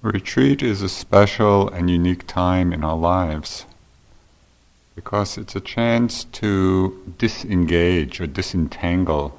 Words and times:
Retreat 0.00 0.62
is 0.62 0.80
a 0.80 0.88
special 0.88 1.68
and 1.68 1.90
unique 1.90 2.24
time 2.24 2.72
in 2.72 2.84
our 2.84 2.96
lives 2.96 3.66
because 4.94 5.36
it's 5.36 5.56
a 5.56 5.60
chance 5.60 6.22
to 6.22 7.14
disengage 7.18 8.20
or 8.20 8.28
disentangle 8.28 9.36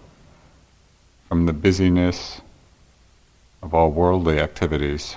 from 1.29 1.45
the 1.45 1.53
busyness 1.53 2.41
of 3.63 3.73
our 3.73 3.87
worldly 3.87 4.37
activities. 4.37 5.15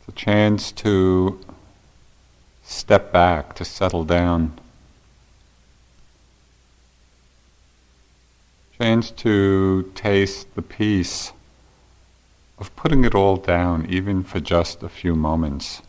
It's 0.00 0.08
a 0.08 0.20
chance 0.20 0.72
to 0.72 1.38
step 2.64 3.12
back, 3.12 3.54
to 3.54 3.64
settle 3.64 4.02
down. 4.02 4.58
Chance 8.76 9.12
to 9.12 9.92
taste 9.94 10.52
the 10.56 10.62
peace 10.62 11.32
of 12.58 12.74
putting 12.76 13.04
it 13.04 13.14
all 13.14 13.36
down, 13.36 13.86
even 13.88 14.24
for 14.24 14.40
just 14.40 14.82
a 14.82 14.88
few 14.88 15.14
moments 15.14 15.82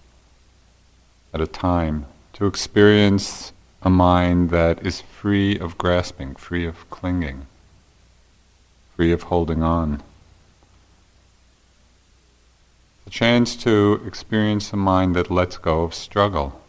at 1.34 1.41
a 1.41 1.48
time, 1.48 2.05
to 2.34 2.46
experience 2.46 3.52
a 3.82 3.90
mind 3.90 4.50
that 4.50 4.86
is 4.86 5.02
free 5.02 5.58
of 5.58 5.77
grasping, 5.77 6.36
free 6.36 6.68
of 6.68 6.90
clinging, 6.90 7.48
free 8.96 9.12
of 9.12 9.24
holding 9.24 9.63
on. 9.63 10.02
A 13.08 13.10
chance 13.10 13.55
to 13.55 14.02
experience 14.05 14.72
a 14.72 14.77
mind 14.77 15.16
that 15.16 15.32
lets 15.32 15.58
go 15.58 15.82
of 15.82 15.96
struggle. 15.96 16.62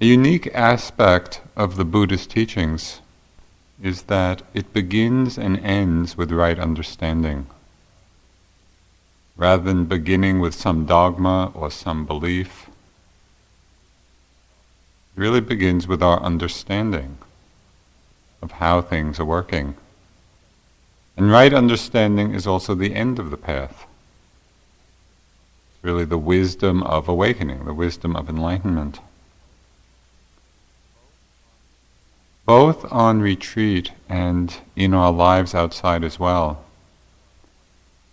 A 0.00 0.04
unique 0.04 0.48
aspect 0.54 1.40
of 1.56 1.76
the 1.76 1.84
Buddhist 1.84 2.30
teachings 2.30 3.00
is 3.82 4.02
that 4.02 4.42
it 4.54 4.72
begins 4.72 5.38
and 5.38 5.58
ends 5.60 6.16
with 6.16 6.32
right 6.32 6.58
understanding. 6.58 7.46
Rather 9.36 9.62
than 9.62 9.84
beginning 9.84 10.40
with 10.40 10.54
some 10.54 10.84
dogma 10.84 11.52
or 11.54 11.70
some 11.70 12.04
belief, 12.04 12.68
it 15.16 15.20
really 15.20 15.40
begins 15.40 15.86
with 15.86 16.02
our 16.02 16.20
understanding 16.20 17.18
of 18.42 18.52
how 18.52 18.80
things 18.80 19.20
are 19.20 19.24
working. 19.24 19.76
And 21.16 21.30
right 21.30 21.52
understanding 21.52 22.34
is 22.34 22.46
also 22.46 22.74
the 22.74 22.94
end 22.94 23.18
of 23.18 23.30
the 23.30 23.36
path. 23.36 23.86
It's 25.74 25.84
really 25.84 26.04
the 26.04 26.18
wisdom 26.18 26.82
of 26.82 27.08
awakening, 27.08 27.64
the 27.64 27.74
wisdom 27.74 28.16
of 28.16 28.28
enlightenment. 28.28 29.00
Both 32.48 32.90
on 32.90 33.20
retreat 33.20 33.92
and 34.08 34.62
in 34.74 34.94
our 34.94 35.12
lives 35.12 35.54
outside 35.54 36.02
as 36.02 36.18
well. 36.18 36.64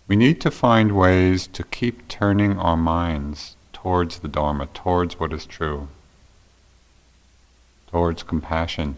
We 0.06 0.14
need 0.14 0.42
to 0.42 0.50
find 0.50 0.92
ways 0.92 1.46
to 1.46 1.64
keep 1.64 2.06
turning 2.06 2.58
our 2.58 2.76
minds 2.76 3.56
towards 3.72 4.18
the 4.18 4.28
Dharma, 4.28 4.66
towards 4.74 5.18
what 5.18 5.32
is 5.32 5.46
true, 5.46 5.88
towards 7.90 8.22
compassion. 8.22 8.96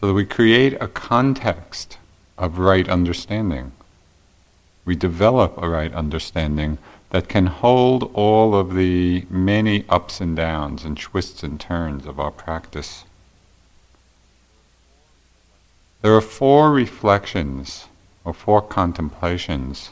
So 0.00 0.08
that 0.08 0.14
we 0.14 0.26
create 0.26 0.76
a 0.82 0.88
context 0.88 1.98
of 2.36 2.58
right 2.58 2.88
understanding. 2.88 3.70
We 4.84 4.96
develop 4.96 5.62
a 5.62 5.68
right 5.68 5.94
understanding 5.94 6.78
that 7.12 7.28
can 7.28 7.44
hold 7.44 8.10
all 8.14 8.54
of 8.54 8.74
the 8.74 9.26
many 9.28 9.84
ups 9.86 10.18
and 10.18 10.34
downs 10.34 10.82
and 10.82 10.96
twists 10.96 11.42
and 11.42 11.60
turns 11.60 12.06
of 12.06 12.18
our 12.18 12.30
practice. 12.30 13.04
There 16.00 16.16
are 16.16 16.22
four 16.22 16.72
reflections 16.72 17.88
or 18.24 18.32
four 18.32 18.62
contemplations 18.62 19.90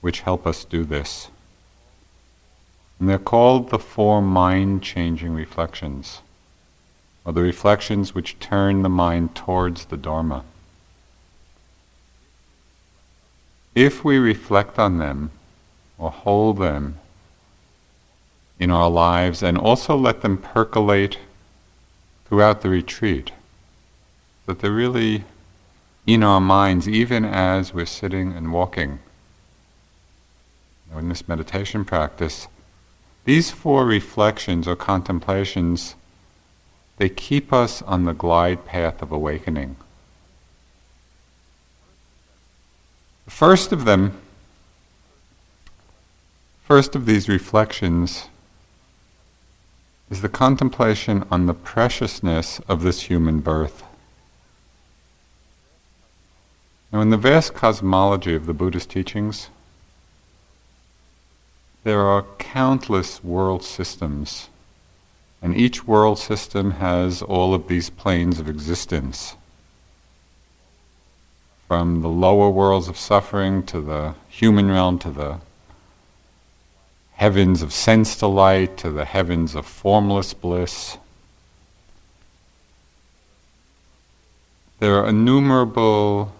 which 0.00 0.20
help 0.20 0.46
us 0.46 0.64
do 0.64 0.84
this. 0.84 1.26
And 3.00 3.08
they're 3.08 3.18
called 3.18 3.70
the 3.70 3.80
four 3.80 4.22
mind 4.22 4.84
changing 4.84 5.34
reflections, 5.34 6.20
or 7.24 7.32
the 7.32 7.42
reflections 7.42 8.14
which 8.14 8.38
turn 8.38 8.82
the 8.82 8.88
mind 8.88 9.34
towards 9.34 9.86
the 9.86 9.96
Dharma. 9.96 10.44
If 13.74 14.04
we 14.04 14.18
reflect 14.18 14.78
on 14.78 14.98
them, 14.98 15.32
or 15.98 16.10
hold 16.10 16.58
them 16.58 16.98
in 18.58 18.70
our 18.70 18.88
lives 18.88 19.42
and 19.42 19.58
also 19.58 19.96
let 19.96 20.20
them 20.22 20.38
percolate 20.38 21.18
throughout 22.26 22.62
the 22.62 22.68
retreat. 22.68 23.32
That 24.46 24.60
they're 24.60 24.70
really 24.70 25.24
in 26.06 26.22
our 26.22 26.40
minds 26.40 26.88
even 26.88 27.24
as 27.24 27.74
we're 27.74 27.86
sitting 27.86 28.32
and 28.32 28.52
walking. 28.52 29.00
in 30.96 31.08
this 31.08 31.26
meditation 31.26 31.84
practice, 31.84 32.48
these 33.24 33.50
four 33.50 33.84
reflections 33.84 34.68
or 34.68 34.76
contemplations, 34.76 35.94
they 36.98 37.08
keep 37.08 37.52
us 37.52 37.82
on 37.82 38.04
the 38.04 38.14
glide 38.14 38.64
path 38.64 39.02
of 39.02 39.10
awakening. 39.10 39.76
The 43.24 43.30
first 43.30 43.72
of 43.72 43.84
them 43.84 44.21
first 46.72 46.96
of 46.96 47.04
these 47.04 47.28
reflections 47.28 48.30
is 50.08 50.22
the 50.22 50.28
contemplation 50.30 51.22
on 51.30 51.44
the 51.44 51.52
preciousness 51.52 52.60
of 52.66 52.80
this 52.80 53.02
human 53.02 53.40
birth. 53.40 53.82
Now, 56.90 57.02
in 57.02 57.10
the 57.10 57.18
vast 57.18 57.52
cosmology 57.52 58.34
of 58.34 58.46
the 58.46 58.54
Buddhist 58.54 58.88
teachings, 58.88 59.50
there 61.84 62.00
are 62.00 62.24
countless 62.38 63.22
world 63.22 63.62
systems, 63.62 64.48
and 65.42 65.54
each 65.54 65.86
world 65.86 66.18
system 66.18 66.70
has 66.70 67.20
all 67.20 67.52
of 67.52 67.68
these 67.68 67.90
planes 67.90 68.40
of 68.40 68.48
existence. 68.48 69.36
From 71.68 72.00
the 72.00 72.08
lower 72.08 72.48
worlds 72.48 72.88
of 72.88 72.96
suffering 72.96 73.62
to 73.64 73.82
the 73.82 74.14
human 74.30 74.70
realm 74.70 74.98
to 75.00 75.10
the 75.10 75.40
heavens 77.22 77.62
of 77.62 77.72
sense 77.72 78.16
delight 78.16 78.76
to 78.76 78.90
the 78.90 79.04
heavens 79.04 79.54
of 79.54 79.64
formless 79.64 80.34
bliss. 80.34 80.98
There 84.80 84.96
are 84.96 85.08
innumerable, 85.08 86.32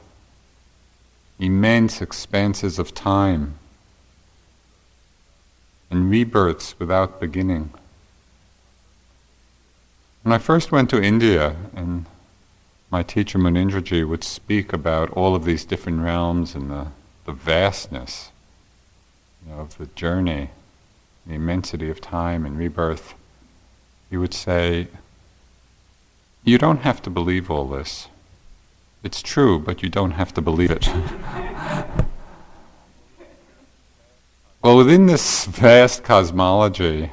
immense 1.39 2.03
expanses 2.03 2.81
of 2.81 2.95
time 2.95 3.61
and 5.89 6.11
rebirths 6.11 6.75
without 6.81 7.21
beginning. 7.21 7.71
When 10.25 10.33
I 10.33 10.39
first 10.39 10.73
went 10.73 10.91
to 10.91 11.01
India, 11.01 11.55
and 11.77 12.07
my 12.91 13.05
teacher 13.05 13.39
Munindraji 13.39 14.05
would 14.09 14.25
speak 14.25 14.73
about 14.73 15.11
all 15.11 15.37
of 15.37 15.45
these 15.45 15.65
different 15.65 16.01
realms 16.01 16.57
and 16.57 16.69
the, 16.69 16.89
the 17.25 17.33
vastness 17.33 18.33
you 19.47 19.55
know, 19.55 19.61
of 19.61 19.79
the 19.79 19.87
journey 19.87 20.51
the 21.27 21.35
immensity 21.35 21.91
of 21.91 22.01
time 22.01 22.45
and 22.45 22.59
rebirth, 22.59 23.15
he 24.11 24.17
would 24.17 24.35
say, 24.35 24.89
You 26.45 26.59
don't 26.59 26.81
have 26.81 27.01
to 27.03 27.11
believe 27.11 27.51
all 27.51 27.69
this. 27.69 28.09
It's 29.03 29.23
true, 29.23 29.59
but 29.59 29.83
you 29.83 29.89
don't 29.89 30.13
have 30.13 30.33
to 30.35 30.41
believe 30.41 30.71
it. 30.71 30.89
well, 34.63 34.77
within 34.77 35.07
this 35.07 35.45
vast 35.45 36.05
cosmology, 36.05 37.11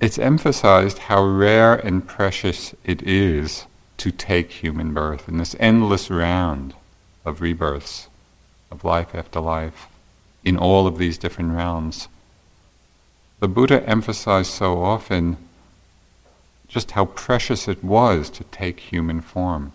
it's 0.00 0.18
emphasized 0.18 0.98
how 0.98 1.24
rare 1.24 1.74
and 1.74 2.06
precious 2.06 2.74
it 2.84 3.02
is 3.02 3.66
to 3.98 4.10
take 4.10 4.50
human 4.50 4.92
birth 4.92 5.28
in 5.28 5.38
this 5.38 5.54
endless 5.60 6.10
round 6.10 6.74
of 7.24 7.40
rebirths, 7.40 8.08
of 8.70 8.84
life 8.84 9.14
after 9.14 9.38
life 9.38 9.86
in 10.44 10.56
all 10.56 10.86
of 10.86 10.98
these 10.98 11.18
different 11.18 11.52
realms. 11.52 12.08
The 13.40 13.48
Buddha 13.48 13.82
emphasized 13.88 14.52
so 14.52 14.82
often 14.82 15.36
just 16.68 16.92
how 16.92 17.04
precious 17.04 17.68
it 17.68 17.84
was 17.84 18.30
to 18.30 18.44
take 18.44 18.80
human 18.80 19.20
form. 19.20 19.72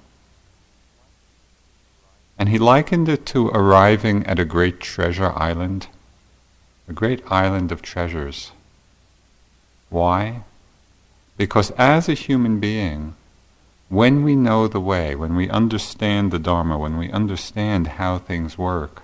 And 2.40 2.50
he 2.50 2.58
likened 2.58 3.10
it 3.10 3.26
to 3.28 3.50
arriving 3.50 4.26
at 4.26 4.40
a 4.40 4.46
great 4.46 4.80
treasure 4.80 5.32
island, 5.36 5.88
a 6.88 6.94
great 6.94 7.22
island 7.32 7.72
of 7.72 7.82
treasures. 7.82 8.52
Why? 9.90 10.44
Because 11.36 11.72
as 11.72 12.10
a 12.10 12.14
human 12.14 12.60
being, 12.60 13.16
when 13.90 14.24
we 14.24 14.36
know 14.36 14.68
the 14.68 14.82
way, 14.82 15.16
when 15.16 15.36
we 15.36 15.50
understand 15.50 16.32
the 16.32 16.40
Dharma, 16.40 16.78
when 16.78 16.98
we 16.98 17.12
understand 17.12 17.88
how 17.88 18.18
things 18.18 18.58
work, 18.58 19.04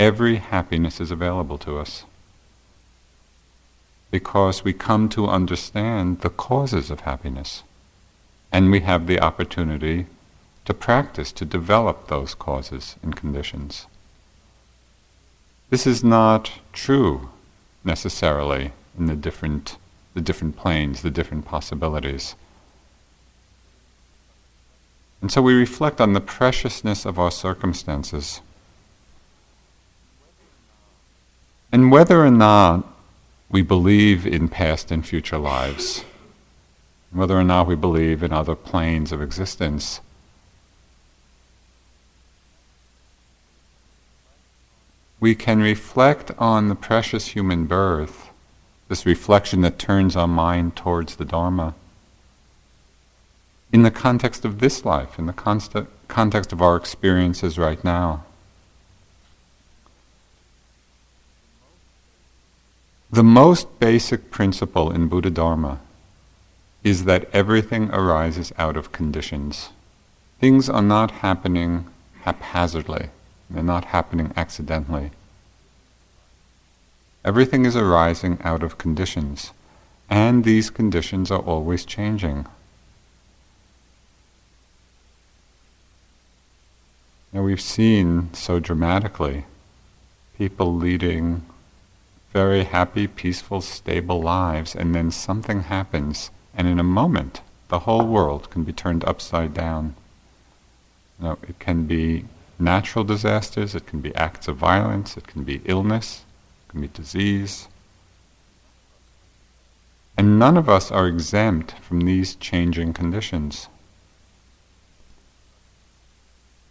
Every 0.00 0.36
happiness 0.36 0.98
is 0.98 1.10
available 1.10 1.58
to 1.58 1.78
us. 1.78 2.04
because 4.10 4.64
we 4.64 4.72
come 4.72 5.08
to 5.08 5.28
understand 5.28 6.20
the 6.20 6.30
causes 6.30 6.90
of 6.90 7.00
happiness. 7.00 7.62
And 8.52 8.70
we 8.70 8.80
have 8.80 9.06
the 9.06 9.20
opportunity 9.20 10.06
to 10.64 10.74
practice, 10.74 11.30
to 11.32 11.44
develop 11.44 12.08
those 12.08 12.34
causes 12.34 12.96
and 13.02 13.14
conditions. 13.14 13.86
This 15.70 15.86
is 15.86 16.02
not 16.02 16.52
true 16.72 17.30
necessarily 17.84 18.72
in 18.98 19.06
the 19.06 19.14
different, 19.14 19.76
the 20.14 20.20
different 20.20 20.56
planes, 20.56 21.02
the 21.02 21.10
different 21.10 21.44
possibilities. 21.44 22.34
And 25.22 25.30
so 25.30 25.40
we 25.40 25.54
reflect 25.54 26.00
on 26.00 26.12
the 26.12 26.20
preciousness 26.20 27.04
of 27.04 27.18
our 27.18 27.30
circumstances. 27.30 28.40
And 31.72 31.92
whether 31.92 32.24
or 32.24 32.30
not 32.30 32.86
we 33.48 33.62
believe 33.62 34.26
in 34.26 34.48
past 34.48 34.90
and 34.90 35.06
future 35.06 35.38
lives, 35.38 36.04
whether 37.12 37.38
or 37.38 37.44
not 37.44 37.66
we 37.66 37.74
believe 37.74 38.22
in 38.22 38.32
other 38.32 38.54
planes 38.54 39.12
of 39.12 39.22
existence, 39.22 40.00
we 45.20 45.34
can 45.34 45.60
reflect 45.60 46.32
on 46.38 46.68
the 46.68 46.74
precious 46.74 47.28
human 47.28 47.66
birth, 47.66 48.30
this 48.88 49.06
reflection 49.06 49.60
that 49.60 49.78
turns 49.78 50.16
our 50.16 50.26
mind 50.26 50.74
towards 50.74 51.16
the 51.16 51.24
Dharma, 51.24 51.74
in 53.72 53.82
the 53.82 53.90
context 53.90 54.44
of 54.44 54.58
this 54.58 54.84
life, 54.84 55.18
in 55.18 55.26
the 55.26 55.32
const- 55.32 55.86
context 56.08 56.52
of 56.52 56.60
our 56.60 56.74
experiences 56.74 57.58
right 57.58 57.84
now. 57.84 58.24
The 63.12 63.24
most 63.24 63.80
basic 63.80 64.30
principle 64.30 64.92
in 64.92 65.08
Buddha 65.08 65.30
Dharma 65.30 65.80
is 66.84 67.06
that 67.06 67.28
everything 67.32 67.90
arises 67.90 68.52
out 68.56 68.76
of 68.76 68.92
conditions. 68.92 69.70
Things 70.38 70.70
are 70.70 70.80
not 70.80 71.10
happening 71.10 71.86
haphazardly. 72.22 73.10
They're 73.50 73.64
not 73.64 73.86
happening 73.86 74.32
accidentally. 74.36 75.10
Everything 77.24 77.64
is 77.66 77.74
arising 77.74 78.38
out 78.44 78.62
of 78.62 78.78
conditions, 78.78 79.50
and 80.08 80.44
these 80.44 80.70
conditions 80.70 81.32
are 81.32 81.40
always 81.40 81.84
changing. 81.84 82.46
Now 87.32 87.42
we've 87.42 87.60
seen 87.60 88.32
so 88.34 88.60
dramatically 88.60 89.46
people 90.38 90.72
leading 90.74 91.42
very 92.32 92.64
happy, 92.64 93.06
peaceful, 93.06 93.60
stable 93.60 94.22
lives, 94.22 94.74
and 94.74 94.94
then 94.94 95.10
something 95.10 95.62
happens, 95.62 96.30
and 96.54 96.68
in 96.68 96.78
a 96.78 96.84
moment, 96.84 97.40
the 97.68 97.80
whole 97.80 98.06
world 98.06 98.50
can 98.50 98.62
be 98.62 98.72
turned 98.72 99.04
upside 99.04 99.52
down. 99.52 99.94
You 101.18 101.26
know, 101.26 101.38
it 101.48 101.58
can 101.58 101.86
be 101.86 102.24
natural 102.58 103.04
disasters, 103.04 103.74
it 103.74 103.86
can 103.86 104.00
be 104.00 104.14
acts 104.14 104.46
of 104.46 104.56
violence, 104.56 105.16
it 105.16 105.26
can 105.26 105.42
be 105.42 105.62
illness, 105.64 106.24
it 106.66 106.72
can 106.72 106.80
be 106.80 106.88
disease. 106.88 107.68
And 110.16 110.38
none 110.38 110.56
of 110.56 110.68
us 110.68 110.90
are 110.90 111.06
exempt 111.06 111.72
from 111.80 112.02
these 112.02 112.34
changing 112.36 112.92
conditions. 112.92 113.68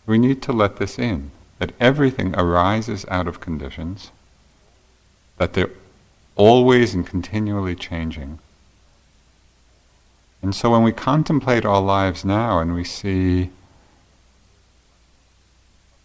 We 0.06 0.17
need 0.17 0.41
to 0.44 0.53
let 0.53 0.77
this 0.77 0.97
in, 0.97 1.31
that 1.57 1.73
everything 1.79 2.33
arises 2.35 3.06
out 3.09 3.27
of 3.27 3.39
conditions, 3.39 4.11
that 5.39 5.53
they're 5.53 5.71
always 6.36 6.94
and 6.94 7.07
continually 7.07 7.75
changing. 7.75 8.38
And 10.41 10.53
so 10.53 10.69
when 10.69 10.83
we 10.83 10.91
contemplate 10.91 11.65
our 11.65 11.81
lives 11.81 12.24
now 12.24 12.59
and 12.59 12.75
we 12.75 12.83
see 12.83 13.50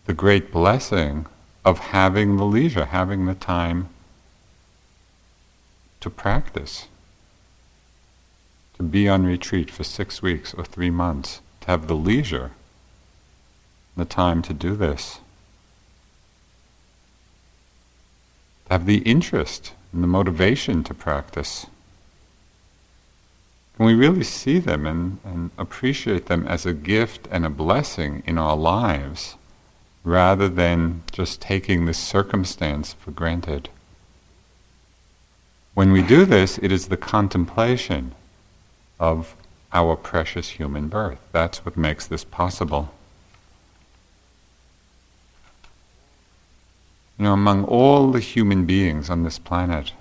the 0.07 0.15
great 0.15 0.51
blessing 0.51 1.27
of 1.65 1.79
having 1.79 2.37
the 2.37 2.45
leisure, 2.45 2.87
having 2.87 3.27
the 3.27 3.35
time 3.35 3.89
to 6.01 6.11
practice, 6.11 6.89
to 8.77 8.83
be 8.83 9.09
on 9.09 9.25
retreat 9.25 9.71
for 9.71 9.85
six 9.85 10.21
weeks 10.21 10.53
or 10.55 10.65
three 10.65 10.91
months, 10.91 11.41
to 11.63 11.69
have 11.69 11.87
the 11.87 11.97
leisure, 11.97 12.51
the 13.97 14.05
time 14.05 14.43
to 14.43 14.53
do 14.53 14.77
this, 14.77 15.15
to 15.15 15.21
have 18.71 18.87
the 18.87 18.99
interest 18.99 19.73
and 19.93 20.03
the 20.03 20.09
motivation 20.09 20.83
to 20.85 20.95
practice. 20.95 21.67
Can 23.77 23.87
we 23.87 23.95
really 23.95 24.25
see 24.25 24.59
them 24.59 24.87
and, 24.87 25.19
and 25.25 25.51
appreciate 25.59 26.27
them 26.27 26.47
as 26.47 26.65
a 26.65 26.73
gift 26.73 27.27
and 27.31 27.45
a 27.45 27.51
blessing 27.51 28.23
in 28.27 28.39
our 28.39 28.57
lives? 28.57 29.37
rather 30.05 30.49
than 30.49 31.03
just 31.11 31.41
taking 31.41 31.87
this 31.87 31.99
circumstance 31.99 32.93
for 32.93 33.11
granted. 33.11 33.71
When 35.73 35.91
we 35.91 36.03
do 36.03 36.25
this, 36.25 36.59
it 36.59 36.71
is 36.71 36.87
the 36.87 36.97
contemplation 36.97 38.15
of 39.01 39.35
our 39.73 39.97
precious 39.97 40.51
human 40.51 40.89
birth. 40.89 41.19
That's 41.33 41.65
what 41.65 41.77
makes 41.77 42.07
this 42.07 42.23
possible. 42.23 42.95
You 47.19 47.25
know, 47.25 47.33
among 47.33 47.65
all 47.65 48.11
the 48.11 48.21
human 48.21 48.65
beings 48.65 49.09
on 49.09 49.23
this 49.23 49.39
planet, 49.39 49.93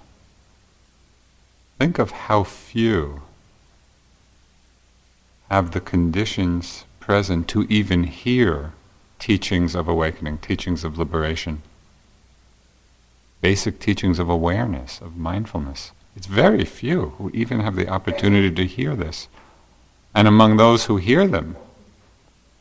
think 1.78 2.00
of 2.00 2.12
how 2.12 2.44
few 2.44 3.22
have 5.50 5.72
the 5.72 5.82
conditions 5.82 6.86
present 7.00 7.48
to 7.50 7.64
even 7.70 8.06
hear 8.06 8.74
teachings 9.20 9.76
of 9.76 9.88
awakening, 9.88 10.40
teachings 10.40 10.84
of 10.84 10.98
liberation, 10.98 11.62
basic 13.42 13.80
teachings 13.80 14.18
of 14.18 14.30
awareness, 14.30 15.00
of 15.00 15.16
mindfulness. 15.16 15.92
It's 16.16 16.28
very 16.28 16.66
few 16.66 17.10
who 17.18 17.30
even 17.32 17.60
have 17.60 17.76
the 17.76 17.90
opportunity 17.90 18.50
to 18.52 18.66
hear 18.66 18.96
this. 18.96 19.28
And 20.16 20.28
among 20.28 20.58
those 20.58 20.86
who 20.86 20.98
hear 20.98 21.28
them, 21.28 21.58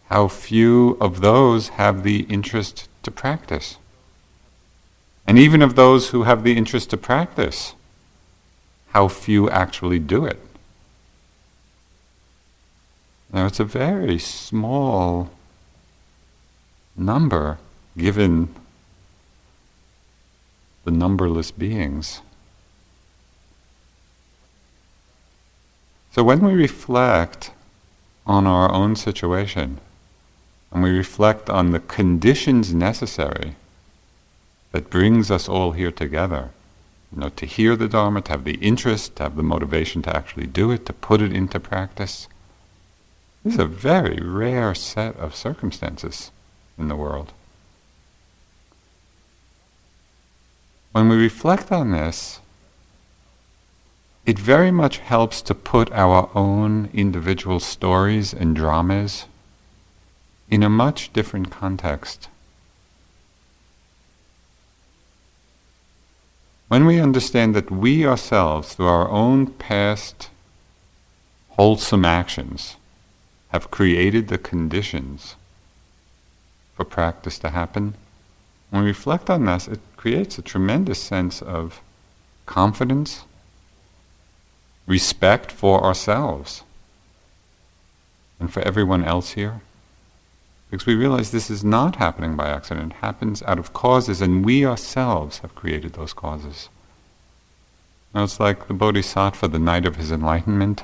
how 0.07 0.29
few 0.29 0.99
of 1.01 1.21
those 1.21 1.69
have 1.81 2.03
the 2.03 2.21
interest 2.23 2.89
to 3.03 3.11
practice. 3.11 3.79
And 5.27 5.39
even 5.39 5.63
of 5.63 5.77
those 5.77 6.11
who 6.11 6.25
have 6.25 6.43
the 6.43 6.57
interest 6.57 6.91
to 6.91 6.97
practice, 6.97 7.75
how 8.89 9.09
few 9.09 9.49
actually 9.49 9.99
do 9.99 10.25
it. 10.27 10.39
Now, 13.33 13.47
it's 13.47 13.61
a 13.61 13.65
very 13.65 14.19
small 14.19 15.31
number 16.97 17.59
given 17.97 18.55
the 20.85 20.91
numberless 20.91 21.51
beings. 21.51 22.21
So 26.11 26.23
when 26.23 26.45
we 26.45 26.53
reflect 26.53 27.53
on 28.27 28.47
our 28.47 28.71
own 28.71 28.97
situation 28.97 29.81
and 30.71 30.83
we 30.83 30.91
reflect 30.91 31.49
on 31.49 31.71
the 31.71 31.81
conditions 31.81 32.75
necessary 32.75 33.57
that 34.73 34.91
brings 34.91 35.31
us 35.31 35.49
all 35.49 35.73
here 35.73 35.93
together, 35.93 36.51
you 37.13 37.21
know, 37.21 37.29
to 37.29 37.47
hear 37.47 37.77
the 37.77 37.89
Dharma, 37.89 38.23
to 38.23 38.33
have 38.33 38.45
the 38.45 38.55
interest, 38.55 39.17
to 39.17 39.25
have 39.25 39.37
the 39.37 39.43
motivation 39.43 40.03
to 40.03 40.17
actually 40.17 40.47
do 40.47 40.71
it, 40.71 40.87
to 40.87 40.93
put 40.93 41.23
it 41.23 41.33
into 41.33 41.61
practice. 41.61 42.27
This 43.45 43.55
is 43.55 43.61
a 43.61 43.67
very 43.67 44.19
rare 44.21 44.75
set 44.75 45.17
of 45.17 45.35
circumstances 45.35 46.31
in 46.79 46.89
the 46.89 46.97
world. 46.97 47.33
When 50.93 51.09
we 51.09 51.17
reflect 51.17 51.73
on 51.73 51.93
this, 51.93 52.41
it 54.25 54.39
very 54.39 54.71
much 54.71 54.99
helps 54.99 55.43
to 55.43 55.55
put 55.55 55.91
our 55.93 56.31
own 56.35 56.89
individual 56.93 57.59
stories 57.61 58.33
and 58.33 58.55
dramas 58.55 59.25
in 60.49 60.63
a 60.63 60.69
much 60.69 61.13
different 61.13 61.51
context. 61.51 62.29
When 66.73 66.87
we 66.87 66.99
understand 66.99 67.55
that 67.55 67.71
we 67.71 68.07
ourselves, 68.07 68.73
through 68.73 68.87
our 68.87 69.11
own 69.11 69.49
past 69.49 70.31
wholesome 71.51 72.07
actions, 72.07 72.77
have 73.49 73.71
created 73.71 74.29
the 74.29 74.39
conditions 74.39 75.37
for 76.75 76.87
practice 76.87 77.39
to 77.41 77.51
happen, 77.51 77.93
when 78.71 78.85
we 78.85 78.89
reflect 78.89 79.29
on 79.29 79.45
this, 79.45 79.69
it 79.69 79.81
creates 79.99 80.39
a 80.39 80.41
tremendous 80.41 80.99
sense 80.99 81.43
of 81.43 81.83
confidence, 82.47 83.25
respect 84.87 85.53
for 85.53 85.85
ourselves 85.85 86.63
and 88.41 88.51
for 88.51 88.63
everyone 88.63 89.05
else 89.05 89.33
here. 89.33 89.61
Because 90.73 90.87
we 90.87 90.95
realize 90.95 91.31
this 91.31 91.51
is 91.51 91.63
not 91.63 91.97
happening 91.97 92.35
by 92.35 92.49
accident, 92.49 92.93
it 92.93 92.97
happens 93.03 93.43
out 93.43 93.59
of 93.59 93.75
causes, 93.75 94.23
and 94.23 94.43
we 94.43 94.65
ourselves 94.65 95.41
have 95.41 95.55
created 95.55 95.93
those 95.93 96.15
causes. 96.15 96.71
Now 98.15 98.25
it's 98.25 98.41
like 98.41 98.69
the 98.69 98.73
Bodhisattva 98.73 99.49
the 99.49 99.59
night 99.59 99.85
of 99.85 99.97
his 99.97 100.11
enlightenment, 100.11 100.83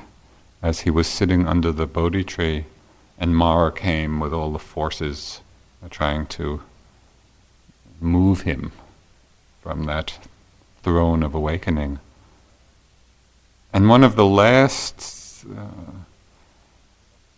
as 0.61 0.81
he 0.81 0.91
was 0.91 1.07
sitting 1.07 1.47
under 1.47 1.73
the 1.73 1.87
Bodhi 1.87 2.23
tree, 2.23 2.67
and 3.19 3.35
Mara 3.35 3.73
came 3.73 4.21
with 4.21 4.35
all 4.35 4.53
the 4.53 4.59
forces 4.59 5.41
uh, 5.83 5.89
trying 5.89 6.27
to 6.27 6.61
move 7.99 8.43
him 8.43 8.73
from 9.63 9.85
that 9.85 10.19
throne 10.83 11.23
of 11.23 11.35
awakening. 11.35 11.99
And 13.73 13.89
one 13.89 14.05
of 14.05 14.17
the 14.17 14.27
last 14.27 15.47
uh, 15.47 15.93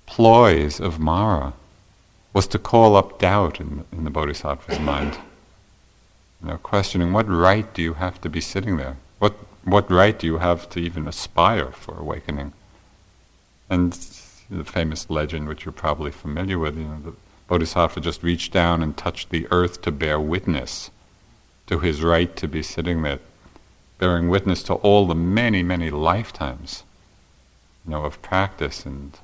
ploys 0.07 0.80
of 0.80 0.99
Mara 0.99 1.52
was 2.32 2.46
to 2.49 2.58
call 2.58 2.96
up 2.96 3.18
doubt 3.18 3.60
in, 3.60 3.84
in 3.92 4.04
the 4.04 4.10
Bodhisattva's 4.10 4.78
mind. 4.78 5.18
You 6.42 6.49
know, 6.49 6.58
questioning 6.58 7.12
what 7.12 7.28
right 7.28 7.72
do 7.75 7.82
you 7.82 7.94
have 7.94 8.20
to 8.20 8.28
be 8.28 8.40
sitting 8.40 8.76
there? 8.76 8.96
What 9.18 9.34
what 9.64 9.90
right 9.90 10.18
do 10.18 10.26
you 10.26 10.38
have 10.38 10.70
to 10.70 10.80
even 10.80 11.06
aspire 11.06 11.70
for 11.70 11.99
awakening? 11.99 12.52
And 13.68 13.92
the 14.50 14.64
famous 14.64 15.10
legend, 15.10 15.49
which 15.49 15.64
you're 15.64 15.72
probably 15.72 16.10
familiar 16.10 16.58
with, 16.58 16.76
you 16.76 16.84
know, 16.84 17.00
the 17.04 17.14
Bodhisattva 17.46 18.00
just 18.00 18.22
reached 18.22 18.52
down 18.52 18.82
and 18.82 18.96
touched 18.96 19.30
the 19.30 19.46
earth 19.50 19.82
to 19.82 19.92
bear 19.92 20.18
witness 20.18 20.90
to 21.66 21.78
his 21.78 22.02
right 22.02 22.34
to 22.37 22.49
be 22.49 22.62
sitting 22.62 23.02
there, 23.02 23.20
bearing 23.99 24.28
witness 24.28 24.62
to 24.64 24.75
all 24.75 25.06
the 25.06 25.14
many, 25.14 25.62
many 25.62 25.90
lifetimes, 25.90 26.84
you 27.84 27.92
know, 27.92 28.04
of 28.04 28.20
practice 28.22 28.84
and 28.87 29.18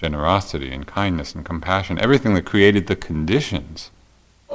generosity 0.00 0.72
and 0.72 0.86
kindness 0.86 1.34
and 1.34 1.44
compassion, 1.44 1.98
everything 1.98 2.32
that 2.32 2.46
created 2.46 2.86
the 2.86 2.96
conditions 2.96 3.90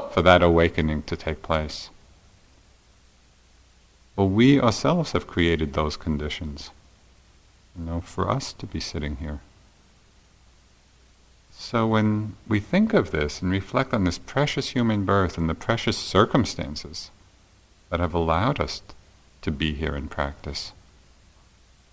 for 0.09 0.23
that 0.23 0.41
awakening 0.41 1.03
to 1.03 1.15
take 1.15 1.43
place. 1.43 1.91
Well, 4.15 4.29
we 4.29 4.59
ourselves 4.59 5.11
have 5.11 5.27
created 5.27 5.73
those 5.73 5.97
conditions, 5.97 6.71
you 7.77 7.85
know, 7.85 8.01
for 8.01 8.29
us 8.29 8.53
to 8.53 8.65
be 8.65 8.79
sitting 8.79 9.17
here. 9.17 9.39
So 11.51 11.85
when 11.85 12.35
we 12.47 12.59
think 12.59 12.93
of 12.93 13.11
this 13.11 13.41
and 13.41 13.51
reflect 13.51 13.93
on 13.93 14.03
this 14.03 14.17
precious 14.17 14.69
human 14.69 15.05
birth 15.05 15.37
and 15.37 15.47
the 15.47 15.53
precious 15.55 15.97
circumstances 15.97 17.11
that 17.89 17.99
have 17.99 18.13
allowed 18.15 18.59
us 18.59 18.81
to 19.41 19.51
be 19.51 19.73
here 19.73 19.95
in 19.95 20.07
practice, 20.07 20.71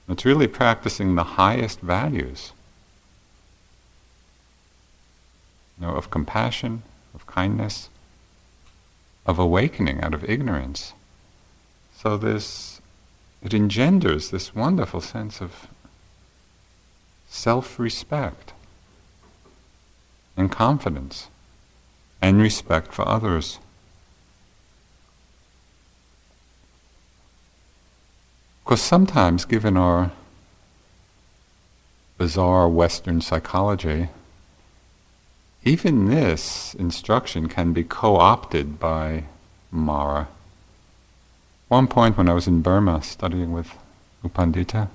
it's 0.09 0.25
really 0.25 0.49
practicing 0.49 1.15
the 1.15 1.37
highest 1.41 1.81
values 1.81 2.53
know, 5.83 5.95
of 5.95 6.11
compassion, 6.11 6.83
of 7.15 7.27
kindness, 7.27 7.91
of 9.27 9.39
awakening 9.39 10.01
out 10.01 10.15
of 10.15 10.25
ignorance. 10.25 10.95
So 11.95 12.17
this 12.17 12.81
it 13.43 13.53
engenders 13.53 14.31
this 14.31 14.55
wonderful 14.55 15.01
sense 15.01 15.41
of 15.41 15.67
self-respect 17.29 18.53
and 20.37 20.51
confidence 20.51 21.29
and 22.21 22.41
respect 22.41 22.93
for 22.93 23.07
others. 23.07 23.59
Because 28.65 28.81
sometimes, 28.81 29.45
given 29.45 29.77
our 29.77 30.13
bizarre 32.17 32.69
Western 32.69 33.21
psychology, 33.21 34.09
even 35.65 36.07
this 36.09 36.75
instruction 36.75 37.49
can 37.49 37.73
be 37.73 37.85
co 37.85 38.17
opted 38.17 38.81
by 38.81 39.25
Mara. 39.71 40.29
One 41.69 41.87
point 41.87 42.19
when 42.19 42.29
I 42.29 42.35
was 42.35 42.49
in 42.49 42.63
Burma 42.63 43.03
studying 43.03 43.53
with 43.53 43.71
U 44.25 44.29
Pandita, 44.29 44.89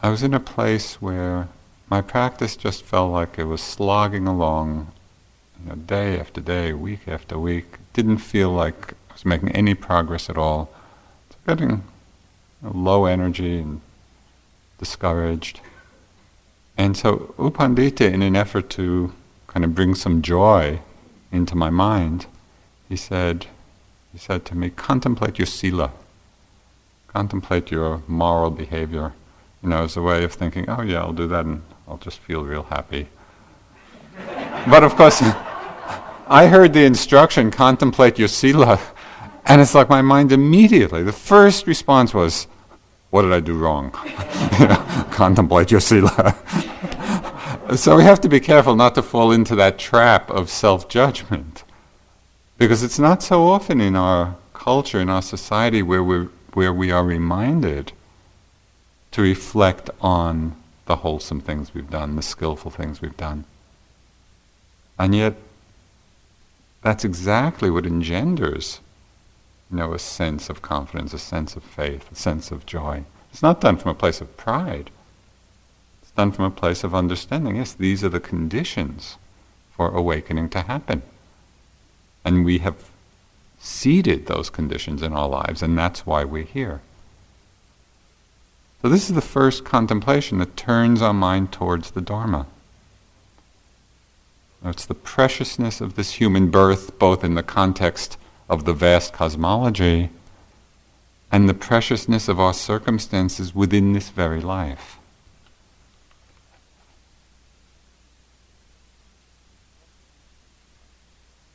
I 0.00 0.10
was 0.10 0.22
in 0.22 0.32
a 0.32 0.40
place 0.40 1.02
where 1.02 1.48
my 1.90 2.00
practice 2.00 2.56
just 2.56 2.84
felt 2.84 3.12
like 3.12 3.38
it 3.38 3.44
was 3.44 3.60
slogging 3.60 4.28
along 4.28 4.92
you 5.60 5.70
know, 5.70 5.74
day 5.74 6.18
after 6.18 6.40
day, 6.40 6.72
week 6.72 7.08
after 7.08 7.38
week. 7.38 7.66
It 7.72 7.92
Didn't 7.94 8.18
feel 8.18 8.50
like 8.50 8.92
I 9.10 9.14
was 9.14 9.24
making 9.24 9.50
any 9.52 9.74
progress 9.74 10.30
at 10.30 10.38
all. 10.38 10.70
Getting 11.46 11.70
you 11.70 11.82
know, 12.62 12.72
low 12.74 13.06
energy 13.06 13.58
and 13.58 13.80
discouraged. 14.78 15.60
And 16.76 16.96
so 16.96 17.34
U 17.38 17.50
Pandita, 17.50 18.12
in 18.12 18.22
an 18.22 18.36
effort 18.36 18.70
to 18.70 19.12
kind 19.58 19.64
of 19.64 19.74
bring 19.74 19.92
some 19.92 20.22
joy 20.22 20.78
into 21.32 21.56
my 21.56 21.68
mind, 21.68 22.26
he 22.88 22.94
said, 22.94 23.46
he 24.12 24.16
said 24.18 24.44
to 24.44 24.56
me, 24.56 24.70
contemplate 24.70 25.36
your 25.36 25.46
sila, 25.46 25.90
contemplate 27.08 27.68
your 27.68 28.00
moral 28.06 28.52
behavior. 28.52 29.14
You 29.60 29.70
know, 29.70 29.82
as 29.82 29.96
a 29.96 30.00
way 30.00 30.22
of 30.22 30.32
thinking, 30.32 30.70
oh 30.70 30.82
yeah, 30.82 31.00
I'll 31.00 31.12
do 31.12 31.26
that 31.26 31.44
and 31.44 31.62
I'll 31.88 31.96
just 31.96 32.20
feel 32.20 32.44
real 32.44 32.62
happy. 32.62 33.08
but 34.70 34.84
of 34.84 34.94
course, 34.94 35.20
I 36.28 36.46
heard 36.46 36.72
the 36.72 36.84
instruction, 36.84 37.50
contemplate 37.50 38.16
your 38.16 38.28
sila, 38.28 38.80
and 39.44 39.60
it's 39.60 39.74
like 39.74 39.88
my 39.88 40.02
mind 40.02 40.30
immediately, 40.30 41.02
the 41.02 41.10
first 41.12 41.66
response 41.66 42.14
was, 42.14 42.46
what 43.10 43.22
did 43.22 43.32
I 43.32 43.40
do 43.40 43.58
wrong? 43.58 43.90
contemplate 45.10 45.72
your 45.72 45.80
sila. 45.80 46.36
So 47.76 47.96
we 47.96 48.02
have 48.04 48.20
to 48.22 48.28
be 48.28 48.40
careful 48.40 48.76
not 48.76 48.94
to 48.94 49.02
fall 49.02 49.32
into 49.32 49.54
that 49.56 49.78
trap 49.78 50.30
of 50.30 50.48
self-judgment. 50.50 51.64
Because 52.56 52.82
it's 52.82 52.98
not 52.98 53.22
so 53.22 53.48
often 53.48 53.80
in 53.80 53.94
our 53.94 54.36
culture, 54.52 55.00
in 55.00 55.08
our 55.08 55.22
society, 55.22 55.82
where, 55.82 56.02
we 56.02 56.28
where 56.54 56.72
we 56.72 56.90
are 56.90 57.04
reminded 57.04 57.92
to 59.12 59.22
reflect 59.22 59.90
on 60.00 60.56
the 60.86 60.96
wholesome 60.96 61.40
things 61.40 61.72
we've 61.72 61.90
done, 61.90 62.16
the 62.16 62.22
skillful 62.22 62.70
things 62.70 63.00
we've 63.00 63.16
done. 63.16 63.44
And 64.98 65.14
yet, 65.14 65.34
that's 66.82 67.04
exactly 67.04 67.70
what 67.70 67.86
engenders, 67.86 68.80
you 69.70 69.76
know, 69.76 69.92
a 69.92 69.98
sense 69.98 70.48
of 70.48 70.62
confidence, 70.62 71.12
a 71.12 71.18
sense 71.18 71.54
of 71.56 71.62
faith, 71.62 72.10
a 72.10 72.14
sense 72.14 72.50
of 72.50 72.66
joy. 72.66 73.04
It's 73.30 73.42
not 73.42 73.60
done 73.60 73.76
from 73.76 73.90
a 73.92 73.94
place 73.94 74.20
of 74.20 74.36
pride. 74.36 74.90
Done 76.18 76.32
from 76.32 76.46
a 76.46 76.50
place 76.50 76.82
of 76.82 76.96
understanding. 76.96 77.54
Yes, 77.54 77.72
these 77.72 78.02
are 78.02 78.08
the 78.08 78.18
conditions 78.18 79.18
for 79.70 79.88
awakening 79.94 80.48
to 80.48 80.62
happen. 80.62 81.02
And 82.24 82.44
we 82.44 82.58
have 82.58 82.90
seeded 83.60 84.26
those 84.26 84.50
conditions 84.50 85.00
in 85.00 85.12
our 85.12 85.28
lives, 85.28 85.62
and 85.62 85.78
that's 85.78 86.04
why 86.04 86.24
we're 86.24 86.42
here. 86.42 86.80
So, 88.82 88.88
this 88.88 89.08
is 89.08 89.14
the 89.14 89.20
first 89.20 89.64
contemplation 89.64 90.38
that 90.38 90.56
turns 90.56 91.00
our 91.00 91.14
mind 91.14 91.52
towards 91.52 91.92
the 91.92 92.00
Dharma. 92.00 92.48
It's 94.64 94.86
the 94.86 94.94
preciousness 94.94 95.80
of 95.80 95.94
this 95.94 96.14
human 96.14 96.50
birth, 96.50 96.98
both 96.98 97.22
in 97.22 97.36
the 97.36 97.44
context 97.44 98.18
of 98.48 98.64
the 98.64 98.74
vast 98.74 99.12
cosmology 99.12 100.10
and 101.30 101.48
the 101.48 101.54
preciousness 101.54 102.26
of 102.26 102.40
our 102.40 102.54
circumstances 102.54 103.54
within 103.54 103.92
this 103.92 104.08
very 104.08 104.40
life. 104.40 104.97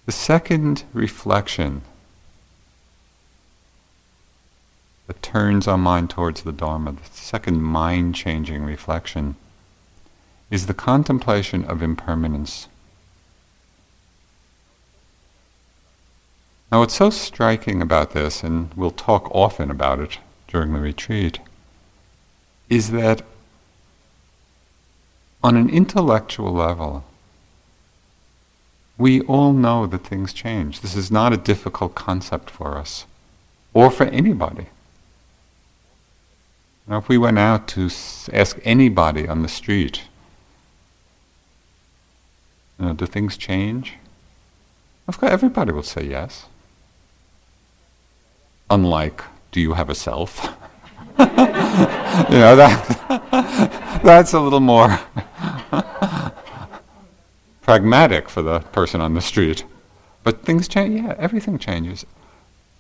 The 0.06 0.12
second 0.12 0.84
reflection 0.92 1.84
that 5.08 5.22
turns 5.22 5.68
our 5.68 5.78
mind 5.78 6.10
towards 6.10 6.42
the 6.42 6.52
Dharma, 6.52 6.92
the 6.92 7.10
second 7.12 7.62
mind 7.62 8.14
changing 8.16 8.64
reflection, 8.64 9.36
is 10.52 10.66
the 10.66 10.74
contemplation 10.74 11.64
of 11.66 11.82
impermanence. 11.82 12.68
Now, 16.70 16.80
what's 16.80 16.96
so 16.96 17.10
striking 17.10 17.82
about 17.82 18.12
this, 18.12 18.44
and 18.44 18.74
we'll 18.76 18.92
talk 18.92 19.30
often 19.32 19.72
about 19.72 20.00
it 20.00 20.20
during 20.48 20.74
the 20.74 20.80
retreat, 20.80 21.40
is 22.70 22.92
that 22.92 23.22
on 25.44 25.56
an 25.56 25.70
intellectual 25.70 26.52
level, 26.52 27.06
we 29.04 29.20
all 29.24 29.52
know 29.52 29.86
that 29.86 30.06
things 30.06 30.32
change. 30.32 30.80
This 30.80 30.96
is 30.96 31.12
not 31.12 31.34
a 31.34 31.38
difficult 31.52 31.94
concept 31.94 32.50
for 32.50 32.78
us, 32.78 33.06
or 33.74 33.92
for 33.92 34.06
anybody. 34.06 34.68
Now, 36.88 37.00
if 37.00 37.10
we 37.10 37.18
went 37.18 37.38
out 37.38 37.68
to 37.76 37.90
ask 38.32 38.58
anybody 38.64 39.28
on 39.28 39.42
the 39.42 39.50
street, 39.50 40.04
you 42.80 42.86
know, 42.86 42.94
do 42.94 43.06
things 43.06 43.36
change? 43.36 43.96
Of 45.06 45.20
course, 45.20 45.34
everybody 45.34 45.74
will 45.74 45.84
say 45.84 46.06
yes. 46.06 46.46
Unlike, 48.70 49.22
do 49.52 49.60
you 49.60 49.74
have 49.74 49.90
a 49.90 49.96
self? 49.96 50.32
you 51.20 52.40
know, 52.44 52.56
that, 52.56 54.00
that's 54.02 54.32
a 54.32 54.40
little 54.40 54.62
more 54.62 54.98
pragmatic 57.74 58.30
for 58.30 58.44
the 58.44 58.60
person 58.60 59.02
on 59.02 59.16
the 59.16 59.22
street. 59.22 59.64
But 60.22 60.44
things 60.46 60.68
change, 60.68 61.02
yeah, 61.02 61.16
everything 61.18 61.58
changes. 61.58 62.06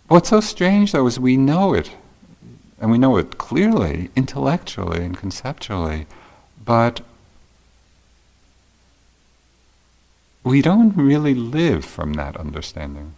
What's 0.07 0.29
so 0.29 0.39
strange 0.39 0.91
though 0.91 1.07
is 1.07 1.19
we 1.19 1.35
know 1.35 1.73
it 1.73 1.89
and 2.79 2.91
we 2.91 2.99
know 2.99 3.17
it 3.17 3.39
clearly, 3.39 4.11
intellectually 4.15 5.03
and 5.03 5.17
conceptually, 5.17 6.05
but 6.63 7.01
we 10.43 10.61
don't 10.61 10.95
really 10.95 11.33
live 11.33 11.83
from 11.83 12.13
that 12.13 12.37
understanding. 12.37 13.15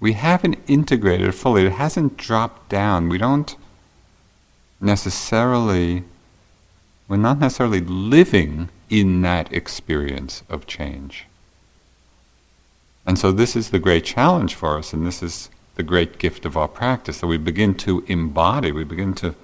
We 0.00 0.14
haven't 0.14 0.58
integrated 0.66 1.36
fully, 1.36 1.66
it 1.66 1.72
hasn't 1.74 2.16
dropped 2.16 2.68
down. 2.68 3.08
We 3.08 3.18
don't 3.18 3.54
necessarily, 4.80 6.02
we're 7.06 7.16
not 7.28 7.38
necessarily 7.38 7.80
living 7.80 8.70
in 8.90 9.22
that 9.22 9.52
experience 9.52 10.42
of 10.50 10.66
change. 10.66 11.26
And 13.06 13.18
so, 13.18 13.32
this 13.32 13.56
is 13.56 13.70
the 13.70 13.78
great 13.78 14.04
challenge 14.04 14.54
for 14.54 14.76
us, 14.76 14.92
and 14.92 15.06
this 15.06 15.22
is 15.22 15.48
the 15.76 15.82
great 15.82 16.18
gift 16.18 16.44
of 16.44 16.56
our 16.56 16.68
practice 16.68 17.20
that 17.20 17.26
we 17.26 17.38
begin 17.38 17.74
to 17.74 18.04
embody, 18.06 18.70
we 18.70 18.84
begin 18.84 19.14
to 19.14 19.34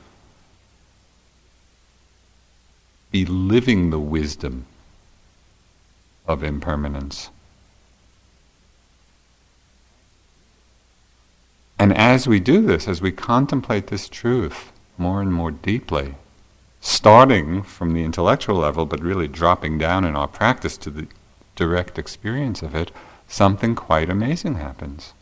be 3.10 3.24
living 3.24 3.88
the 3.88 3.98
wisdom 3.98 4.66
of 6.26 6.42
impermanence. 6.42 7.30
And 11.78 11.96
as 11.96 12.26
we 12.26 12.40
do 12.40 12.62
this, 12.62 12.88
as 12.88 13.00
we 13.00 13.12
contemplate 13.12 13.86
this 13.86 14.08
truth 14.08 14.72
more 14.98 15.20
and 15.20 15.32
more 15.32 15.50
deeply, 15.50 16.14
starting 16.80 17.62
from 17.62 17.92
the 17.92 18.04
intellectual 18.04 18.56
level, 18.56 18.86
but 18.86 19.00
really 19.00 19.28
dropping 19.28 19.78
down 19.78 20.04
in 20.04 20.16
our 20.16 20.28
practice 20.28 20.76
to 20.78 20.90
the 20.90 21.06
direct 21.56 21.98
experience 21.98 22.62
of 22.62 22.74
it, 22.74 22.90
something 23.28 23.74
quite 23.74 24.10
amazing 24.10 24.56
happens. 24.56 25.12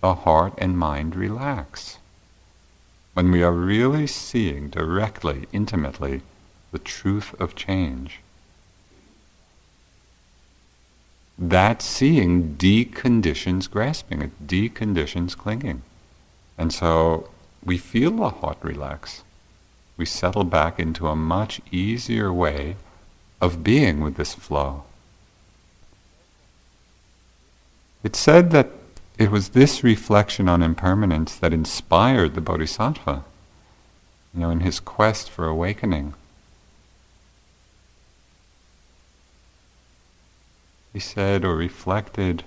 The 0.00 0.14
heart 0.14 0.54
and 0.58 0.78
mind 0.78 1.16
relax. 1.16 1.98
When 3.14 3.32
we 3.32 3.42
are 3.42 3.52
really 3.52 4.06
seeing 4.06 4.68
directly, 4.68 5.46
intimately, 5.52 6.22
the 6.70 6.78
truth 6.78 7.34
of 7.40 7.56
change, 7.56 8.20
that 11.38 11.82
seeing 11.82 12.56
deconditions 12.56 13.70
grasping, 13.70 14.22
it 14.22 14.46
deconditions 14.46 15.36
clinging. 15.36 15.82
And 16.56 16.72
so 16.72 17.30
we 17.64 17.78
feel 17.78 18.10
the 18.10 18.30
heart 18.30 18.58
relax. 18.62 19.22
We 19.98 20.06
settle 20.06 20.44
back 20.44 20.80
into 20.80 21.08
a 21.08 21.14
much 21.14 21.60
easier 21.70 22.32
way 22.32 22.76
of 23.38 23.62
being 23.62 24.00
with 24.00 24.16
this 24.16 24.32
flow. 24.32 24.84
It's 28.02 28.18
said 28.18 28.50
that 28.52 28.70
it 29.18 29.30
was 29.30 29.50
this 29.50 29.84
reflection 29.84 30.48
on 30.48 30.62
impermanence 30.62 31.34
that 31.36 31.52
inspired 31.52 32.34
the 32.34 32.40
Bodhisattva, 32.40 33.24
you 34.32 34.40
know, 34.40 34.48
in 34.48 34.60
his 34.60 34.80
quest 34.80 35.28
for 35.28 35.46
awakening. 35.46 36.14
he 40.98 41.00
said 41.00 41.44
or 41.44 41.54
reflected 41.54 42.42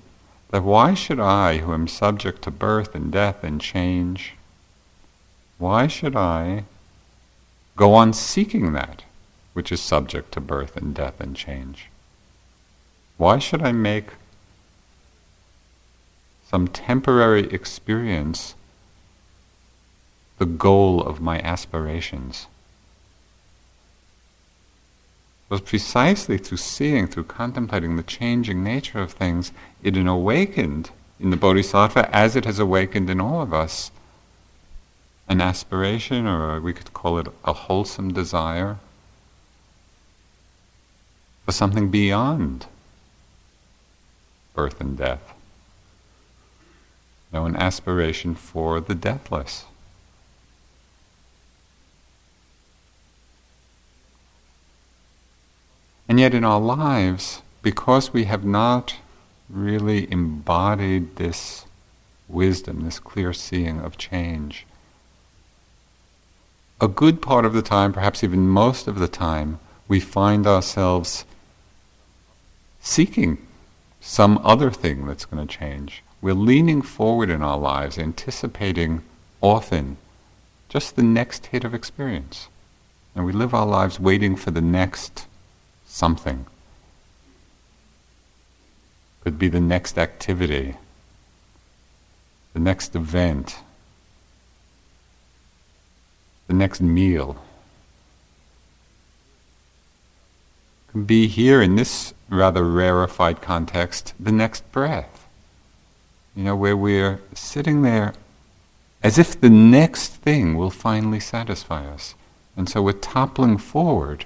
that 0.49 0.61
why 0.61 0.93
should 0.93 1.21
I, 1.21 1.59
who 1.59 1.73
am 1.73 1.87
subject 1.87 2.41
to 2.41 2.51
birth 2.51 2.93
and 2.93 3.09
death 3.09 3.45
and 3.45 3.61
change, 3.61 4.33
why 5.57 5.87
should 5.87 6.17
I 6.17 6.65
go 7.75 7.93
on 7.93 8.13
seeking 8.13 8.73
that 8.73 9.03
which 9.53 9.71
is 9.71 9.81
subject 9.81 10.31
to 10.33 10.39
birth 10.39 10.77
and 10.77 10.93
death 10.93 11.19
and 11.19 11.35
change? 11.35 11.89
Why 13.17 13.39
should 13.39 13.61
I 13.61 13.71
make 13.71 14.07
some 16.49 16.67
temporary 16.67 17.51
experience 17.53 18.55
the 20.37 20.45
goal 20.45 21.01
of 21.01 21.21
my 21.21 21.39
aspirations? 21.39 22.47
was 25.51 25.61
precisely 25.61 26.37
through 26.37 26.57
seeing, 26.57 27.07
through 27.07 27.25
contemplating 27.25 27.97
the 27.97 28.03
changing 28.03 28.63
nature 28.63 28.99
of 28.99 29.11
things, 29.11 29.51
it 29.83 29.97
awakened 29.97 30.89
in 31.19 31.29
the 31.29 31.35
Bodhisattva, 31.35 32.09
as 32.15 32.37
it 32.37 32.45
has 32.45 32.57
awakened 32.57 33.09
in 33.09 33.19
all 33.19 33.41
of 33.41 33.53
us, 33.53 33.91
an 35.31 35.39
aspiration, 35.39 36.27
or 36.27 36.59
we 36.59 36.73
could 36.73 36.91
call 36.91 37.17
it 37.17 37.25
a 37.45 37.53
wholesome 37.53 38.11
desire, 38.11 38.77
for 41.45 41.53
something 41.53 41.89
beyond 41.89 42.65
birth 44.53 44.81
and 44.81 44.97
death. 44.97 45.33
Know, 47.31 47.45
an 47.45 47.55
aspiration 47.55 48.35
for 48.35 48.81
the 48.81 48.93
deathless. 48.93 49.63
And 56.09 56.19
yet, 56.19 56.33
in 56.33 56.43
our 56.43 56.59
lives, 56.59 57.41
because 57.61 58.11
we 58.11 58.25
have 58.25 58.43
not 58.43 58.97
really 59.49 60.11
embodied 60.11 61.15
this 61.15 61.65
wisdom, 62.27 62.83
this 62.83 62.99
clear 62.99 63.31
seeing 63.31 63.79
of 63.79 63.97
change, 63.97 64.65
a 66.81 66.87
good 66.87 67.21
part 67.21 67.45
of 67.45 67.53
the 67.53 67.61
time, 67.61 67.93
perhaps 67.93 68.23
even 68.23 68.47
most 68.47 68.87
of 68.87 68.97
the 68.97 69.07
time, 69.07 69.59
we 69.87 69.99
find 69.99 70.47
ourselves 70.47 71.25
seeking 72.79 73.37
some 73.99 74.39
other 74.43 74.71
thing 74.71 75.05
that's 75.05 75.25
going 75.25 75.45
to 75.45 75.57
change. 75.57 76.03
We're 76.21 76.33
leaning 76.33 76.81
forward 76.81 77.29
in 77.29 77.43
our 77.43 77.57
lives, 77.57 77.99
anticipating 77.99 79.03
often 79.41 79.97
just 80.69 80.95
the 80.95 81.03
next 81.03 81.47
hit 81.47 81.63
of 81.63 81.75
experience. 81.75 82.47
And 83.13 83.25
we 83.25 83.31
live 83.31 83.53
our 83.53 83.65
lives 83.65 83.99
waiting 83.99 84.35
for 84.35 84.49
the 84.49 84.61
next 84.61 85.27
something. 85.85 86.47
Could 89.23 89.37
be 89.37 89.49
the 89.49 89.59
next 89.59 89.99
activity, 89.99 90.77
the 92.53 92.59
next 92.59 92.95
event, 92.95 93.57
the 96.51 96.57
next 96.57 96.81
meal. 96.81 97.37
Could 100.91 101.07
be 101.07 101.27
here 101.27 101.61
in 101.61 101.77
this 101.77 102.13
rather 102.27 102.65
rarefied 102.65 103.41
context, 103.41 104.13
the 104.19 104.33
next 104.33 104.69
breath. 104.73 105.25
You 106.35 106.43
know, 106.43 106.57
where 106.57 106.75
we're 106.75 107.21
sitting 107.33 107.83
there 107.83 108.13
as 109.01 109.17
if 109.17 109.39
the 109.39 109.49
next 109.49 110.09
thing 110.09 110.57
will 110.57 110.69
finally 110.69 111.21
satisfy 111.21 111.87
us. 111.87 112.15
And 112.57 112.67
so 112.67 112.81
we're 112.81 112.91
toppling 113.13 113.57
forward 113.57 114.25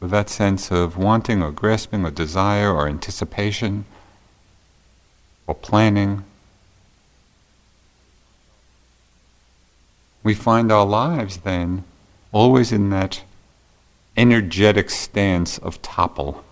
with 0.00 0.10
that 0.10 0.28
sense 0.28 0.72
of 0.72 0.96
wanting 0.96 1.44
or 1.44 1.52
grasping 1.52 2.04
or 2.04 2.10
desire 2.10 2.72
or 2.74 2.88
anticipation 2.88 3.84
or 5.46 5.54
planning, 5.54 6.24
we 10.22 10.34
find 10.34 10.70
our 10.70 10.86
lives 10.86 11.38
then 11.38 11.84
always 12.32 12.72
in 12.72 12.90
that 12.90 13.22
energetic 14.16 14.90
stance 14.90 15.58
of 15.58 15.80
topple. 15.82 16.44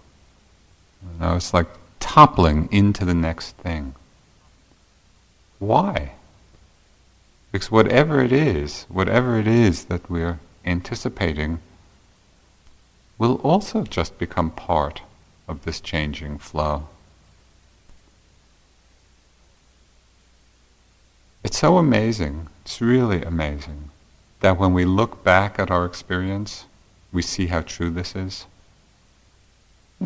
You 1.03 1.21
know, 1.21 1.37
it's 1.37 1.53
like 1.53 1.69
toppling 2.01 2.69
into 2.73 3.05
the 3.05 3.15
next 3.15 3.57
thing. 3.57 3.95
Why? 5.59 6.13
Because 7.53 7.71
whatever 7.71 8.23
it 8.23 8.33
is, 8.33 8.87
whatever 8.89 9.39
it 9.39 9.47
is 9.47 9.85
that 9.85 10.09
we're 10.11 10.39
anticipating, 10.65 11.61
will 13.19 13.37
also 13.43 13.83
just 13.83 14.19
become 14.19 14.51
part 14.51 15.03
of 15.49 15.65
this 15.65 15.81
changing 15.81 16.39
flow. 16.39 16.89
It's 21.43 21.59
so 21.59 21.79
amazing, 21.79 22.49
it's 22.69 22.83
really 22.83 23.23
amazing, 23.23 23.89
that 24.41 24.59
when 24.59 24.75
we 24.75 24.85
look 24.85 25.25
back 25.25 25.59
at 25.59 25.71
our 25.71 25.87
experience, 25.87 26.67
we 27.11 27.23
see 27.23 27.47
how 27.47 27.63
true 27.63 27.89
this 27.89 28.15
is. 28.15 28.45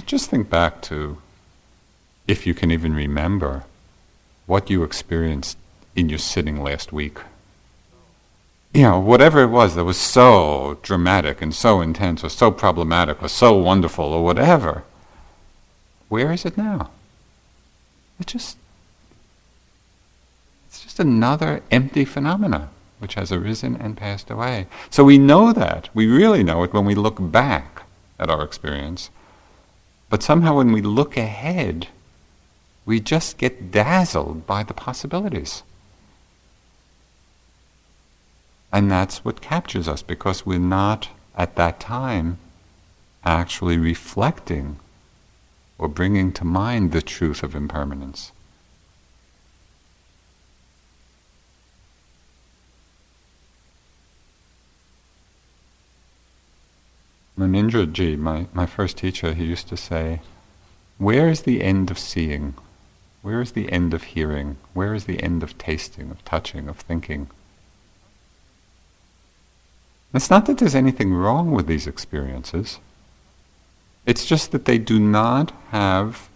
Just 0.07 0.31
think 0.31 0.49
back 0.49 0.81
to, 0.83 1.19
if 2.29 2.47
you 2.47 2.55
can 2.55 2.71
even 2.71 2.95
remember, 2.95 3.65
what 4.47 4.71
you 4.71 4.85
experienced 4.85 5.59
in 5.97 6.09
your 6.09 6.21
sitting 6.21 6.63
last 6.63 6.93
week 6.93 7.19
you 8.73 8.83
know, 8.83 8.99
whatever 8.99 9.43
it 9.43 9.49
was 9.49 9.75
that 9.75 9.85
was 9.85 9.99
so 9.99 10.79
dramatic 10.83 11.43
and 11.43 11.55
so 11.55 11.81
intense 11.83 12.25
or 12.25 12.31
so 12.31 12.51
problematic 12.51 13.23
or 13.23 13.29
so 13.29 13.53
wonderful 13.53 14.07
or 14.07 14.25
whatever, 14.25 14.85
where 16.09 16.33
is 16.33 16.47
it 16.47 16.57
now? 16.57 16.91
It 18.19 18.29
just 18.29 18.57
just 20.93 21.01
another 21.01 21.63
empty 21.71 22.05
phenomena 22.05 22.69
which 22.99 23.15
has 23.15 23.33
arisen 23.33 23.75
and 23.77 23.97
passed 23.97 24.31
away. 24.31 24.67
So 24.91 25.03
we 25.03 25.17
know 25.17 25.51
that. 25.55 25.89
We 25.95 26.07
really 26.07 26.45
know 26.45 26.63
it 26.65 26.75
when 26.75 26.85
we 26.85 26.95
look 26.95 27.17
back 27.19 27.85
at 28.19 28.29
our 28.29 28.45
experience. 28.45 29.09
But 30.11 30.23
somehow 30.23 30.59
when 30.59 30.71
we 30.71 30.83
look 30.83 31.17
ahead, 31.17 31.89
we 32.85 33.01
just 33.01 33.39
get 33.39 33.73
dazzled 33.73 34.47
by 34.47 34.65
the 34.65 34.75
possibilities. 34.75 35.63
And 38.71 38.91
that's 38.91 39.25
what 39.25 39.41
captures 39.41 39.89
us 39.89 40.03
because 40.03 40.45
we're 40.45 40.59
not 40.59 41.09
at 41.35 41.57
that 41.57 41.81
time 41.81 42.37
actually 43.25 43.79
reflecting 43.79 44.79
or 45.79 45.89
bringing 45.89 46.33
to 46.33 46.45
mind 46.45 46.93
the 46.93 47.01
truth 47.01 47.43
of 47.43 47.55
impermanence. 47.55 48.31
Munindraji, 57.43 58.19
my, 58.19 58.47
my 58.53 58.67
first 58.67 58.97
teacher, 58.97 59.35
he 59.35 59.45
used 59.45 59.69
to 59.69 59.77
say, 59.77 60.21
Where 60.99 61.29
is 61.29 61.43
the 61.43 61.63
end 61.63 61.91
of 61.91 61.99
seeing? 61.99 62.55
Where 63.23 63.41
is 63.41 63.53
the 63.53 63.71
end 63.71 63.95
of 63.95 64.03
hearing? 64.03 64.57
Where 64.75 64.95
is 64.95 65.05
the 65.05 65.23
end 65.23 65.43
of 65.43 65.59
tasting, 65.59 66.11
of 66.11 66.25
touching, 66.25 66.69
of 66.69 66.79
thinking? 66.79 67.29
It's 70.15 70.31
not 70.31 70.47
that 70.47 70.59
there's 70.59 70.75
anything 70.75 71.15
wrong 71.15 71.53
with 71.53 71.67
these 71.67 71.87
experiences. 71.87 72.79
It's 74.05 74.27
just 74.27 74.53
that 74.53 74.65
they 74.65 74.79
do 74.79 74.99
not 74.99 75.53
have 75.71 76.29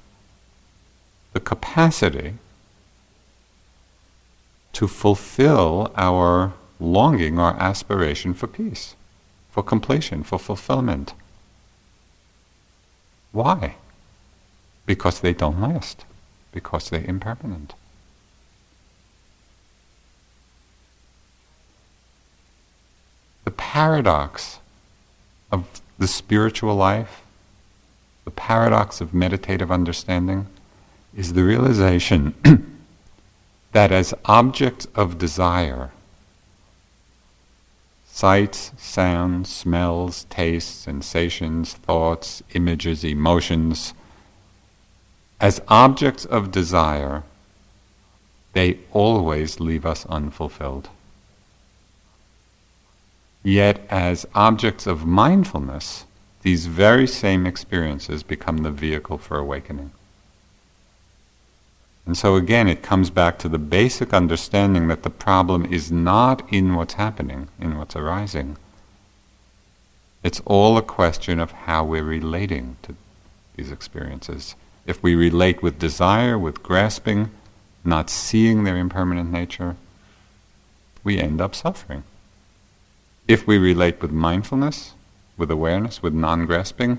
the 1.32 1.40
capacity 1.40 2.34
to 4.72 4.86
fulfill 4.86 5.90
our 5.96 6.52
longing, 6.78 7.38
our 7.38 7.54
aspiration 7.54 8.34
for 8.34 8.46
peace, 8.46 8.94
for 9.56 9.62
completion, 9.62 10.22
for 10.22 10.38
fulfillment. 10.38 11.14
Why? 13.32 13.76
Because 14.84 15.20
they 15.20 15.32
don't 15.32 15.62
last, 15.62 16.04
because 16.52 16.90
they're 16.90 17.06
impermanent. 17.06 17.72
The 23.44 23.50
paradox 23.50 24.58
of 25.50 25.80
the 25.98 26.06
spiritual 26.06 26.74
life 26.74 27.22
the 28.26 28.30
paradox 28.32 29.00
of 29.00 29.14
meditative 29.14 29.70
understanding 29.72 30.48
is 31.16 31.32
the 31.32 31.44
realization 31.44 32.34
that 33.72 33.90
as 33.90 34.12
objects 34.26 34.86
of 34.94 35.16
desire, 35.16 35.92
sights, 38.16 38.72
sounds, 38.78 39.46
smells, 39.46 40.24
tastes, 40.30 40.72
sensations, 40.72 41.74
thoughts, 41.74 42.42
images, 42.54 43.04
emotions, 43.04 43.92
as 45.38 45.60
objects 45.68 46.24
of 46.24 46.50
desire, 46.50 47.24
they 48.54 48.78
always 48.90 49.60
leave 49.60 49.84
us 49.84 50.06
unfulfilled. 50.06 50.88
Yet, 53.42 53.86
as 53.90 54.24
objects 54.34 54.86
of 54.86 55.04
mindfulness, 55.04 56.06
these 56.40 56.64
very 56.64 57.06
same 57.06 57.44
experiences 57.44 58.22
become 58.22 58.58
the 58.58 58.70
vehicle 58.70 59.18
for 59.18 59.36
awakening. 59.36 59.90
And 62.06 62.16
so 62.16 62.36
again, 62.36 62.68
it 62.68 62.82
comes 62.82 63.10
back 63.10 63.38
to 63.40 63.48
the 63.48 63.58
basic 63.58 64.14
understanding 64.14 64.86
that 64.88 65.02
the 65.02 65.10
problem 65.10 65.66
is 65.66 65.90
not 65.90 66.50
in 66.52 66.76
what's 66.76 66.94
happening, 66.94 67.48
in 67.60 67.76
what's 67.76 67.96
arising. 67.96 68.56
It's 70.22 70.40
all 70.44 70.78
a 70.78 70.82
question 70.82 71.40
of 71.40 71.50
how 71.52 71.84
we're 71.84 72.04
relating 72.04 72.76
to 72.82 72.94
these 73.56 73.72
experiences. 73.72 74.54
If 74.86 75.02
we 75.02 75.16
relate 75.16 75.62
with 75.62 75.80
desire, 75.80 76.38
with 76.38 76.62
grasping, 76.62 77.30
not 77.84 78.08
seeing 78.08 78.62
their 78.62 78.76
impermanent 78.76 79.30
nature, 79.32 79.76
we 81.02 81.18
end 81.18 81.40
up 81.40 81.54
suffering. 81.54 82.04
If 83.26 83.46
we 83.46 83.58
relate 83.58 84.00
with 84.00 84.12
mindfulness, 84.12 84.92
with 85.36 85.50
awareness, 85.50 86.02
with 86.02 86.14
non 86.14 86.46
grasping, 86.46 86.98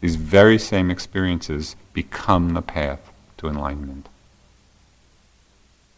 these 0.00 0.16
very 0.16 0.58
same 0.58 0.90
experiences 0.90 1.76
become 1.92 2.50
the 2.54 2.62
path 2.62 3.10
to 3.38 3.48
enlightenment. 3.48 4.08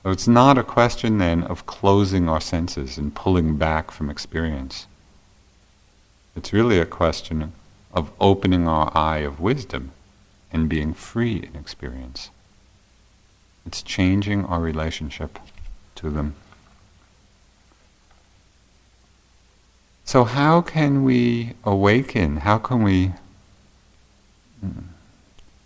So 0.02 0.10
it's 0.10 0.28
not 0.28 0.56
a 0.56 0.62
question 0.62 1.18
then 1.18 1.42
of 1.42 1.66
closing 1.66 2.28
our 2.28 2.40
senses 2.40 2.96
and 2.96 3.14
pulling 3.14 3.56
back 3.56 3.90
from 3.90 4.08
experience. 4.08 4.86
It's 6.34 6.52
really 6.52 6.78
a 6.78 6.86
question 6.86 7.52
of 7.92 8.10
opening 8.20 8.66
our 8.66 8.90
eye 8.96 9.18
of 9.18 9.40
wisdom 9.40 9.92
and 10.52 10.68
being 10.68 10.94
free 10.94 11.36
in 11.36 11.58
experience. 11.58 12.30
It's 13.66 13.82
changing 13.82 14.44
our 14.46 14.60
relationship 14.60 15.38
to 15.96 16.10
them. 16.10 16.34
So, 20.04 20.24
how 20.24 20.60
can 20.60 21.04
we 21.04 21.52
awaken? 21.62 22.38
How 22.38 22.58
can 22.58 22.82
we 22.82 23.12
hmm, 24.60 24.80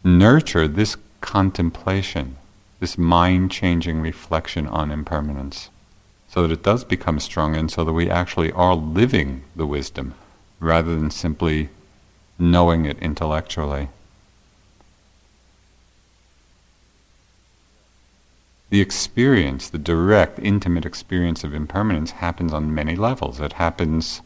nurture 0.03 0.69
this 0.69 0.97
contemplation, 1.23 2.37
this 2.85 2.99
mind 2.99 3.51
changing 3.51 4.03
reflection 4.03 4.67
on 4.67 4.91
impermanence, 4.91 5.71
so 6.29 6.43
that 6.43 6.53
it 6.53 6.63
does 6.63 6.85
become 6.85 7.19
strong 7.19 7.57
and 7.57 7.71
so 7.71 7.83
that 7.83 7.95
we 7.95 8.11
actually 8.11 8.53
are 8.53 8.75
living 8.75 9.43
the 9.57 9.65
wisdom 9.65 10.13
rather 10.61 10.95
than 10.95 11.11
simply 11.11 11.71
knowing 12.39 12.85
it 12.85 12.99
intellectually? 12.99 13.89
the 18.69 18.81
experience, 18.83 19.71
the 19.71 19.79
direct, 19.79 20.39
intimate 20.41 20.85
experience 20.85 21.43
of 21.43 21.55
impermanence 21.55 22.11
happens 22.11 22.53
on 22.53 22.75
many 22.75 22.97
levels. 22.97 23.39
It 23.39 23.53
happens 23.55 24.21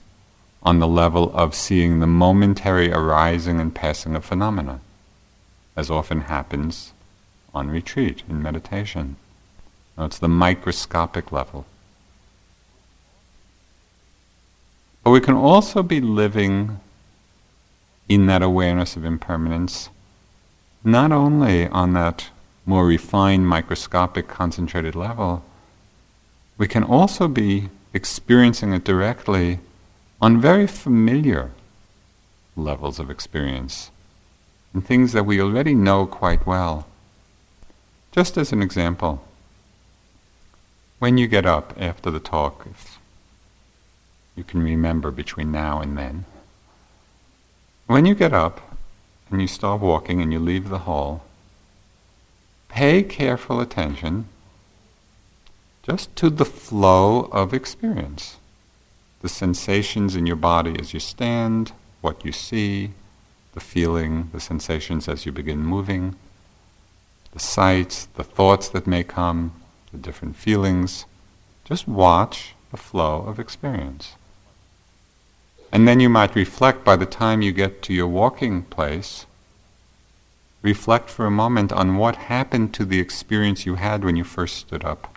on 0.62 0.78
the 0.78 0.88
level 0.88 1.30
of 1.36 1.54
seeing 1.54 2.00
the 2.00 2.06
momentary 2.06 2.90
arising 2.90 3.60
and 3.60 3.74
passing 3.74 4.16
of 4.16 4.24
phenomena, 4.24 4.80
as 5.76 5.90
often 5.90 6.22
happens 6.22 6.94
on 7.54 7.70
retreat 7.70 8.22
in 8.28 8.42
meditation. 8.42 9.16
Now, 9.96 10.04
it's 10.06 10.18
the 10.18 10.28
microscopic 10.28 11.32
level. 11.32 11.66
But 15.02 15.10
we 15.10 15.20
can 15.20 15.34
also 15.34 15.82
be 15.82 16.00
living 16.00 16.80
in 18.08 18.26
that 18.26 18.42
awareness 18.42 18.96
of 18.96 19.04
impermanence, 19.04 19.90
not 20.84 21.12
only 21.12 21.68
on 21.68 21.92
that 21.94 22.30
more 22.64 22.86
refined, 22.86 23.48
microscopic, 23.48 24.28
concentrated 24.28 24.94
level, 24.94 25.42
we 26.58 26.68
can 26.68 26.82
also 26.84 27.28
be 27.28 27.70
experiencing 27.94 28.72
it 28.72 28.84
directly 28.84 29.60
on 30.20 30.40
very 30.40 30.66
familiar 30.66 31.50
levels 32.56 32.98
of 32.98 33.10
experience 33.10 33.90
and 34.74 34.84
things 34.84 35.12
that 35.12 35.24
we 35.24 35.40
already 35.40 35.74
know 35.74 36.06
quite 36.06 36.46
well. 36.46 36.86
Just 38.12 38.36
as 38.36 38.52
an 38.52 38.62
example, 38.62 39.22
when 40.98 41.18
you 41.18 41.26
get 41.26 41.46
up 41.46 41.74
after 41.78 42.10
the 42.10 42.20
talk, 42.20 42.66
if 42.70 42.98
you 44.34 44.44
can 44.44 44.62
remember 44.62 45.10
between 45.10 45.52
now 45.52 45.80
and 45.80 45.96
then, 45.96 46.24
when 47.86 48.06
you 48.06 48.14
get 48.14 48.32
up 48.32 48.76
and 49.30 49.40
you 49.40 49.46
start 49.46 49.80
walking 49.80 50.20
and 50.20 50.32
you 50.32 50.38
leave 50.38 50.68
the 50.68 50.80
hall, 50.80 51.24
pay 52.68 53.02
careful 53.02 53.60
attention 53.60 54.28
just 55.82 56.14
to 56.16 56.28
the 56.28 56.44
flow 56.44 57.28
of 57.32 57.54
experience 57.54 58.36
the 59.20 59.28
sensations 59.28 60.14
in 60.14 60.26
your 60.26 60.36
body 60.36 60.76
as 60.78 60.94
you 60.94 61.00
stand, 61.00 61.72
what 62.00 62.24
you 62.24 62.32
see, 62.32 62.90
the 63.52 63.60
feeling, 63.60 64.30
the 64.32 64.40
sensations 64.40 65.08
as 65.08 65.26
you 65.26 65.32
begin 65.32 65.58
moving, 65.58 66.14
the 67.38 67.44
sights, 67.44 68.08
the 68.16 68.24
thoughts 68.24 68.68
that 68.68 68.84
may 68.84 69.04
come, 69.04 69.52
the 69.92 69.98
different 69.98 70.34
feelings. 70.34 71.06
Just 71.64 71.86
watch 71.86 72.56
the 72.72 72.76
flow 72.76 73.22
of 73.28 73.38
experience. 73.38 74.16
And 75.70 75.86
then 75.86 76.00
you 76.00 76.08
might 76.08 76.34
reflect 76.34 76.84
by 76.84 76.96
the 76.96 77.06
time 77.06 77.40
you 77.40 77.52
get 77.52 77.80
to 77.82 77.94
your 77.94 78.08
walking 78.08 78.62
place, 78.62 79.24
reflect 80.62 81.08
for 81.10 81.26
a 81.26 81.30
moment 81.30 81.70
on 81.70 81.96
what 81.96 82.16
happened 82.16 82.74
to 82.74 82.84
the 82.84 82.98
experience 82.98 83.64
you 83.64 83.76
had 83.76 84.02
when 84.02 84.16
you 84.16 84.24
first 84.24 84.56
stood 84.56 84.84
up. 84.84 85.16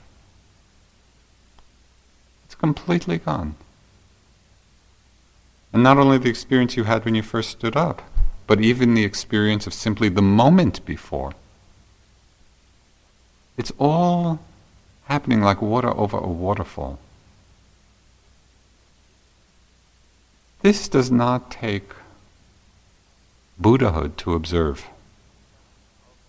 It's 2.46 2.54
completely 2.54 3.18
gone. 3.18 3.56
And 5.74 5.82
not 5.82 5.98
only 5.98 6.20
the 6.20 6.30
experience 6.30 6.78
you 6.78 6.84
had 6.84 7.04
when 7.04 7.16
you 7.16 7.24
first 7.24 7.50
stood 7.50 7.76
up, 7.76 8.04
but 8.46 8.62
even 8.62 8.94
the 8.94 9.06
experience 9.06 9.66
of 9.66 9.74
simply 9.74 10.08
the 10.08 10.22
moment 10.22 10.86
before. 10.86 11.34
It's 13.58 13.72
all 13.78 14.40
happening 15.06 15.42
like 15.42 15.62
water 15.62 15.90
over 15.90 16.18
a 16.18 16.28
waterfall. 16.28 17.00
This 20.62 20.88
does 20.88 21.12
not 21.12 21.52
take 21.52 21.90
Buddhahood 23.60 24.18
to 24.18 24.34
observe. 24.34 24.86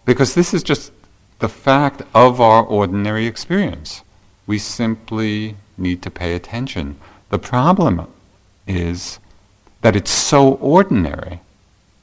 Because 0.04 0.34
this 0.34 0.52
is 0.52 0.62
just 0.62 0.92
the 1.38 1.48
fact 1.48 2.02
of 2.14 2.40
our 2.40 2.62
ordinary 2.64 3.26
experience. 3.26 4.02
We 4.46 4.58
simply 4.58 5.56
need 5.78 6.02
to 6.02 6.10
pay 6.10 6.34
attention 6.34 6.96
The 7.32 7.38
problem 7.38 8.08
is 8.66 9.18
that 9.80 9.96
it's 9.96 10.10
so 10.10 10.52
ordinary, 10.56 11.40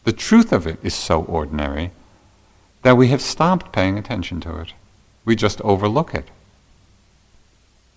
the 0.05 0.11
truth 0.11 0.51
of 0.51 0.65
it 0.65 0.79
is 0.81 0.95
so 0.95 1.21
ordinary, 1.21 1.91
that 2.81 2.97
we 2.97 3.09
have 3.09 3.21
stopped 3.21 3.71
paying 3.71 3.95
attention 3.99 4.41
to 4.41 4.57
it. 4.57 4.73
We 5.29 5.35
just 5.35 5.61
overlook 5.61 6.15
it. 6.15 6.27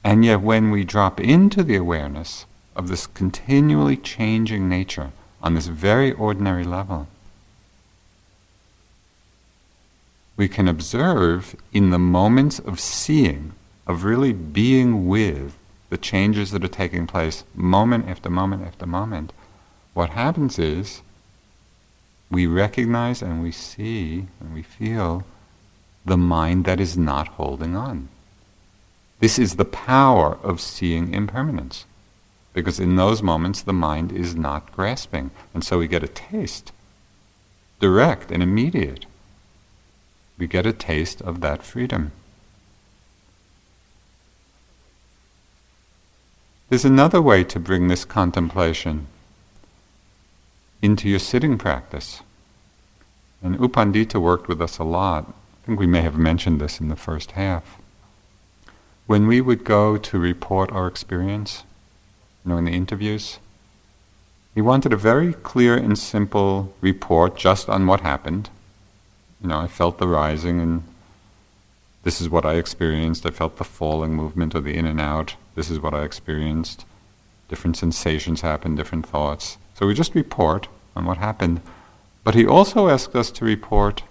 And 0.05 0.23
yet, 0.23 0.43
when 0.43 0.71
we 0.71 0.85
drop 0.85 1.19
into 1.19 1.63
the 1.63 1.77
awareness 1.77 2.45
of 2.77 2.89
this 2.89 3.07
continually 3.07 3.97
changing 3.97 4.69
nature 4.69 5.13
on 5.43 5.55
this 5.55 5.67
very 5.67 6.13
ordinary 6.13 6.63
level, 6.63 7.09
we 10.37 10.47
can 10.47 10.69
observe 10.69 11.57
in 11.73 11.89
the 11.89 11.99
moments 11.99 12.59
of 12.59 12.79
seeing, 12.79 13.55
of 13.87 14.05
really 14.05 14.35
being 14.35 15.09
with 15.09 15.57
the 15.89 15.97
changes 15.97 16.51
that 16.51 16.63
are 16.63 16.69
taking 16.69 17.07
place 17.07 17.45
moment 17.55 18.11
after 18.11 18.29
moment 18.29 18.63
after 18.63 18.85
moment, 18.85 19.33
what 19.95 20.11
happens 20.11 20.59
is 20.59 21.01
we 22.31 22.47
recognize 22.47 23.23
and 23.23 23.43
we 23.43 23.53
see 23.53 24.27
and 24.39 24.53
we 24.53 24.63
feel 24.63 25.25
the 26.05 26.17
mind 26.17 26.65
that 26.65 26.81
is 26.81 26.97
not 26.97 27.29
holding 27.29 27.77
on. 27.77 28.09
This 29.21 29.39
is 29.39 29.55
the 29.57 29.65
power 29.65 30.39
of 30.43 30.61
seeing 30.61 31.15
impermanence. 31.15 31.85
Because 32.53 32.81
in 32.81 32.97
those 32.97 33.23
moments 33.23 33.63
the 33.63 33.73
mind 33.73 34.13
is 34.13 34.35
not 34.35 34.73
grasping. 34.73 35.31
And 35.55 35.65
so 35.65 35.79
we 35.79 35.89
get 35.89 36.03
a 36.03 36.09
taste, 36.09 36.73
direct 37.81 38.31
and 38.31 38.43
immediate. 38.43 39.07
We 40.39 40.47
get 40.47 40.67
a 40.67 40.73
taste 40.73 41.23
of 41.23 41.41
that 41.41 41.63
freedom. 41.63 42.13
There's 46.69 46.85
another 46.85 47.23
way 47.23 47.45
to 47.45 47.61
bring 47.61 47.89
this 47.89 48.05
contemplation 48.05 49.07
into 50.81 51.09
your 51.09 51.19
sitting 51.19 51.59
practice. 51.59 52.23
And 53.43 53.55
U 53.61 53.69
Pandita 53.69 54.21
worked 54.21 54.49
with 54.49 54.61
us 54.61 54.79
a 54.79 54.85
lot. 54.85 55.33
I 55.63 55.67
think 55.67 55.79
we 55.79 55.87
may 55.87 56.03
have 56.03 56.19
mentioned 56.19 56.61
this 56.61 56.81
in 56.81 56.89
the 56.89 56.97
first 56.97 57.33
half. 57.33 57.79
When 59.07 59.29
we 59.29 59.41
would 59.41 59.63
go 59.63 59.97
to 59.97 60.19
report 60.19 60.73
our 60.73 60.89
experience, 60.89 61.63
you 62.45 62.51
know, 62.51 62.59
in 62.59 62.65
the 62.65 62.73
interviews, 62.73 63.39
he 64.55 64.61
wanted 64.61 64.93
a 64.93 64.97
very 64.97 65.35
clear 65.35 65.77
and 65.77 65.97
simple 65.97 66.75
report 66.81 67.37
just 67.37 67.69
on 67.69 67.87
what 67.87 68.01
happened. 68.01 68.51
You 69.41 69.49
know, 69.49 69.59
I 69.59 69.69
felt 69.69 69.99
the 69.99 70.09
rising 70.09 70.61
and 70.61 70.83
this 72.03 72.21
is 72.21 72.29
what 72.29 72.45
I 72.45 72.55
experienced. 72.55 73.25
I 73.25 73.31
felt 73.31 73.59
the 73.59 73.65
falling 73.65 74.15
movement 74.15 74.57
of 74.57 74.65
the 74.65 74.77
in 74.77 74.87
and 74.87 75.01
out. 75.01 75.37
This 75.55 75.71
is 75.71 75.79
what 75.79 75.95
I 75.95 76.03
experienced. 76.03 76.85
Different 77.49 77.77
sensations 77.77 78.41
happened, 78.41 78.77
different 78.77 79.07
thoughts. 79.07 79.59
So 79.75 79.87
we 79.87 79.95
just 79.95 80.17
report 80.17 80.67
on 80.97 81.05
what 81.05 81.19
happened. 81.19 81.61
But 82.25 82.35
he 82.35 82.45
also 82.45 82.89
asked 82.89 83.15
us 83.15 83.31
to 83.33 83.45
report 83.45 84.03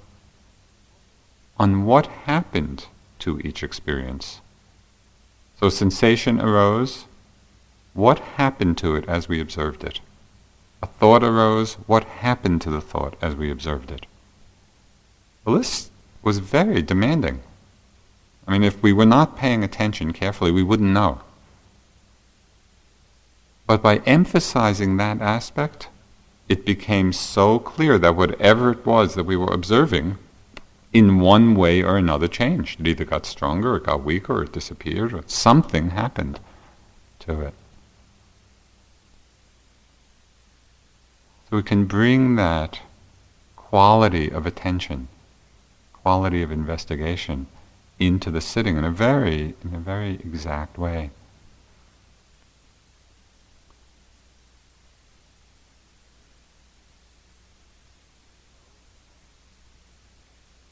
on 1.61 1.85
what 1.85 2.07
happened 2.25 2.87
to 3.19 3.39
each 3.41 3.61
experience. 3.61 4.41
So 5.59 5.69
sensation 5.69 6.41
arose. 6.41 7.05
What 7.93 8.17
happened 8.41 8.79
to 8.79 8.95
it 8.95 9.07
as 9.07 9.29
we 9.29 9.39
observed 9.39 9.83
it? 9.83 9.99
A 10.81 10.87
thought 10.87 11.23
arose. 11.23 11.75
What 11.85 12.03
happened 12.25 12.63
to 12.63 12.71
the 12.71 12.81
thought 12.81 13.15
as 13.21 13.35
we 13.35 13.51
observed 13.51 13.91
it? 13.91 14.07
Well, 15.45 15.55
this 15.55 15.91
was 16.23 16.39
very 16.39 16.81
demanding. 16.81 17.41
I 18.47 18.53
mean, 18.53 18.63
if 18.63 18.81
we 18.81 18.91
were 18.91 19.05
not 19.05 19.37
paying 19.37 19.63
attention 19.63 20.13
carefully, 20.13 20.51
we 20.51 20.63
wouldn't 20.63 20.89
know. 20.89 21.21
But 23.67 23.83
by 23.83 23.97
emphasizing 24.07 24.97
that 24.97 25.21
aspect, 25.21 25.89
it 26.49 26.65
became 26.65 27.13
so 27.13 27.59
clear 27.59 27.99
that 27.99 28.15
whatever 28.15 28.71
it 28.71 28.83
was 28.83 29.13
that 29.13 29.25
we 29.27 29.37
were 29.37 29.53
observing, 29.53 30.17
in 30.93 31.19
one 31.19 31.55
way 31.55 31.81
or 31.81 31.97
another 31.97 32.27
changed. 32.27 32.79
It 32.79 32.87
either 32.87 33.05
got 33.05 33.25
stronger, 33.25 33.75
it 33.75 33.83
got 33.83 34.03
weaker, 34.03 34.39
or 34.39 34.43
it 34.43 34.51
disappeared, 34.51 35.13
or 35.13 35.23
something 35.27 35.91
happened 35.91 36.39
to 37.19 37.41
it. 37.41 37.53
So 41.49 41.57
we 41.57 41.63
can 41.63 41.85
bring 41.85 42.35
that 42.35 42.79
quality 43.55 44.29
of 44.29 44.45
attention, 44.45 45.07
quality 45.93 46.41
of 46.41 46.51
investigation 46.51 47.47
into 47.99 48.31
the 48.31 48.41
sitting 48.41 48.77
in 48.77 48.83
a 48.83 48.91
very, 48.91 49.53
in 49.63 49.75
a 49.75 49.79
very 49.79 50.15
exact 50.15 50.77
way. 50.77 51.11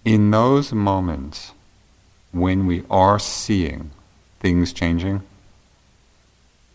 In 0.10 0.32
those 0.32 0.74
moments 0.74 1.52
when 2.32 2.66
we 2.66 2.84
are 2.90 3.20
seeing 3.20 3.92
things 4.40 4.74
changing, 4.74 5.22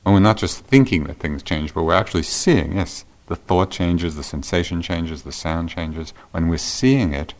and 0.05 0.15
we're 0.15 0.21
not 0.21 0.37
just 0.37 0.61
thinking 0.61 1.05
that 1.05 1.19
things 1.19 1.43
change, 1.43 1.75
but 1.75 1.83
we're 1.83 1.95
actually 1.95 2.23
seeing, 2.23 2.77
yes, 2.77 3.05
the 3.27 3.35
thought 3.35 3.73
changes, 3.73 4.15
the 4.15 4.23
sensation 4.23 4.81
changes, 4.81 5.23
the 5.23 5.33
sound 5.33 5.69
changes, 5.69 6.13
when 6.31 6.49
we're 6.49 6.59
seeing 6.59 7.13
it, 7.13 7.35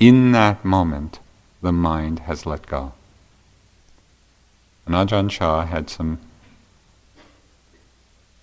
in 0.00 0.32
that 0.32 0.64
moment, 0.64 1.18
the 1.60 1.72
mind 1.72 2.20
has 2.20 2.46
let 2.46 2.66
go. 2.66 2.94
And 4.86 4.94
Ajahn 4.94 5.28
Chah 5.28 5.66
had 5.66 5.90
some 5.90 6.20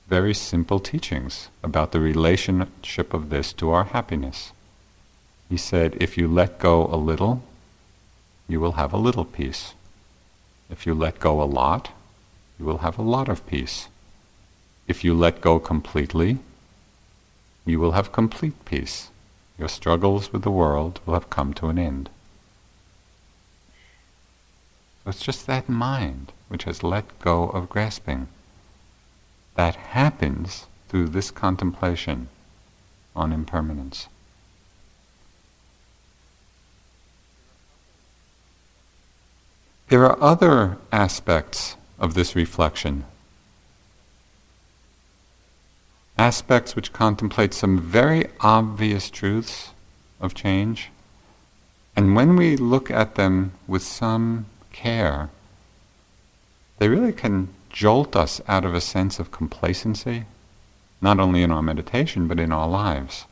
very 0.08 0.36
simple 0.36 0.80
teachings 0.80 1.50
about 1.64 1.94
the 1.94 2.00
relationship 2.00 3.12
of 3.12 3.32
this 3.32 3.54
to 3.54 3.72
our 3.72 3.86
happiness. 3.86 4.52
He 5.54 5.58
said, 5.58 5.96
if 6.02 6.18
you 6.18 6.28
let 6.28 6.58
go 6.58 6.88
a 6.88 6.98
little, 6.98 7.44
you 8.48 8.60
will 8.60 8.72
have 8.72 8.92
a 8.92 8.98
little 8.98 9.24
peace. 9.24 9.76
If 10.68 10.88
you 10.88 10.96
let 10.96 11.20
go 11.20 11.44
a 11.44 11.46
lot, 11.46 11.92
you 12.58 12.66
will 12.66 12.80
have 12.80 12.98
a 12.98 13.04
lot 13.04 13.30
of 13.30 13.46
peace. 13.46 13.88
If 14.88 15.04
you 15.04 15.14
let 15.14 15.42
go 15.42 15.60
completely, 15.60 16.40
you 17.68 17.80
will 17.80 17.92
have 17.92 18.12
complete 18.12 18.66
peace. 18.66 19.12
Your 19.60 19.70
struggles 19.70 20.34
with 20.34 20.42
the 20.42 20.50
world 20.50 21.00
will 21.06 21.14
have 21.14 21.30
come 21.30 21.54
to 21.54 21.68
an 21.68 21.78
end. 21.78 22.10
So 25.04 25.12
it's 25.12 25.22
just 25.22 25.46
that 25.46 25.70
mind 25.70 26.32
which 26.48 26.64
has 26.64 26.82
let 26.82 27.20
go 27.20 27.50
of 27.50 27.70
grasping. 27.70 28.28
That 29.54 29.76
happens 29.76 30.66
through 30.90 31.10
this 31.10 31.30
contemplation 31.30 32.30
on 33.16 33.32
impermanence. 33.32 34.08
There 39.90 40.06
are 40.06 40.22
other 40.22 40.78
aspects 40.92 41.76
of 42.00 42.14
this 42.14 42.36
reflection, 42.36 43.06
aspects 46.18 46.76
which 46.76 46.94
contemplate 46.94 47.54
some 47.54 47.80
very 47.80 48.28
obvious 48.40 49.10
truths 49.10 49.72
of 50.20 50.34
change, 50.34 50.90
and 51.96 52.16
when 52.16 52.36
we 52.36 52.58
look 52.58 52.90
at 52.90 53.16
them 53.16 53.52
with 53.68 53.84
some 53.84 54.46
care, 54.72 55.30
they 56.80 56.88
really 56.88 57.14
can 57.14 57.54
jolt 57.70 58.16
us 58.16 58.42
out 58.48 58.66
of 58.66 58.74
a 58.74 58.82
sense 58.82 59.20
of 59.20 59.32
complacency, 59.32 60.26
not 61.02 61.20
only 61.20 61.44
in 61.44 61.52
our 61.52 61.62
meditation, 61.62 62.28
but 62.28 62.40
in 62.40 62.52
our 62.52 62.68
lives. 62.68 63.26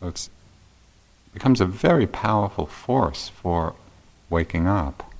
So 0.00 0.08
it 0.08 0.28
becomes 1.34 1.60
a 1.60 1.66
very 1.66 2.06
powerful 2.06 2.66
force 2.66 3.28
for 3.28 3.74
waking 4.30 4.66
up. 4.66 5.11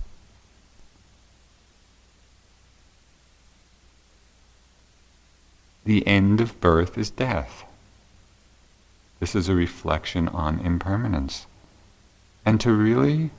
The 5.84 6.06
end 6.06 6.40
of 6.40 6.60
birth 6.60 6.96
is 6.96 7.10
death. 7.10 7.64
This 9.20 9.34
is 9.34 9.48
a 9.48 9.54
reflection 9.54 10.28
on 10.28 10.60
impermanence. 10.60 11.46
And 12.44 12.60
to 12.60 12.72
really 12.72 13.30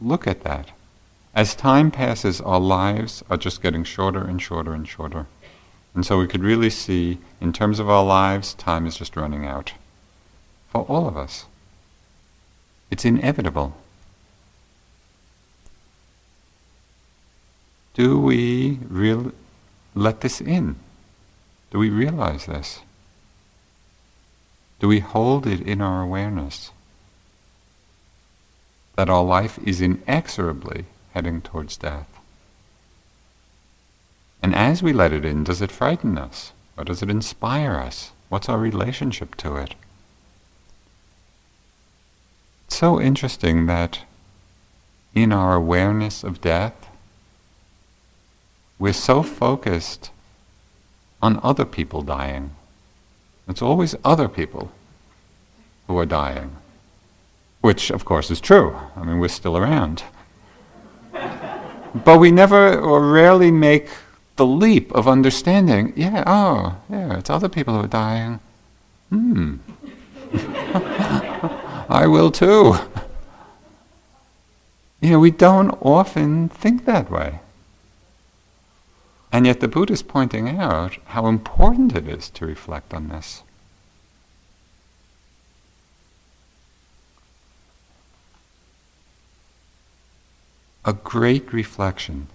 look 0.00 0.26
at 0.26 0.42
that. 0.42 0.70
As 1.34 1.54
time 1.54 1.90
passes, 1.90 2.40
our 2.40 2.60
lives 2.60 3.22
are 3.28 3.36
just 3.36 3.62
getting 3.62 3.84
shorter 3.84 4.24
and 4.24 4.40
shorter 4.40 4.72
and 4.72 4.88
shorter. 4.88 5.26
And 5.94 6.04
so 6.04 6.18
we 6.18 6.26
could 6.26 6.42
really 6.42 6.70
see, 6.70 7.18
in 7.40 7.52
terms 7.52 7.78
of 7.78 7.88
our 7.88 8.04
lives, 8.04 8.54
time 8.54 8.86
is 8.86 8.96
just 8.96 9.16
running 9.16 9.46
out. 9.46 9.72
For 10.68 10.82
all 10.82 11.06
of 11.06 11.16
us. 11.16 11.46
It's 12.90 13.04
inevitable. 13.04 13.76
Do 17.94 18.18
we 18.18 18.78
really 18.88 19.32
let 19.96 20.20
this 20.20 20.40
in? 20.40 20.76
Do 21.70 21.78
we 21.78 21.90
realize 21.90 22.46
this? 22.46 22.80
Do 24.78 24.88
we 24.88 25.00
hold 25.00 25.46
it 25.46 25.60
in 25.60 25.80
our 25.80 26.02
awareness 26.02 26.70
that 28.94 29.08
our 29.08 29.24
life 29.24 29.58
is 29.64 29.80
inexorably 29.80 30.84
heading 31.14 31.40
towards 31.40 31.76
death? 31.76 32.08
And 34.42 34.54
as 34.54 34.82
we 34.82 34.92
let 34.92 35.12
it 35.12 35.24
in, 35.24 35.44
does 35.44 35.62
it 35.62 35.72
frighten 35.72 36.18
us? 36.18 36.52
Or 36.76 36.84
does 36.84 37.02
it 37.02 37.10
inspire 37.10 37.76
us? 37.76 38.12
What's 38.28 38.50
our 38.50 38.58
relationship 38.58 39.34
to 39.36 39.56
it? 39.56 39.74
It's 42.66 42.76
so 42.76 43.00
interesting 43.00 43.66
that 43.66 44.00
in 45.14 45.32
our 45.32 45.54
awareness 45.54 46.22
of 46.22 46.42
death, 46.42 46.85
we're 48.78 48.92
so 48.92 49.22
focused 49.22 50.10
on 51.22 51.40
other 51.42 51.64
people 51.64 52.02
dying. 52.02 52.54
It's 53.48 53.62
always 53.62 53.94
other 54.04 54.28
people 54.28 54.70
who 55.86 55.96
are 55.98 56.06
dying, 56.06 56.56
which 57.60 57.90
of 57.90 58.04
course 58.04 58.30
is 58.30 58.40
true. 58.40 58.76
I 58.96 59.04
mean, 59.04 59.18
we're 59.18 59.28
still 59.28 59.56
around. 59.56 60.02
but 61.12 62.18
we 62.18 62.30
never 62.30 62.78
or 62.78 63.10
rarely 63.10 63.50
make 63.50 63.88
the 64.36 64.46
leap 64.46 64.92
of 64.92 65.08
understanding 65.08 65.94
yeah, 65.96 66.22
oh, 66.26 66.76
yeah, 66.90 67.18
it's 67.18 67.30
other 67.30 67.48
people 67.48 67.74
who 67.74 67.84
are 67.84 67.88
dying. 67.88 68.40
Hmm. 69.08 69.56
I 71.88 72.06
will 72.06 72.30
too. 72.30 72.76
You 75.00 75.10
know, 75.10 75.18
we 75.20 75.30
don't 75.30 75.70
often 75.80 76.48
think 76.48 76.84
that 76.84 77.10
way. 77.10 77.40
And 79.36 79.44
yet 79.44 79.60
the 79.60 79.68
Buddha 79.68 79.92
is 79.92 80.00
pointing 80.00 80.48
out 80.48 80.96
how 81.08 81.26
important 81.26 81.94
it 81.94 82.08
is 82.08 82.30
to 82.30 82.46
reflect 82.46 82.94
on 82.94 83.08
this. 83.08 83.42
A 90.86 90.94
great 90.94 91.52
reflection, 91.52 92.28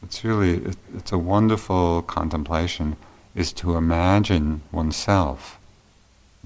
it's 0.00 0.22
really, 0.22 0.58
it, 0.58 0.76
it's 0.94 1.10
a 1.10 1.18
wonderful 1.18 2.02
contemplation, 2.02 2.94
is 3.34 3.52
to 3.54 3.76
imagine 3.76 4.62
oneself 4.70 5.58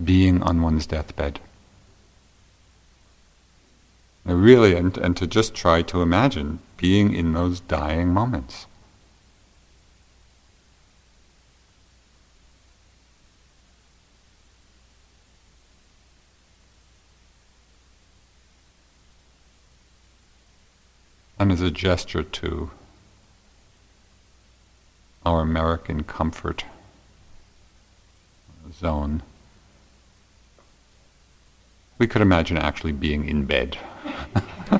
being 0.02 0.42
on 0.42 0.62
one's 0.62 0.86
deathbed. 0.86 1.38
Really, 4.24 4.74
and, 4.74 4.96
and 4.96 5.14
to 5.18 5.26
just 5.26 5.54
try 5.54 5.82
to 5.82 6.00
imagine 6.00 6.60
being 6.78 7.12
in 7.12 7.34
those 7.34 7.60
dying 7.60 8.08
moments. 8.08 8.64
And 21.38 21.52
as 21.52 21.60
a 21.60 21.70
gesture 21.70 22.22
to 22.22 22.70
our 25.24 25.40
American 25.40 26.02
comfort 26.02 26.64
zone, 28.72 29.22
we 31.98 32.06
could 32.06 32.22
imagine 32.22 32.56
actually 32.56 32.92
being 32.92 33.28
in 33.28 33.44
bed. 33.44 33.78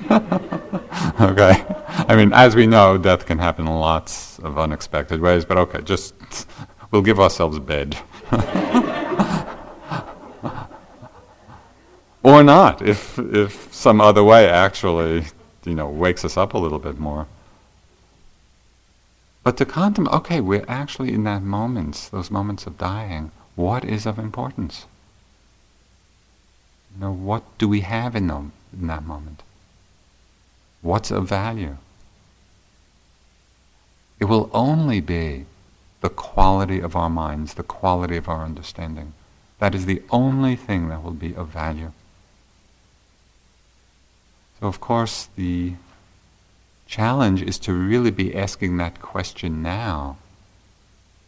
okay? 1.21 1.64
I 2.09 2.14
mean, 2.16 2.33
as 2.33 2.57
we 2.57 2.66
know, 2.66 2.99
death 2.99 3.27
can 3.27 3.38
happen 3.38 3.66
in 3.66 3.75
lots 3.75 4.38
of 4.40 4.59
unexpected 4.59 5.21
ways, 5.21 5.44
but 5.44 5.59
okay, 5.59 5.83
just 5.83 6.14
we'll 6.90 7.03
give 7.03 7.21
ourselves 7.21 7.59
bed. 7.59 7.99
or 12.23 12.42
not, 12.42 12.83
if, 12.83 13.18
if 13.18 13.73
some 13.73 14.01
other 14.01 14.25
way 14.25 14.49
actually 14.49 15.25
you 15.68 15.74
know, 15.74 15.88
wakes 15.88 16.24
us 16.24 16.37
up 16.37 16.54
a 16.54 16.59
little 16.59 16.78
bit 16.78 16.98
more. 16.98 17.26
But 19.44 19.57
to 19.59 19.64
contemplate, 19.64 20.14
okay, 20.14 20.40
we're 20.40 20.64
actually 20.68 21.12
in 21.12 21.24
that 21.24 21.42
moments, 21.42 22.09
those 22.09 22.31
moments 22.31 22.66
of 22.66 22.78
dying. 22.78 23.31
What 23.54 23.85
is 23.85 24.07
of 24.07 24.18
importance? 24.18 24.87
You 26.94 27.02
know, 27.02 27.12
what 27.12 27.42
do 27.59 27.68
we 27.68 27.81
have 27.81 28.16
in 28.16 28.26
them 28.26 28.52
in 28.72 28.87
that 28.88 29.04
moment? 29.04 29.42
What's 30.83 31.11
of 31.11 31.28
value? 31.28 31.76
It 34.20 34.26
will 34.26 34.50
only 34.52 35.00
be 35.00 35.46
the 36.00 36.11
quality 36.11 36.81
of 36.81 36.96
our 36.96 37.11
minds, 37.11 37.54
the 37.54 37.62
quality 37.62 38.16
of 38.16 38.28
our 38.28 38.44
understanding. 38.44 39.12
That 39.59 39.74
is 39.74 39.87
the 39.87 40.02
only 40.11 40.57
thing 40.57 40.88
that 40.88 41.02
will 41.02 41.12
be 41.12 41.35
of 41.35 41.48
value. 41.48 41.92
So, 44.61 44.66
of 44.66 44.81
course, 44.81 45.29
the 45.37 45.75
challenge 46.87 47.42
is 47.42 47.59
to 47.61 47.73
really 47.73 48.11
be 48.11 48.35
asking 48.35 48.77
that 48.79 49.01
question 49.01 49.62
now 49.62 50.16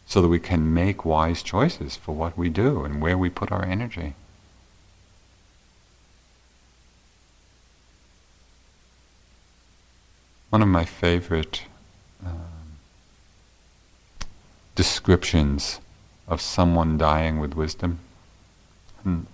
so 0.07 0.21
that 0.21 0.29
we 0.29 0.41
can 0.41 0.75
make 0.75 1.05
wise 1.05 1.43
choices 1.43 1.97
for 1.97 2.13
what 2.13 2.37
we 2.37 2.49
do 2.49 2.85
and 2.85 3.01
where 3.01 3.17
we 3.17 3.31
put 3.31 3.53
our 3.53 3.65
energy. 3.65 4.15
One 10.49 10.63
of 10.63 10.69
my 10.69 10.85
favorite 10.85 11.63
um, 12.27 12.79
descriptions 14.75 15.79
of 16.27 16.41
someone 16.41 16.99
dying 16.99 17.39
with 17.39 17.55
wisdom. 17.55 18.01
And 19.05 19.29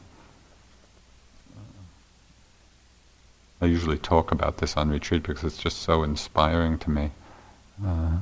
I 3.61 3.66
usually 3.66 3.99
talk 3.99 4.33
about 4.33 4.59
this 4.59 4.77
on 4.77 4.90
retreat 4.90 5.23
because 5.23 5.45
it's 5.45 5.59
just 5.59 5.79
so 5.79 6.03
inspiring 6.03 6.79
to 6.79 6.90
me. 6.90 7.11
Uh, 7.85 8.19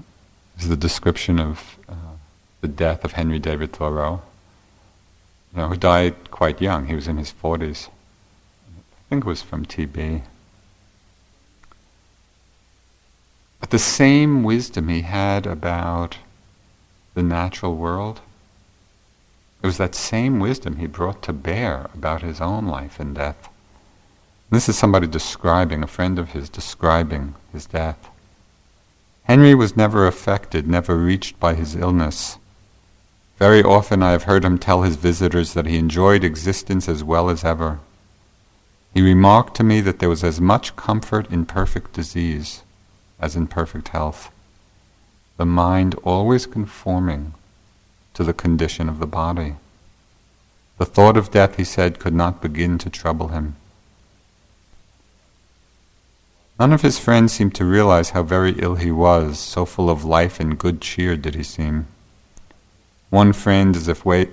is 0.59 0.69
the 0.69 0.77
description 0.77 1.41
of 1.41 1.77
uh, 1.89 2.17
the 2.61 2.69
death 2.69 3.05
of 3.05 3.13
Henry 3.13 3.39
David 3.39 3.73
Thoreau, 3.73 4.23
you 5.53 5.61
know, 5.61 5.69
who 5.69 5.77
died 5.77 6.31
quite 6.31 6.61
young. 6.61 6.87
He 6.87 6.95
was 6.95 7.09
in 7.09 7.17
his 7.17 7.33
40s. 7.33 7.89
I 7.89 9.09
think 9.09 9.25
it 9.25 9.29
was 9.29 9.43
from 9.43 9.67
TB. 9.67 10.23
But 13.61 13.71
the 13.71 13.79
same 13.79 14.43
wisdom 14.45 14.89
he 14.89 15.03
had 15.03 15.47
about 15.47 16.19
the 17.15 17.23
natural 17.23 17.77
world, 17.77 18.21
it 19.63 19.67
was 19.67 19.79
that 19.79 19.95
same 19.95 20.39
wisdom 20.39 20.77
he 20.77 20.87
brought 20.87 21.23
to 21.23 21.33
bear 21.33 21.89
about 21.95 22.23
his 22.23 22.41
own 22.41 22.67
life 22.67 23.01
and 23.01 23.15
death. 23.15 23.49
This 24.55 24.69
is 24.69 24.79
somebody 24.79 25.09
describing, 25.09 25.83
a 25.83 25.89
friend 25.89 26.17
of 26.17 26.31
his 26.31 26.49
describing 26.49 27.35
his 27.53 27.67
death. 27.67 28.09
Henry 29.25 29.53
was 29.53 29.77
never 29.77 30.07
affected, 30.07 30.69
never 30.69 30.97
reached 30.97 31.41
by 31.41 31.55
his 31.55 31.75
illness. 31.75 32.39
Very 33.37 33.65
often 33.65 34.01
I 34.01 34.13
have 34.13 34.23
heard 34.23 34.45
him 34.45 34.59
tell 34.59 34.83
his 34.83 34.95
visitors 34.95 35.55
that 35.55 35.67
he 35.67 35.77
enjoyed 35.77 36.23
existence 36.23 36.89
as 36.89 37.03
well 37.03 37.29
as 37.31 37.43
ever. 37.43 37.81
He 38.95 39.03
remarked 39.03 39.57
to 39.57 39.65
me 39.65 39.81
that 39.81 39.99
there 39.99 40.09
was 40.09 40.23
as 40.23 40.41
much 40.41 40.77
comfort 40.77 41.29
in 41.33 41.47
perfect 41.47 41.93
disease 41.93 42.63
as 43.19 43.35
in 43.35 43.49
perfect 43.49 43.89
health, 43.89 44.31
the 45.37 45.45
mind 45.45 45.97
always 46.05 46.47
conforming 46.47 47.35
to 48.15 48.23
the 48.23 48.33
condition 48.33 48.89
of 48.89 49.01
the 49.01 49.09
body. 49.09 49.57
The 50.79 50.87
thought 50.87 51.17
of 51.17 51.33
death, 51.33 51.57
he 51.57 51.65
said, 51.65 51.99
could 51.99 52.15
not 52.15 52.41
begin 52.41 52.79
to 52.79 52.89
trouble 52.89 53.29
him. 53.29 53.57
None 56.59 56.73
of 56.73 56.83
his 56.83 57.01
friends 57.01 57.33
seemed 57.33 57.55
to 57.57 57.65
realize 57.65 58.11
how 58.11 58.23
very 58.23 58.53
ill 58.53 58.77
he 58.77 58.93
was, 58.93 59.41
so 59.41 59.65
full 59.65 59.91
of 59.91 60.05
life 60.05 60.39
and 60.39 60.59
good 60.59 60.81
cheer 60.81 61.17
did 61.17 61.35
he 61.35 61.43
seem. 61.43 61.89
One 63.11 63.33
friend, 63.33 63.75
as 63.75 63.89
if, 63.89 64.05
way, 64.05 64.29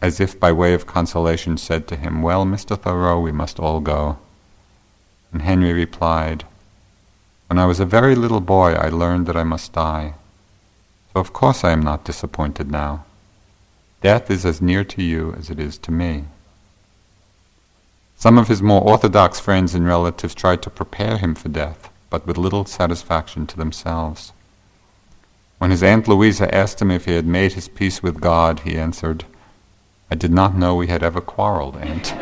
as 0.00 0.18
if 0.18 0.40
by 0.40 0.52
way 0.52 0.72
of 0.72 0.86
consolation, 0.86 1.58
said 1.58 1.86
to 1.88 1.96
him, 1.96 2.22
Well, 2.22 2.46
Mr. 2.46 2.80
Thoreau, 2.80 3.20
we 3.20 3.32
must 3.32 3.60
all 3.60 3.80
go. 3.80 4.18
And 5.32 5.42
Henry 5.42 5.74
replied, 5.74 6.44
When 7.48 7.58
I 7.58 7.66
was 7.66 7.78
a 7.78 7.84
very 7.84 8.14
little 8.14 8.40
boy, 8.40 8.72
I 8.72 8.88
learned 8.88 9.26
that 9.26 9.36
I 9.36 9.42
must 9.42 9.74
die. 9.74 10.14
So 11.12 11.20
of 11.20 11.34
course 11.34 11.62
I 11.62 11.72
am 11.72 11.80
not 11.80 12.04
disappointed 12.04 12.70
now. 12.70 13.04
Death 14.02 14.30
is 14.30 14.46
as 14.46 14.62
near 14.62 14.84
to 14.84 15.02
you 15.02 15.34
as 15.38 15.50
it 15.50 15.58
is 15.58 15.76
to 15.78 15.90
me. 15.90 16.24
Some 18.18 18.38
of 18.38 18.48
his 18.48 18.62
more 18.62 18.80
orthodox 18.80 19.38
friends 19.38 19.74
and 19.74 19.86
relatives 19.86 20.34
tried 20.34 20.62
to 20.62 20.70
prepare 20.70 21.18
him 21.18 21.34
for 21.34 21.50
death, 21.50 21.90
but 22.08 22.26
with 22.26 22.38
little 22.38 22.64
satisfaction 22.64 23.46
to 23.46 23.58
themselves. 23.58 24.32
When 25.58 25.70
his 25.70 25.82
Aunt 25.82 26.08
Louisa 26.08 26.52
asked 26.54 26.80
him 26.80 26.90
if 26.90 27.04
he 27.04 27.14
had 27.14 27.26
made 27.26 27.52
his 27.52 27.68
peace 27.68 28.02
with 28.02 28.22
God, 28.22 28.60
he 28.60 28.78
answered, 28.78 29.26
I 30.10 30.14
did 30.14 30.32
not 30.32 30.56
know 30.56 30.74
we 30.74 30.86
had 30.86 31.02
ever 31.02 31.20
quarreled, 31.20 31.76
Aunt. 31.76 32.06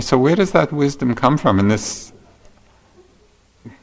so 0.00 0.16
where 0.16 0.36
does 0.36 0.52
that 0.52 0.72
wisdom 0.72 1.16
come 1.16 1.36
from 1.36 1.58
in 1.58 1.66
this 1.66 2.12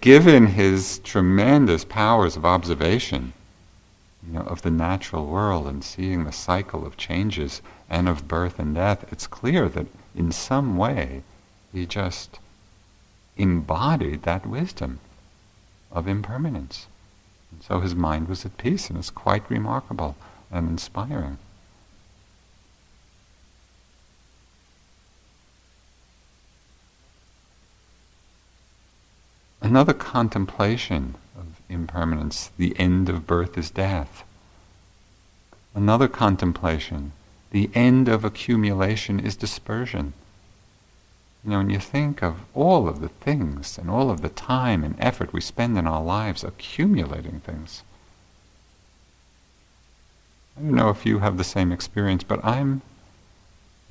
given 0.01 0.47
his 0.47 0.99
tremendous 0.99 1.83
powers 1.83 2.35
of 2.35 2.45
observation 2.45 3.33
you 4.25 4.33
know, 4.33 4.41
of 4.41 4.61
the 4.61 4.71
natural 4.71 5.25
world 5.25 5.67
and 5.67 5.83
seeing 5.83 6.23
the 6.23 6.31
cycle 6.31 6.85
of 6.85 6.97
changes 6.97 7.61
and 7.89 8.09
of 8.09 8.27
birth 8.27 8.59
and 8.59 8.75
death, 8.75 9.05
it's 9.11 9.27
clear 9.27 9.69
that 9.69 9.87
in 10.15 10.31
some 10.31 10.77
way 10.77 11.23
he 11.71 11.85
just 11.85 12.39
embodied 13.37 14.23
that 14.23 14.45
wisdom 14.45 14.99
of 15.91 16.07
impermanence. 16.07 16.87
And 17.51 17.63
so 17.63 17.79
his 17.79 17.95
mind 17.95 18.27
was 18.27 18.45
at 18.45 18.57
peace, 18.57 18.89
and 18.89 18.97
it's 18.99 19.09
quite 19.09 19.49
remarkable 19.49 20.15
and 20.51 20.69
inspiring. 20.69 21.37
Another 29.67 29.93
contemplation 29.93 31.15
of 31.37 31.59
impermanence, 31.67 32.51
the 32.57 32.73
end 32.79 33.09
of 33.09 33.27
birth 33.27 33.57
is 33.57 33.69
death. 33.69 34.23
Another 35.75 36.07
contemplation, 36.07 37.11
the 37.51 37.69
end 37.73 38.07
of 38.07 38.23
accumulation 38.23 39.19
is 39.19 39.35
dispersion. 39.35 40.13
You 41.43 41.49
know, 41.49 41.57
when 41.57 41.69
you 41.69 41.79
think 41.79 42.23
of 42.23 42.45
all 42.53 42.87
of 42.87 43.01
the 43.01 43.09
things 43.09 43.77
and 43.77 43.89
all 43.89 44.09
of 44.09 44.21
the 44.21 44.29
time 44.29 44.85
and 44.85 44.95
effort 44.99 45.33
we 45.33 45.41
spend 45.41 45.77
in 45.77 45.85
our 45.85 46.01
lives 46.01 46.45
accumulating 46.45 47.41
things, 47.41 47.83
I 50.55 50.61
don't 50.61 50.75
know 50.75 50.91
if 50.91 51.05
you 51.05 51.19
have 51.19 51.35
the 51.35 51.43
same 51.43 51.73
experience, 51.73 52.23
but 52.23 52.39
I'm 52.41 52.83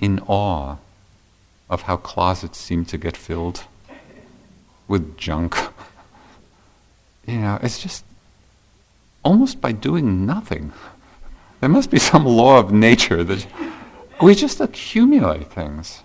in 0.00 0.20
awe 0.20 0.76
of 1.68 1.82
how 1.82 1.98
closets 1.98 2.56
seem 2.56 2.86
to 2.86 2.96
get 2.96 3.14
filled 3.14 3.64
with 4.88 5.16
junk. 5.16 5.56
you 7.26 7.38
know, 7.38 7.58
it's 7.62 7.80
just 7.80 8.04
almost 9.22 9.60
by 9.60 9.72
doing 9.72 10.24
nothing. 10.26 10.72
There 11.60 11.68
must 11.68 11.90
be 11.90 11.98
some 11.98 12.24
law 12.24 12.58
of 12.60 12.72
nature 12.72 13.24
that 13.24 13.46
we 14.22 14.34
just 14.34 14.60
accumulate 14.60 15.52
things. 15.52 16.02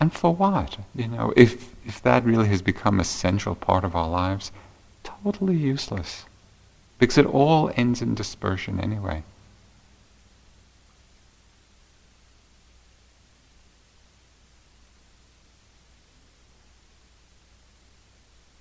And 0.00 0.12
for 0.12 0.34
what? 0.34 0.78
You 0.94 1.08
know, 1.08 1.32
if, 1.36 1.74
if 1.86 2.02
that 2.02 2.24
really 2.24 2.48
has 2.48 2.62
become 2.62 2.98
a 2.98 3.04
central 3.04 3.54
part 3.54 3.84
of 3.84 3.94
our 3.94 4.08
lives, 4.08 4.50
totally 5.04 5.56
useless. 5.56 6.24
Because 6.98 7.18
it 7.18 7.26
all 7.26 7.70
ends 7.76 8.02
in 8.02 8.14
dispersion 8.14 8.80
anyway. 8.80 9.22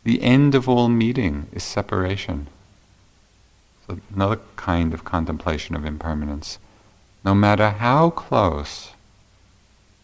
The 0.03 0.21
end 0.23 0.55
of 0.55 0.67
all 0.67 0.89
meeting 0.89 1.47
is 1.51 1.63
separation. 1.63 2.47
So 3.87 3.99
another 4.13 4.39
kind 4.55 4.93
of 4.93 5.03
contemplation 5.03 5.75
of 5.75 5.85
impermanence. 5.85 6.57
No 7.23 7.35
matter 7.35 7.69
how 7.69 8.09
close 8.09 8.93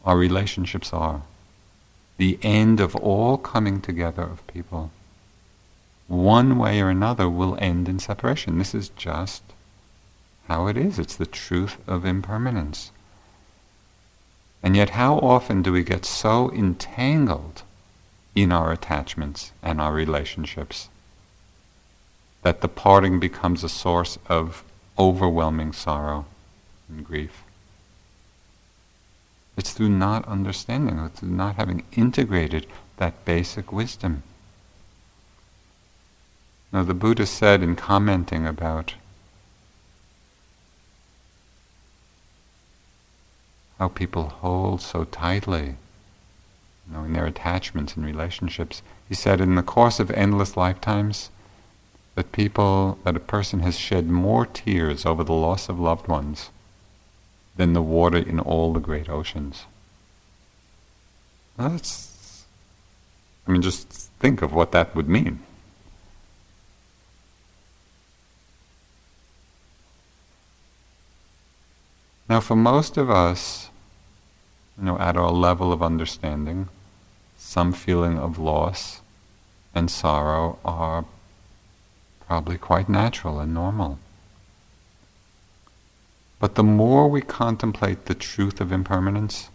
our 0.07 0.17
relationships 0.17 0.93
are. 0.93 1.21
The 2.17 2.39
end 2.41 2.79
of 2.79 2.95
all 2.95 3.37
coming 3.37 3.81
together 3.81 4.23
of 4.23 4.47
people, 4.47 4.89
one 6.07 6.57
way 6.57 6.79
or 6.79 6.89
another, 6.89 7.29
will 7.29 7.57
end 7.59 7.89
in 7.89 7.99
separation. 7.99 8.57
This 8.57 8.73
is 8.73 8.89
just 8.89 9.43
how 10.47 10.67
it 10.67 10.77
is. 10.77 10.97
It's 10.97 11.17
the 11.17 11.25
truth 11.25 11.77
of 11.87 12.05
impermanence. 12.05 12.91
And 14.63 14.77
yet, 14.77 14.91
how 14.91 15.19
often 15.19 15.61
do 15.61 15.73
we 15.73 15.83
get 15.83 16.05
so 16.05 16.51
entangled 16.53 17.63
in 18.37 18.51
our 18.51 18.71
attachments 18.71 19.51
and 19.63 19.81
our 19.81 19.91
relationships 19.91 20.89
that 22.43 22.61
the 22.61 22.67
parting 22.67 23.19
becomes 23.19 23.63
a 23.63 23.69
source 23.69 24.19
of 24.27 24.63
overwhelming 24.99 25.73
sorrow 25.73 26.25
and 26.87 27.03
grief? 27.03 27.41
It's 29.57 29.73
through 29.73 29.89
not 29.89 30.27
understanding, 30.27 30.99
it's 30.99 31.19
through 31.19 31.29
not 31.29 31.55
having 31.55 31.83
integrated 31.93 32.67
that 32.97 33.25
basic 33.25 33.71
wisdom. 33.71 34.21
Now, 36.71 36.83
the 36.83 36.93
Buddha 36.93 37.25
said 37.25 37.63
in 37.63 37.75
commenting 37.75 38.45
about 38.45 38.93
how 43.79 43.87
people 43.87 44.29
hold 44.29 44.81
so 44.81 45.05
tightly 45.05 45.77
you 46.87 46.97
know, 46.97 47.03
in 47.03 47.13
their 47.13 47.25
attachments 47.25 47.95
and 47.95 48.05
relationships, 48.05 48.81
he 49.07 49.15
said 49.15 49.41
in 49.41 49.55
the 49.55 49.63
course 49.63 49.99
of 49.99 50.11
endless 50.11 50.55
lifetimes 50.55 51.29
that 52.15 52.31
people, 52.31 52.97
that 53.03 53.15
a 53.15 53.19
person 53.19 53.59
has 53.59 53.77
shed 53.77 54.09
more 54.09 54.45
tears 54.45 55.05
over 55.05 55.23
the 55.23 55.33
loss 55.33 55.69
of 55.69 55.79
loved 55.79 56.07
ones 56.07 56.49
than 57.55 57.73
the 57.73 57.81
water 57.81 58.17
in 58.17 58.39
all 58.39 58.73
the 58.73 58.79
great 58.79 59.09
oceans. 59.09 59.65
That's, 61.57 62.45
I 63.47 63.51
mean, 63.51 63.61
just 63.61 63.89
think 64.19 64.41
of 64.41 64.53
what 64.53 64.71
that 64.71 64.95
would 64.95 65.09
mean. 65.09 65.39
Now, 72.29 72.41
for 72.41 72.55
most 72.55 72.97
of 72.97 73.09
us, 73.09 73.69
you 74.77 74.85
know, 74.85 74.99
at 74.99 75.15
our 75.15 75.31
level 75.31 75.71
of 75.71 75.81
understanding, 75.81 76.67
some 77.47 77.71
feeling 77.71 78.19
of 78.19 78.37
loss 78.37 78.99
and 79.73 79.89
sorrow 79.89 80.59
are 80.65 81.05
probably 82.27 82.57
quite 82.57 82.89
natural 82.89 83.39
and 83.39 83.53
normal. 83.53 83.97
But 86.41 86.55
the 86.55 86.63
more 86.63 87.07
we 87.07 87.21
contemplate 87.21 88.03
the 88.03 88.15
truth 88.15 88.59
of 88.59 88.73
impermanence, 88.73 89.49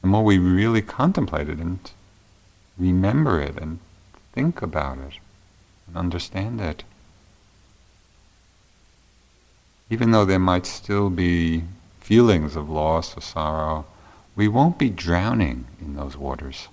the 0.00 0.06
more 0.06 0.24
we 0.24 0.38
really 0.38 0.80
contemplate 0.80 1.50
it 1.50 1.58
and 1.58 1.80
remember 2.78 3.42
it 3.42 3.58
and 3.58 3.78
think 4.32 4.62
about 4.62 4.96
it 4.96 5.18
and 5.86 5.98
understand 5.98 6.62
it. 6.62 6.82
Even 9.90 10.12
though 10.12 10.24
there 10.24 10.38
might 10.38 10.64
still 10.64 11.10
be 11.10 11.64
feelings 12.00 12.56
of 12.56 12.70
loss 12.70 13.14
or 13.18 13.20
sorrow, 13.20 13.84
we 14.38 14.46
won't 14.46 14.78
be 14.78 14.88
drowning 14.88 15.66
in 15.80 15.96
those 15.96 16.16
waters. 16.16 16.68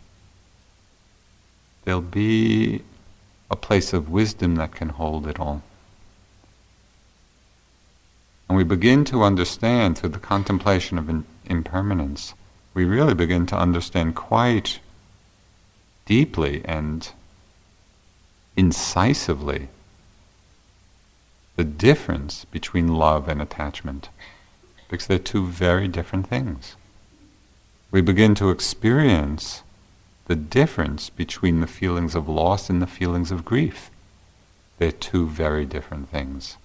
There'll 1.84 2.00
be 2.00 2.84
a 3.50 3.56
place 3.56 3.92
of 3.92 4.08
wisdom 4.08 4.54
that 4.58 4.76
can 4.76 4.90
hold 4.90 5.26
it 5.26 5.40
all. 5.40 5.64
And 8.48 8.56
we 8.56 8.64
begin 8.64 9.04
to 9.06 9.24
understand 9.24 9.98
through 9.98 10.12
the 10.12 10.20
contemplation 10.20 11.00
of 11.00 11.26
impermanence, 11.48 12.36
we 12.76 12.86
really 12.86 13.16
begin 13.16 13.48
to 13.48 13.58
understand 13.58 14.14
quite 14.14 14.80
deeply 16.06 16.62
and 16.66 17.10
incisively 18.56 19.70
the 21.56 21.64
difference 21.64 22.46
between 22.46 22.90
love 22.90 23.28
and 23.28 23.42
attachment, 23.42 24.10
because 24.88 25.08
they're 25.08 25.18
two 25.18 25.48
very 25.48 25.88
different 25.88 26.28
things. 26.28 26.76
We 27.96 28.02
begin 28.02 28.36
to 28.36 28.50
experience 28.50 29.64
the 30.26 30.36
difference 30.36 31.10
between 31.10 31.62
the 31.62 31.66
feelings 31.66 32.14
of 32.14 32.28
loss 32.28 32.70
and 32.70 32.82
the 32.82 32.88
feelings 32.88 33.32
of 33.32 33.46
grief. 33.46 33.90
They're 34.80 34.92
two 34.92 35.30
very 35.30 35.66
different 35.66 36.10
things 36.10 36.58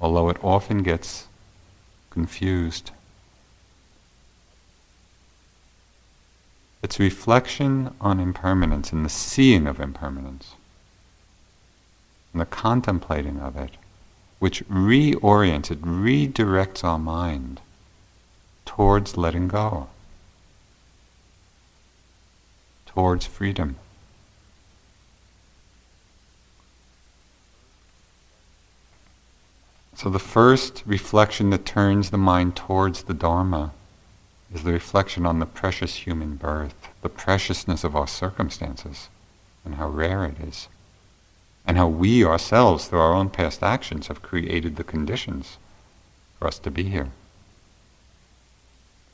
although 0.00 0.28
it 0.28 0.36
often 0.40 0.84
gets 0.84 1.26
confused. 2.10 2.92
It's 6.80 7.00
reflection 7.00 7.92
on 8.00 8.20
impermanence 8.20 8.92
and 8.92 9.04
the 9.04 9.08
seeing 9.08 9.66
of 9.66 9.80
impermanence 9.80 10.54
and 12.32 12.40
the 12.40 12.46
contemplating 12.46 13.40
of 13.40 13.56
it, 13.56 13.72
which 14.38 14.64
reorients, 14.68 15.72
it 15.72 15.82
redirects 15.82 16.84
our 16.84 17.00
mind 17.00 17.60
towards 18.64 19.16
letting 19.16 19.48
go, 19.48 19.88
towards 22.94 23.26
freedom. 23.26 23.76
So 29.94 30.10
the 30.10 30.18
first 30.18 30.82
reflection 30.84 31.50
that 31.50 31.64
turns 31.64 32.10
the 32.10 32.18
mind 32.18 32.56
towards 32.56 33.04
the 33.04 33.14
Dharma 33.14 33.72
is 34.52 34.64
the 34.64 34.72
reflection 34.72 35.24
on 35.24 35.38
the 35.38 35.46
precious 35.46 35.94
human 35.94 36.36
birth, 36.36 36.74
the 37.02 37.08
preciousness 37.08 37.84
of 37.84 37.94
our 37.94 38.08
circumstances, 38.08 39.08
and 39.64 39.76
how 39.76 39.88
rare 39.88 40.24
it 40.24 40.40
is, 40.40 40.68
and 41.66 41.76
how 41.76 41.86
we 41.86 42.24
ourselves, 42.24 42.86
through 42.86 42.98
our 42.98 43.14
own 43.14 43.30
past 43.30 43.62
actions, 43.62 44.08
have 44.08 44.22
created 44.22 44.76
the 44.76 44.84
conditions 44.84 45.56
for 46.38 46.48
us 46.48 46.58
to 46.58 46.70
be 46.70 46.84
here. 46.84 47.10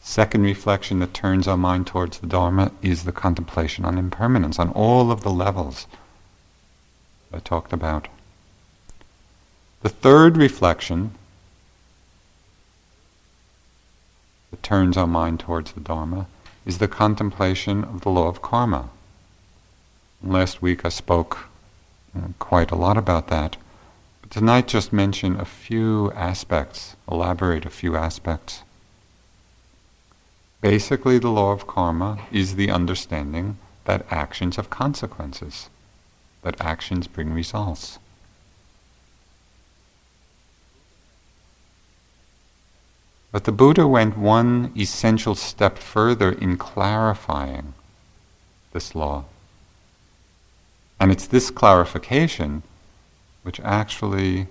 Second 0.09 0.41
reflection 0.41 1.01
that 1.01 1.13
turns 1.13 1.47
our 1.47 1.59
mind 1.59 1.87
towards 1.87 2.19
the 2.19 2.27
Dharma 2.27 2.73
is 2.81 3.05
the 3.05 3.13
contemplation 3.13 3.85
on 3.85 3.99
impermanence, 3.99 4.59
on 4.59 4.71
all 4.71 5.13
of 5.13 5.21
the 5.21 5.31
levels 5.31 5.87
I 7.31 7.41
talked 7.41 7.75
about. 7.75 8.09
The 9.83 9.91
third 9.91 10.39
reflection 10.39 11.13
that 14.51 14.63
turns 14.63 14.97
our 14.97 15.07
mind 15.07 15.41
towards 15.41 15.73
the 15.73 15.81
Dharma 15.81 16.27
is 16.65 16.79
the 16.79 16.89
contemplation 16.89 17.85
of 17.85 18.01
the 18.01 18.09
law 18.11 18.29
of 18.29 18.41
karma. 18.41 18.89
Last 20.23 20.63
week 20.63 20.87
I 20.87 20.89
spoke 20.89 21.51
uh, 22.17 22.29
quite 22.39 22.71
a 22.71 22.77
lot 22.77 22.97
about 22.97 23.29
that. 23.29 23.59
But 24.23 24.31
tonight 24.31 24.69
just 24.69 24.91
mention 24.91 25.39
a 25.39 25.45
few 25.45 26.11
aspects, 26.13 26.97
elaborate 27.13 27.67
a 27.67 27.71
few 27.71 27.95
aspects. 27.95 28.63
Basically, 30.61 31.19
the 31.19 31.31
law 31.31 31.53
of 31.53 31.67
karma 31.67 32.19
is 32.33 32.57
the 32.57 32.71
understanding 32.71 33.59
that 33.85 34.07
actions 34.11 34.57
have 34.57 34.71
consequences, 34.71 35.71
that 36.43 36.61
actions 36.61 37.07
bring 37.07 37.33
results. 37.33 37.99
But 43.31 43.45
the 43.45 43.53
Buddha 43.53 43.87
went 43.87 44.17
one 44.17 44.73
essential 44.77 45.35
step 45.35 45.79
further 45.79 46.33
in 46.33 46.57
clarifying 46.57 47.75
this 48.73 48.95
law. 48.95 49.27
And 50.99 51.13
it's 51.13 51.27
this 51.27 51.51
clarification 51.51 52.63
which 53.43 53.61
actually 53.61 54.49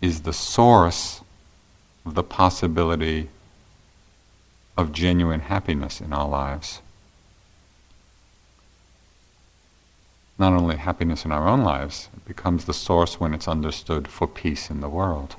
is 0.00 0.22
the 0.22 0.32
source 0.32 1.22
of 2.04 2.14
the 2.14 2.22
possibility 2.22 3.28
of 4.76 4.92
genuine 4.92 5.40
happiness 5.40 6.00
in 6.00 6.12
our 6.12 6.28
lives. 6.28 6.80
Not 10.38 10.52
only 10.52 10.76
happiness 10.76 11.24
in 11.24 11.32
our 11.32 11.48
own 11.48 11.62
lives, 11.62 12.08
it 12.14 12.26
becomes 12.26 12.66
the 12.66 12.74
source 12.74 13.18
when 13.18 13.32
it's 13.32 13.48
understood 13.48 14.06
for 14.06 14.26
peace 14.26 14.70
in 14.70 14.80
the 14.80 14.88
world. 14.88 15.36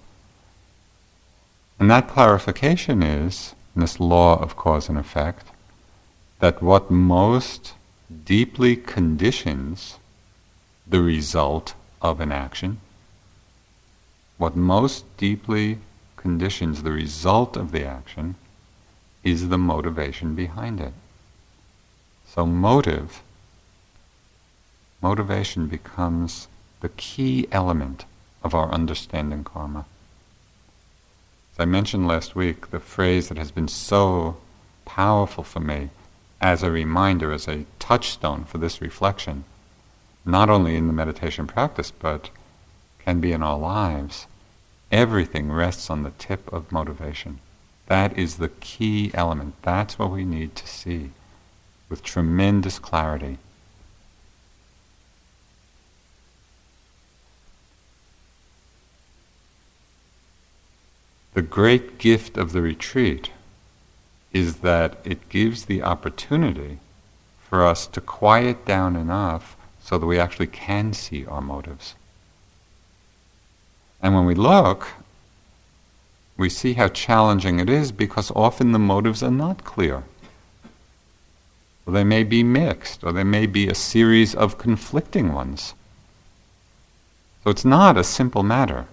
And 1.80 1.92
that 1.92 2.08
clarification 2.08 3.04
is, 3.04 3.54
in 3.76 3.82
this 3.82 4.00
law 4.00 4.42
of 4.42 4.56
cause 4.56 4.90
and 4.90 4.98
effect, 4.98 5.46
that 6.40 6.64
what 6.64 6.90
most 6.90 7.74
deeply 8.26 8.76
conditions 8.76 10.00
the 10.88 11.02
result 11.02 11.76
of 12.02 12.20
an 12.20 12.32
action, 12.32 12.80
what 14.38 14.56
most 14.56 15.06
deeply 15.18 15.78
conditions 16.16 16.82
the 16.82 16.92
result 16.92 17.56
of 17.56 17.72
the 17.72 17.86
action 17.86 18.36
is 19.32 19.50
the 19.50 19.58
motivation 19.58 20.36
behind 20.36 20.80
it. 20.80 20.94
So 22.26 22.46
motive, 22.46 23.22
motivation 25.02 25.68
becomes 25.68 26.48
the 26.80 26.90
key 26.90 27.48
element 27.52 28.06
of 28.42 28.56
our 28.56 28.72
understanding 28.72 29.44
karma. 29.44 29.86
As 31.54 31.60
I 31.60 31.66
mentioned 31.66 32.08
last 32.08 32.36
week, 32.36 32.72
the 32.72 32.80
phrase 32.80 33.28
that 33.28 33.38
has 33.38 33.52
been 33.52 33.68
so 33.68 34.38
powerful 34.86 35.44
for 35.44 35.60
me 35.60 35.90
as 36.40 36.64
a 36.64 36.72
reminder, 36.72 37.34
as 37.34 37.48
a 37.48 37.66
touchstone 37.80 38.46
for 38.46 38.60
this 38.60 38.80
reflection, 38.80 39.44
not 40.24 40.50
only 40.50 40.76
in 40.76 40.88
the 40.88 40.94
meditation 40.94 41.48
practice, 41.48 41.92
but 41.92 42.30
can 43.00 43.20
be 43.20 43.34
in 43.34 43.44
our 43.44 43.58
lives. 43.58 44.28
Everything 44.90 45.52
rests 45.52 45.90
on 45.90 46.04
the 46.04 46.12
tip 46.12 46.52
of 46.54 46.72
motivation. 46.72 47.40
That 47.88 48.18
is 48.18 48.36
the 48.36 48.50
key 48.50 49.12
element. 49.14 49.56
That's 49.62 49.98
what 49.98 50.12
we 50.12 50.26
need 50.26 50.56
to 50.56 50.68
see 50.68 51.12
with 51.90 52.04
tremendous 52.04 52.80
clarity. 52.80 53.38
The 61.34 61.42
great 61.42 61.98
gift 61.98 62.38
of 62.38 62.52
the 62.52 62.62
retreat 62.62 63.30
is 64.34 64.58
that 64.58 64.98
it 65.04 65.30
gives 65.30 65.66
the 65.66 65.84
opportunity 65.84 66.80
for 67.40 67.66
us 67.66 67.88
to 67.88 68.02
quiet 68.02 68.66
down 68.66 68.96
enough 68.96 69.56
so 69.80 69.98
that 69.98 70.06
we 70.06 70.20
actually 70.20 70.48
can 70.48 70.94
see 70.94 71.26
our 71.26 71.42
motives. 71.42 71.96
And 74.02 74.14
when 74.14 74.26
we 74.26 74.36
look, 74.36 74.88
we 76.38 76.50
see 76.50 76.74
how 76.74 76.88
challenging 76.88 77.60
it 77.60 77.70
is 77.70 77.92
because 77.92 78.32
often 78.36 78.72
the 78.72 78.80
motives 78.80 79.24
are 79.24 79.32
not 79.32 79.64
clear. 79.64 80.04
Or 81.86 81.94
they 81.94 82.04
may 82.04 82.24
be 82.24 82.44
mixed, 82.44 83.04
or 83.04 83.12
they 83.12 83.24
may 83.24 83.46
be 83.48 83.68
a 83.68 83.76
series 83.76 84.36
of 84.36 84.58
conflicting 84.58 85.34
ones. 85.34 85.74
So 87.44 87.50
it's 87.50 87.66
not 87.66 87.98
a 87.98 88.04
simple 88.04 88.44
matter. 88.44 88.88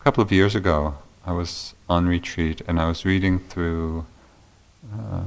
A 0.00 0.02
couple 0.02 0.22
of 0.22 0.32
years 0.32 0.54
ago, 0.54 0.96
I 1.26 1.32
was 1.32 1.74
on 1.86 2.08
retreat 2.08 2.62
and 2.66 2.80
I 2.80 2.88
was 2.88 3.04
reading 3.04 3.38
through 3.38 4.06
uh, 4.90 5.24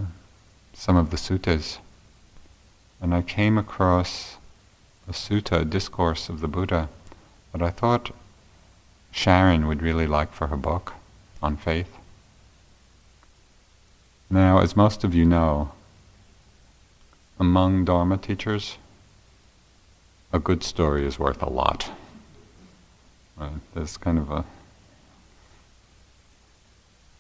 some 0.74 0.98
of 0.98 1.12
the 1.12 1.18
suttas, 1.18 1.78
and 3.04 3.14
I 3.14 3.22
came 3.22 3.58
across 3.58 4.38
a 5.10 5.12
sutta, 5.12 5.62
a 5.62 5.66
discourse 5.66 6.30
of 6.30 6.40
the 6.40 6.48
Buddha, 6.48 6.88
that 7.52 7.62
I 7.62 7.70
thought 7.70 8.16
Sharon 9.12 9.68
would 9.68 9.82
really 9.82 10.08
like 10.08 10.32
for 10.32 10.48
her 10.48 10.56
book 10.56 10.94
on 11.42 11.58
faith. 11.58 11.98
Now, 14.30 14.60
as 14.60 14.78
most 14.78 15.04
of 15.04 15.14
you 15.14 15.26
know, 15.26 15.74
among 17.38 17.84
Dharma 17.84 18.18
teachers, 18.18 18.78
a 20.32 20.40
good 20.40 20.64
story 20.64 21.06
is 21.06 21.20
worth 21.20 21.44
a 21.44 21.50
lot. 21.50 21.92
Uh, 23.38 23.50
there's 23.74 23.98
kind 23.98 24.18
of 24.18 24.32
a 24.32 24.46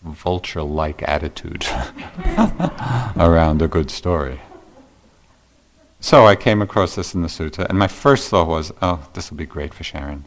vulture 0.01 0.63
like 0.63 1.03
attitude 1.03 1.65
around 3.17 3.61
a 3.61 3.67
good 3.67 3.91
story. 3.91 4.39
So 6.03 6.27
I 6.27 6.35
came 6.35 6.61
across 6.61 6.95
this 6.95 7.15
in 7.15 7.21
the 7.21 7.29
sutta, 7.29 7.65
and 7.69 7.79
my 7.79 7.87
first 7.87 8.27
thought 8.27 8.49
was, 8.49 8.73
oh, 8.81 9.07
this 9.13 9.29
will 9.29 9.37
be 9.37 9.45
great 9.45 9.73
for 9.73 9.85
Sharon. 9.85 10.25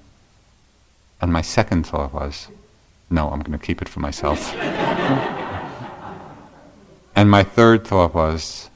And 1.21 1.31
my 1.31 1.43
second 1.43 1.87
thought 1.87 2.15
was, 2.15 2.49
no, 3.11 3.29
I'm 3.29 3.41
going 3.41 3.59
to 3.59 3.63
keep 3.63 3.83
it 3.83 3.89
for 3.91 4.01
myself. 4.01 4.55
and 7.15 7.31
my 7.31 7.43
third 7.43 7.87
thought 7.87 8.15
was, 8.15 8.71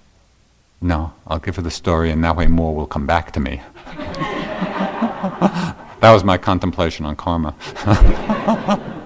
no, 0.83 1.15
I'll 1.27 1.39
give 1.39 1.57
her 1.57 1.63
the 1.63 1.71
story, 1.71 2.11
and 2.11 2.23
that 2.23 2.37
way 2.37 2.49
more 2.49 2.75
will 2.75 2.87
come 2.87 3.07
back 3.07 3.33
to 3.33 3.41
me. 3.41 3.63
that 3.97 5.75
was 6.03 6.23
my 6.23 6.37
contemplation 6.37 7.07
on 7.07 7.17
karma. 7.17 7.55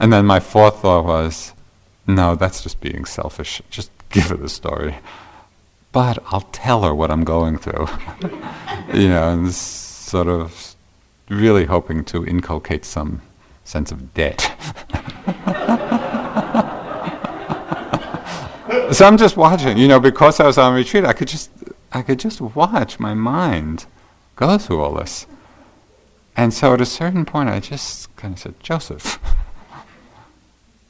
And 0.00 0.12
then 0.12 0.26
my 0.26 0.40
fourth 0.40 0.82
thought 0.82 1.06
was, 1.06 1.54
no, 2.06 2.34
that's 2.34 2.62
just 2.62 2.82
being 2.82 3.06
selfish. 3.06 3.62
Just 3.70 3.90
give 4.10 4.24
her 4.24 4.36
the 4.36 4.50
story. 4.50 4.96
But 5.94 6.18
I'll 6.26 6.48
tell 6.52 6.82
her 6.82 6.92
what 6.92 7.12
I'm 7.12 7.22
going 7.22 7.56
through. 7.56 7.86
you 8.92 9.08
know, 9.08 9.32
and 9.32 9.54
sort 9.54 10.26
of 10.26 10.74
really 11.28 11.66
hoping 11.66 12.04
to 12.06 12.26
inculcate 12.26 12.84
some 12.84 13.22
sense 13.62 13.92
of 13.92 14.12
debt. 14.12 14.40
so 18.92 19.06
I'm 19.06 19.16
just 19.16 19.36
watching, 19.36 19.78
you 19.78 19.86
know, 19.86 20.00
because 20.00 20.40
I 20.40 20.46
was 20.46 20.58
on 20.58 20.74
retreat, 20.74 21.04
I 21.04 21.12
could 21.12 21.28
just 21.28 21.50
I 21.92 22.02
could 22.02 22.18
just 22.18 22.40
watch 22.40 22.98
my 22.98 23.14
mind 23.14 23.86
go 24.34 24.58
through 24.58 24.82
all 24.82 24.94
this. 24.94 25.28
And 26.36 26.52
so 26.52 26.74
at 26.74 26.80
a 26.80 26.86
certain 26.86 27.24
point 27.24 27.48
I 27.48 27.60
just 27.60 28.14
kind 28.16 28.34
of 28.34 28.40
said, 28.40 28.58
Joseph, 28.58 29.20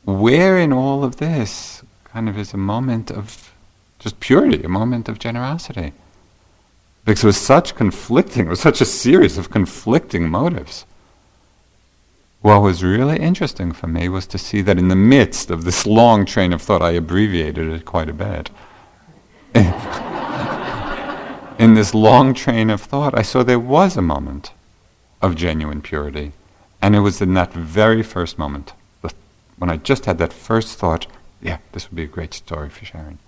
where 0.05 0.59
in 0.59 0.73
all 0.73 1.05
of 1.05 1.17
this 1.17 1.83
kind 2.05 2.27
of 2.27 2.39
is 2.39 2.55
a 2.55 2.57
moment 2.57 3.11
of 3.11 3.54
just 4.05 4.21
purity, 4.21 4.63
a 4.63 4.69
moment 4.69 5.09
of 5.09 5.19
generosity. 5.19 5.93
Because 7.05 7.25
it 7.25 7.27
was 7.27 7.37
such 7.37 7.75
conflicting, 7.75 8.47
it 8.47 8.51
was 8.51 8.61
such 8.61 8.81
a 8.81 8.87
series 8.87 9.37
of 9.37 9.51
conflicting 9.51 10.31
motives. 10.31 10.87
What 12.41 12.63
was 12.63 12.85
really 12.85 13.19
interesting 13.19 13.73
for 13.73 13.89
me 13.89 14.09
was 14.09 14.29
to 14.29 14.39
see 14.39 14.63
that 14.63 14.79
in 14.79 14.89
the 14.89 14.95
midst 14.95 15.51
of 15.51 15.65
this 15.65 15.87
long 15.87 16.25
train 16.25 16.53
of 16.53 16.63
thought, 16.63 16.83
I 16.83 16.93
abbreviated 16.93 17.69
it 17.69 17.85
quite 17.85 18.09
a 18.09 18.13
bit. 18.13 18.51
in 21.59 21.75
this 21.75 21.95
long 21.95 22.35
train 22.35 22.71
of 22.71 22.83
thought, 22.83 23.19
I 23.19 23.23
saw 23.23 23.43
there 23.43 23.59
was 23.59 23.97
a 23.97 24.03
moment 24.03 24.53
of 25.21 25.35
genuine 25.35 25.83
purity. 25.83 26.33
And 26.81 26.95
it 26.95 27.01
was 27.01 27.21
in 27.21 27.35
that 27.35 27.53
very 27.53 28.03
first 28.03 28.39
moment 28.39 28.75
when 29.59 29.71
I 29.71 29.77
just 29.77 30.05
had 30.05 30.19
that 30.19 30.33
first 30.33 30.79
thought, 30.79 31.07
yeah, 31.41 31.59
this 31.73 31.89
would 31.89 31.97
be 31.97 32.05
a 32.05 32.07
great 32.07 32.35
story 32.35 32.69
for 32.69 32.85
Sharon. 32.85 33.19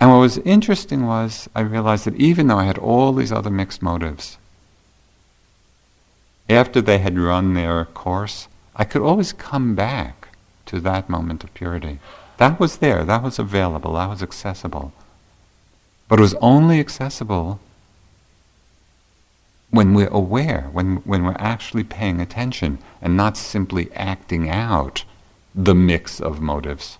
And 0.00 0.10
what 0.10 0.18
was 0.18 0.38
interesting 0.38 1.06
was 1.06 1.48
I 1.54 1.60
realized 1.60 2.06
that 2.06 2.16
even 2.16 2.46
though 2.46 2.56
I 2.58 2.64
had 2.64 2.78
all 2.78 3.12
these 3.12 3.30
other 3.30 3.50
mixed 3.50 3.82
motives, 3.82 4.38
after 6.48 6.80
they 6.80 6.98
had 6.98 7.18
run 7.18 7.52
their 7.52 7.84
course, 7.84 8.48
I 8.74 8.84
could 8.84 9.02
always 9.02 9.34
come 9.34 9.74
back 9.74 10.28
to 10.66 10.80
that 10.80 11.10
moment 11.10 11.44
of 11.44 11.52
purity. 11.52 11.98
That 12.38 12.58
was 12.58 12.78
there, 12.78 13.04
that 13.04 13.22
was 13.22 13.38
available, 13.38 13.92
that 13.94 14.08
was 14.08 14.22
accessible. 14.22 14.92
But 16.08 16.18
it 16.18 16.22
was 16.22 16.34
only 16.34 16.80
accessible 16.80 17.60
when 19.70 19.94
we're 19.94 20.08
aware, 20.08 20.68
when, 20.72 20.96
when 20.98 21.24
we're 21.24 21.36
actually 21.38 21.84
paying 21.84 22.20
attention 22.20 22.78
and 23.02 23.16
not 23.16 23.36
simply 23.36 23.92
acting 23.92 24.48
out 24.48 25.04
the 25.54 25.74
mix 25.74 26.20
of 26.20 26.40
motives. 26.40 26.96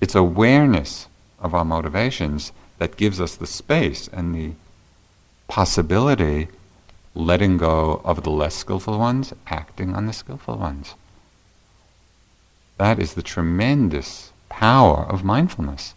It's 0.00 0.14
awareness 0.14 1.08
of 1.40 1.54
our 1.54 1.64
motivations 1.64 2.52
that 2.78 2.96
gives 2.96 3.20
us 3.20 3.36
the 3.36 3.46
space 3.46 4.08
and 4.08 4.34
the 4.34 4.52
possibility 5.48 6.48
letting 7.14 7.56
go 7.56 8.00
of 8.04 8.22
the 8.22 8.30
less 8.30 8.54
skillful 8.54 8.98
ones, 8.98 9.32
acting 9.46 9.94
on 9.94 10.06
the 10.06 10.12
skillful 10.12 10.56
ones. 10.56 10.94
That 12.78 12.98
is 12.98 13.14
the 13.14 13.22
tremendous 13.22 14.32
power 14.48 15.04
of 15.04 15.24
mindfulness. 15.24 15.94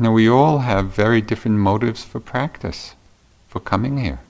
Know, 0.00 0.12
we 0.12 0.26
all 0.30 0.60
have 0.60 0.86
very 0.86 1.20
different 1.20 1.58
motives 1.58 2.04
for 2.04 2.20
practice, 2.20 2.94
for 3.48 3.60
coming 3.60 3.98
here. 3.98 4.20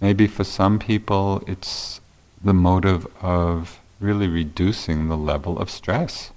Maybe 0.00 0.26
for 0.26 0.44
some 0.44 0.78
people 0.78 1.42
it's 1.46 2.00
the 2.42 2.52
motive 2.52 3.06
of 3.22 3.80
really 3.98 4.28
reducing 4.28 5.08
the 5.08 5.16
level 5.16 5.58
of 5.58 5.70
stress, 5.70 6.30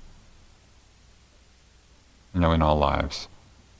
you 2.33 2.39
know, 2.39 2.51
in 2.51 2.61
our 2.61 2.75
lives, 2.75 3.27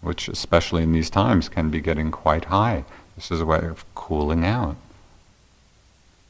which 0.02 0.28
especially 0.28 0.84
in 0.84 0.92
these 0.92 1.10
times 1.10 1.48
can 1.48 1.70
be 1.70 1.80
getting 1.80 2.12
quite 2.12 2.46
high. 2.46 2.84
This 3.16 3.32
is 3.32 3.42
a 3.42 3.46
way 3.46 3.60
of 3.60 3.86
cooling 3.96 4.46
out. 4.46 4.76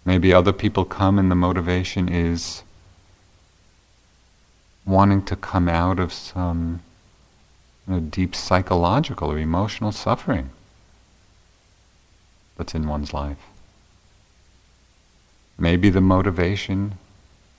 Maybe 0.05 0.33
other 0.33 0.53
people 0.53 0.85
come 0.85 1.19
and 1.19 1.29
the 1.29 1.35
motivation 1.35 2.07
is 2.07 2.63
wanting 4.85 5.23
to 5.25 5.35
come 5.35 5.67
out 5.67 5.99
of 5.99 6.13
some 6.13 6.81
you 7.87 7.93
know, 7.95 7.99
deep 7.99 8.35
psychological 8.35 9.31
or 9.31 9.37
emotional 9.37 9.91
suffering 9.91 10.49
that's 12.59 12.75
in 12.75 12.89
one's 12.89 13.13
life. 13.13 13.47
Maybe 15.57 15.89
the 15.89 16.01
motivation, 16.01 16.97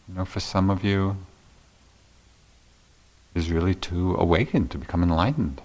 you 0.07 0.15
know, 0.15 0.25
for 0.27 0.41
some 0.41 0.69
of 0.69 0.85
you 0.85 1.17
is 3.35 3.51
really 3.51 3.75
to 3.75 4.15
awaken, 4.17 4.69
to 4.69 4.77
become 4.77 5.03
enlightened. 5.03 5.63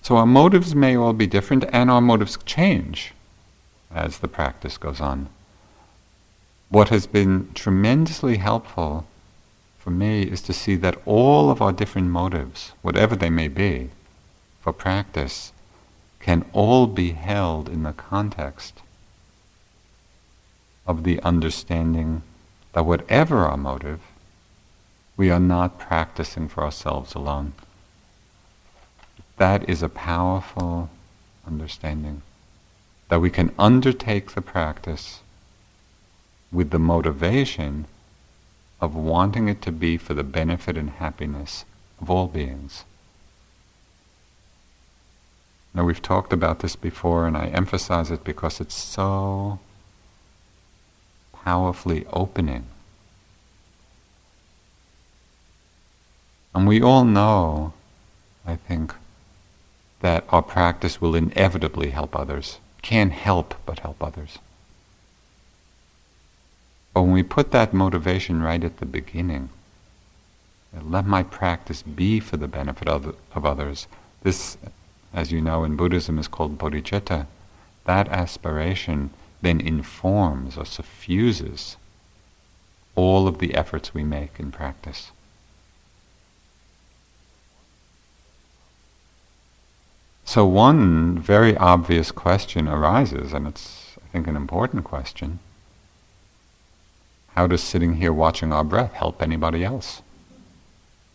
So 0.00 0.16
our 0.16 0.24
motives 0.24 0.74
may 0.74 0.96
all 0.96 1.12
be 1.12 1.26
different 1.26 1.66
and 1.72 1.90
our 1.90 2.00
motives 2.00 2.38
change 2.46 3.12
as 3.94 4.20
the 4.20 4.28
practice 4.28 4.78
goes 4.78 5.00
on. 5.00 5.28
What 6.70 6.88
has 6.88 7.06
been 7.06 7.50
tremendously 7.52 8.38
helpful 8.38 9.06
for 9.78 9.90
me 9.90 10.22
is 10.22 10.40
to 10.42 10.54
see 10.54 10.74
that 10.76 10.96
all 11.04 11.50
of 11.50 11.60
our 11.60 11.72
different 11.72 12.08
motives, 12.08 12.72
whatever 12.80 13.14
they 13.14 13.30
may 13.30 13.48
be, 13.48 13.90
for 14.66 14.72
practice, 14.72 15.52
can 16.18 16.44
all 16.52 16.88
be 16.88 17.12
held 17.12 17.68
in 17.68 17.84
the 17.84 17.92
context 17.92 18.80
of 20.84 21.04
the 21.04 21.22
understanding 21.22 22.22
that 22.72 22.84
whatever 22.84 23.46
our 23.46 23.56
motive, 23.56 24.00
we 25.16 25.30
are 25.30 25.38
not 25.38 25.78
practicing 25.78 26.48
for 26.48 26.64
ourselves 26.64 27.14
alone. 27.14 27.52
That 29.36 29.68
is 29.68 29.84
a 29.84 29.88
powerful 29.88 30.90
understanding. 31.46 32.22
That 33.08 33.20
we 33.20 33.30
can 33.30 33.54
undertake 33.56 34.32
the 34.32 34.42
practice 34.42 35.20
with 36.50 36.70
the 36.70 36.80
motivation 36.80 37.84
of 38.80 38.96
wanting 38.96 39.46
it 39.46 39.62
to 39.62 39.70
be 39.70 39.96
for 39.96 40.14
the 40.14 40.24
benefit 40.24 40.76
and 40.76 40.90
happiness 40.90 41.64
of 42.00 42.10
all 42.10 42.26
beings. 42.26 42.82
Now, 45.76 45.84
we've 45.84 46.00
talked 46.00 46.32
about 46.32 46.60
this 46.60 46.74
before, 46.74 47.26
and 47.26 47.36
I 47.36 47.48
emphasize 47.48 48.10
it 48.10 48.24
because 48.24 48.62
it's 48.62 48.74
so 48.74 49.58
powerfully 51.34 52.06
opening. 52.14 52.64
And 56.54 56.66
we 56.66 56.80
all 56.80 57.04
know, 57.04 57.74
I 58.46 58.56
think, 58.56 58.94
that 60.00 60.24
our 60.30 60.40
practice 60.40 60.98
will 60.98 61.14
inevitably 61.14 61.90
help 61.90 62.16
others. 62.16 62.58
Can't 62.80 63.12
help 63.12 63.54
but 63.66 63.80
help 63.80 64.02
others. 64.02 64.38
But 66.94 67.02
when 67.02 67.12
we 67.12 67.22
put 67.22 67.50
that 67.50 67.74
motivation 67.74 68.40
right 68.40 68.64
at 68.64 68.78
the 68.78 68.86
beginning, 68.86 69.50
let 70.72 71.04
my 71.04 71.22
practice 71.22 71.82
be 71.82 72.18
for 72.18 72.38
the 72.38 72.48
benefit 72.48 72.88
of, 72.88 73.14
of 73.34 73.44
others, 73.44 73.86
this 74.22 74.56
as 75.16 75.32
you 75.32 75.40
know 75.40 75.64
in 75.64 75.76
Buddhism 75.76 76.18
is 76.18 76.28
called 76.28 76.58
bodhicitta, 76.58 77.26
that 77.86 78.06
aspiration 78.08 79.10
then 79.40 79.60
informs 79.60 80.58
or 80.58 80.66
suffuses 80.66 81.76
all 82.94 83.26
of 83.26 83.38
the 83.38 83.54
efforts 83.54 83.94
we 83.94 84.04
make 84.04 84.38
in 84.38 84.52
practice. 84.52 85.10
So 90.24 90.44
one 90.44 91.18
very 91.18 91.56
obvious 91.56 92.10
question 92.10 92.68
arises, 92.68 93.32
and 93.32 93.46
it's, 93.46 93.96
I 94.04 94.08
think, 94.08 94.26
an 94.26 94.36
important 94.36 94.84
question. 94.84 95.38
How 97.28 97.46
does 97.46 97.62
sitting 97.62 97.94
here 97.94 98.12
watching 98.12 98.52
our 98.52 98.64
breath 98.64 98.92
help 98.92 99.22
anybody 99.22 99.64
else? 99.64 100.02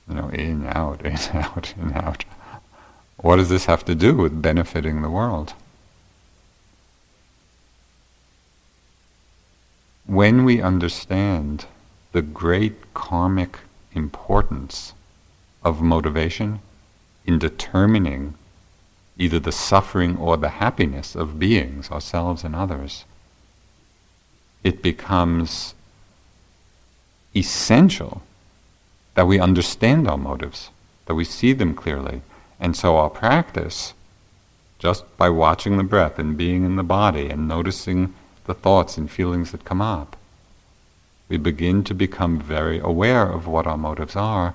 You 0.07 0.15
know, 0.15 0.29
in, 0.29 0.65
out, 0.67 1.01
in, 1.05 1.17
out, 1.33 1.73
in, 1.77 1.93
out. 1.93 2.25
What 3.21 3.35
does 3.35 3.49
this 3.49 3.65
have 3.65 3.85
to 3.85 3.93
do 3.93 4.15
with 4.15 4.41
benefiting 4.41 5.01
the 5.01 5.09
world? 5.09 5.53
When 10.07 10.43
we 10.43 10.59
understand 10.59 11.65
the 12.11 12.23
great 12.23 12.93
karmic 12.95 13.59
importance 13.93 14.93
of 15.63 15.81
motivation 15.81 16.59
in 17.25 17.37
determining 17.37 18.33
either 19.17 19.39
the 19.39 19.51
suffering 19.51 20.17
or 20.17 20.35
the 20.35 20.49
happiness 20.49 21.15
of 21.15 21.37
beings, 21.37 21.91
ourselves 21.91 22.43
and 22.43 22.55
others, 22.55 23.05
it 24.63 24.81
becomes 24.81 25.75
essential 27.35 28.23
that 29.13 29.27
we 29.27 29.39
understand 29.39 30.07
our 30.07 30.17
motives, 30.17 30.71
that 31.05 31.15
we 31.15 31.23
see 31.23 31.53
them 31.53 31.75
clearly, 31.75 32.21
and 32.61 32.77
so 32.77 32.95
our 32.95 33.09
practice, 33.09 33.95
just 34.77 35.17
by 35.17 35.29
watching 35.29 35.77
the 35.77 35.83
breath 35.83 36.19
and 36.19 36.37
being 36.37 36.63
in 36.63 36.75
the 36.75 36.83
body 36.83 37.27
and 37.27 37.47
noticing 37.47 38.13
the 38.45 38.53
thoughts 38.53 38.97
and 38.97 39.09
feelings 39.09 39.51
that 39.51 39.65
come 39.65 39.81
up, 39.81 40.15
we 41.27 41.37
begin 41.37 41.83
to 41.83 41.95
become 41.95 42.39
very 42.39 42.79
aware 42.79 43.27
of 43.27 43.47
what 43.47 43.65
our 43.65 43.77
motives 43.77 44.15
are, 44.15 44.53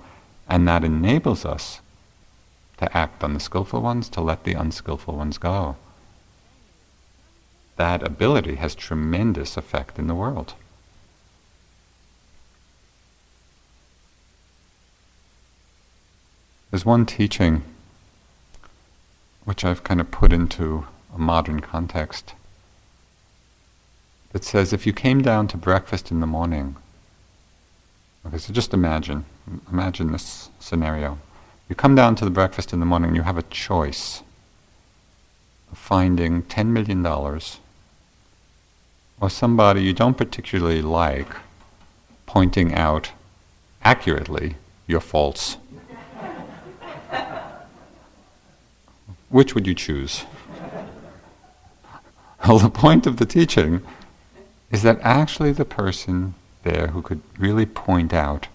and 0.49 0.69
that 0.69 0.85
enables 0.85 1.45
us 1.45 1.81
to 2.79 2.97
act 2.97 3.25
on 3.25 3.35
the 3.35 3.41
skillful 3.41 3.83
ones, 3.83 4.09
to 4.11 4.21
let 4.21 4.45
the 4.45 4.53
unskillful 4.53 5.17
ones 5.17 5.37
go. 5.37 5.75
That 7.77 8.03
ability 8.03 8.55
has 8.57 8.75
tremendous 8.75 9.57
effect 9.57 9.99
in 9.99 10.07
the 10.07 10.15
world. 10.15 10.55
There's 16.71 16.85
one 16.85 17.07
teaching 17.07 17.63
which 19.47 19.65
I've 19.65 19.83
kind 19.83 20.01
of 20.01 20.11
put 20.11 20.33
into 20.33 20.87
a 21.15 21.19
modern 21.19 21.61
context, 21.61 22.35
that 24.33 24.45
says 24.45 24.75
if 24.75 24.87
you 24.87 24.93
came 24.93 25.23
down 25.23 25.49
to 25.49 25.57
breakfast 25.57 26.11
in 26.11 26.21
the 26.21 26.27
morning, 26.27 26.77
okay, 28.27 28.37
so 28.37 28.53
just 28.53 28.75
imagine, 28.75 29.25
imagine 29.73 30.13
this 30.13 30.51
scenario. 30.59 31.19
You 31.71 31.75
come 31.75 31.95
down 31.95 32.17
to 32.17 32.25
the 32.25 32.31
breakfast 32.31 32.73
in 32.73 32.81
the 32.81 32.87
morning, 32.87 33.15
you 33.15 33.23
have 33.23 33.39
a 33.39 33.43
choice 33.45 34.23
of 35.73 35.79
finding 35.79 36.43
$10 36.43 36.67
million 36.67 37.07
or 37.07 37.41
somebody 39.31 39.83
you 39.83 39.93
don't 39.93 40.19
particularly 40.19 40.83
like 40.83 41.35
pointing 42.27 42.75
out 42.75 43.13
accurately 43.83 44.57
your 44.87 45.01
faults. 45.01 45.57
Which 49.37 49.55
would 49.55 49.67
you 49.67 49.75
choose? 49.75 50.25
Well, 52.49 52.59
the 52.59 52.71
point 52.71 53.07
of 53.07 53.19
the 53.19 53.27
teaching 53.27 53.83
is 54.71 54.81
that 54.81 54.99
actually 55.03 55.53
the 55.53 55.67
person 55.67 56.35
there 56.63 56.87
who 56.87 57.03
could 57.03 57.21
really 57.39 57.67
point 57.67 58.15
out 58.15 58.49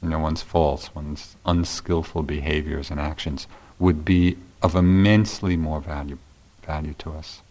you 0.00 0.08
know, 0.08 0.20
one's 0.20 0.42
faults, 0.42 0.94
one's 0.94 1.34
unskillful 1.44 2.22
behaviors 2.22 2.88
and 2.92 3.00
actions 3.00 3.48
would 3.80 4.04
be 4.04 4.36
of 4.62 4.76
immensely 4.76 5.56
more 5.56 5.80
value, 5.80 6.18
value 6.62 6.94
to 6.98 7.10
us. 7.10 7.42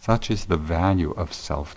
Such 0.00 0.30
is 0.30 0.44
the 0.44 0.56
value 0.56 1.10
of 1.10 1.32
self 1.32 1.76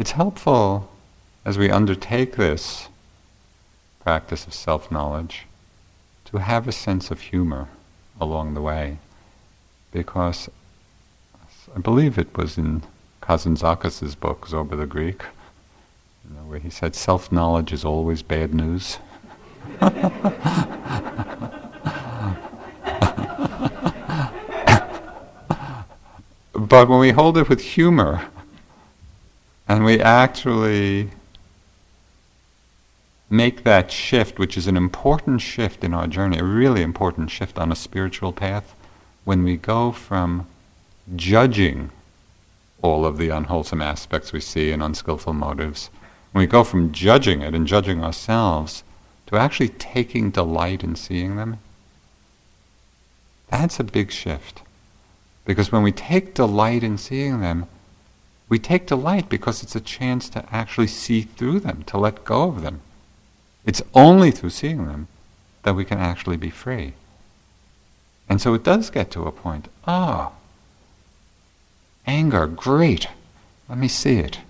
It's 0.00 0.12
helpful 0.12 0.88
as 1.44 1.58
we 1.58 1.68
undertake 1.70 2.36
this 2.36 2.88
practice 4.02 4.46
of 4.46 4.54
self 4.54 4.90
knowledge 4.90 5.44
to 6.24 6.38
have 6.38 6.66
a 6.66 6.72
sense 6.72 7.10
of 7.10 7.20
humor 7.20 7.68
along 8.18 8.54
the 8.54 8.62
way 8.62 8.96
because 9.92 10.48
I 11.76 11.80
believe 11.80 12.16
it 12.16 12.34
was 12.34 12.56
in 12.56 12.82
Kazantzakis' 13.20 14.18
book, 14.18 14.48
Zorba 14.48 14.74
the 14.78 14.86
Greek, 14.86 15.22
you 16.26 16.34
know, 16.34 16.44
where 16.44 16.60
he 16.60 16.70
said 16.70 16.94
self 16.94 17.30
knowledge 17.30 17.70
is 17.70 17.84
always 17.84 18.22
bad 18.22 18.54
news. 18.54 18.96
but 26.54 26.88
when 26.88 27.00
we 27.00 27.10
hold 27.10 27.36
it 27.36 27.50
with 27.50 27.60
humor, 27.60 28.30
and 29.70 29.84
we 29.84 30.00
actually 30.00 31.10
make 33.30 33.62
that 33.62 33.88
shift, 33.88 34.36
which 34.36 34.56
is 34.56 34.66
an 34.66 34.76
important 34.76 35.40
shift 35.40 35.84
in 35.84 35.94
our 35.94 36.08
journey, 36.08 36.38
a 36.38 36.44
really 36.44 36.82
important 36.82 37.30
shift 37.30 37.56
on 37.56 37.70
a 37.70 37.76
spiritual 37.76 38.32
path, 38.32 38.74
when 39.22 39.44
we 39.44 39.56
go 39.56 39.92
from 39.92 40.48
judging 41.14 41.88
all 42.82 43.06
of 43.06 43.16
the 43.16 43.28
unwholesome 43.28 43.80
aspects 43.80 44.32
we 44.32 44.40
see 44.40 44.72
and 44.72 44.82
unskillful 44.82 45.34
motives, 45.34 45.88
when 46.32 46.42
we 46.42 46.48
go 46.48 46.64
from 46.64 46.90
judging 46.90 47.40
it 47.40 47.54
and 47.54 47.68
judging 47.68 48.02
ourselves 48.02 48.82
to 49.28 49.36
actually 49.36 49.68
taking 49.68 50.32
delight 50.32 50.82
in 50.82 50.96
seeing 50.96 51.36
them, 51.36 51.58
that's 53.48 53.78
a 53.78 53.84
big 53.84 54.10
shift. 54.10 54.62
Because 55.44 55.70
when 55.70 55.84
we 55.84 55.92
take 55.92 56.34
delight 56.34 56.82
in 56.82 56.98
seeing 56.98 57.40
them, 57.40 57.68
we 58.50 58.58
take 58.58 58.88
delight 58.88 59.28
because 59.28 59.62
it's 59.62 59.76
a 59.76 59.80
chance 59.80 60.28
to 60.28 60.44
actually 60.52 60.88
see 60.88 61.22
through 61.22 61.60
them, 61.60 61.84
to 61.84 61.96
let 61.96 62.24
go 62.24 62.48
of 62.48 62.62
them. 62.62 62.80
It's 63.64 63.80
only 63.94 64.32
through 64.32 64.50
seeing 64.50 64.86
them 64.86 65.06
that 65.62 65.76
we 65.76 65.84
can 65.84 65.98
actually 65.98 66.36
be 66.36 66.50
free. 66.50 66.94
And 68.28 68.40
so 68.40 68.52
it 68.52 68.64
does 68.64 68.90
get 68.90 69.10
to 69.12 69.24
a 69.24 69.32
point, 69.32 69.68
ah, 69.86 70.32
oh, 70.32 70.36
anger, 72.06 72.46
great, 72.48 73.06
let 73.68 73.78
me 73.78 73.88
see 73.88 74.18
it. 74.18 74.40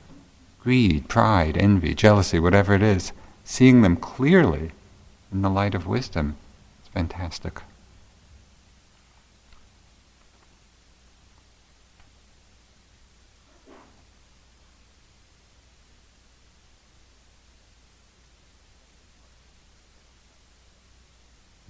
Greed, 0.63 1.09
pride, 1.09 1.57
envy, 1.57 1.95
jealousy, 1.95 2.39
whatever 2.39 2.75
it 2.75 2.83
is, 2.83 3.13
seeing 3.45 3.83
them 3.83 3.97
clearly 3.97 4.73
in 5.31 5.43
the 5.43 5.51
light 5.51 5.75
of 5.75 5.87
wisdom, 5.87 6.37
it's 6.81 6.89
fantastic. 6.89 7.61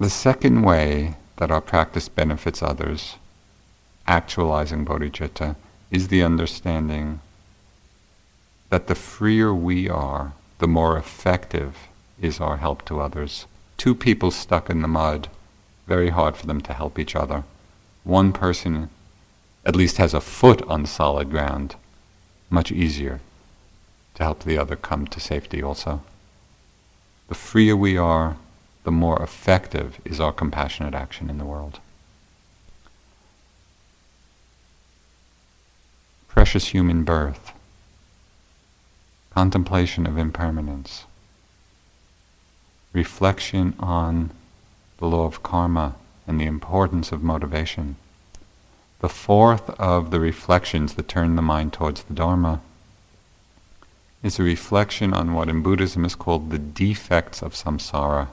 The 0.01 0.09
second 0.09 0.62
way 0.62 1.16
that 1.36 1.51
our 1.51 1.61
practice 1.61 2.09
benefits 2.09 2.62
others, 2.62 3.16
actualizing 4.07 4.86
bodhicitta, 4.86 5.57
is 5.90 6.09
the 6.09 6.22
understanding 6.22 7.20
that 8.70 8.86
the 8.86 8.94
freer 8.94 9.53
we 9.53 9.90
are, 9.90 10.32
the 10.59 10.66
more 10.66 10.96
effective 10.96 11.76
is 12.18 12.40
our 12.40 12.57
help 12.57 12.86
to 12.86 12.98
others. 12.98 13.44
Two 13.76 13.94
people 13.94 14.30
stuck 14.30 14.70
in 14.70 14.80
the 14.80 14.88
mud, 14.88 15.28
very 15.86 16.09
hard 16.09 16.34
for 16.34 16.46
them 16.46 16.62
to 16.62 16.72
help 16.72 16.98
each 16.98 17.14
other. 17.14 17.44
One 18.03 18.32
person 18.32 18.88
at 19.66 19.76
least 19.76 19.98
has 19.98 20.14
a 20.14 20.22
foot 20.22 20.62
on 20.62 20.86
solid 20.86 21.28
ground, 21.28 21.76
much 22.48 22.72
easier 22.72 23.20
to 24.14 24.22
help 24.22 24.44
the 24.44 24.57
other 24.57 24.76
come 24.76 25.07
to 25.09 25.20
safety 25.20 25.62
also. 25.62 26.01
The 27.28 27.34
freer 27.34 27.76
we 27.76 27.98
are, 27.98 28.38
the 28.85 28.91
more 28.91 29.22
effective 29.22 30.01
is 30.05 30.20
our 30.20 30.33
compassionate 30.33 30.95
action 30.95 31.28
in 31.28 31.39
the 31.39 31.45
world. 31.45 31.81
Precious 36.28 36.68
human 36.68 37.05
birth, 37.05 37.53
contemplation 39.31 40.07
of 40.07 40.16
impermanence, 40.16 41.05
reflection 42.93 43.74
on 43.78 44.31
the 44.99 45.07
law 45.07 45.26
of 45.26 45.43
karma 45.43 45.97
and 46.26 46.41
the 46.41 46.47
importance 46.47 47.12
of 47.12 47.22
motivation. 47.22 47.97
The 49.01 49.09
fourth 49.09 49.70
of 49.70 50.11
the 50.11 50.20
reflections 50.20 50.95
that 50.95 51.09
turn 51.09 51.37
the 51.37 51.43
mind 51.43 51.72
towards 51.72 52.03
the 52.03 52.14
Dharma 52.14 52.61
is 54.22 54.39
a 54.39 54.43
reflection 54.43 55.14
on 55.14 55.33
what 55.33 55.49
in 55.49 55.62
Buddhism 55.62 56.05
is 56.05 56.14
called 56.14 56.51
the 56.51 56.59
defects 56.59 57.43
of 57.43 57.55
samsara 57.55 58.28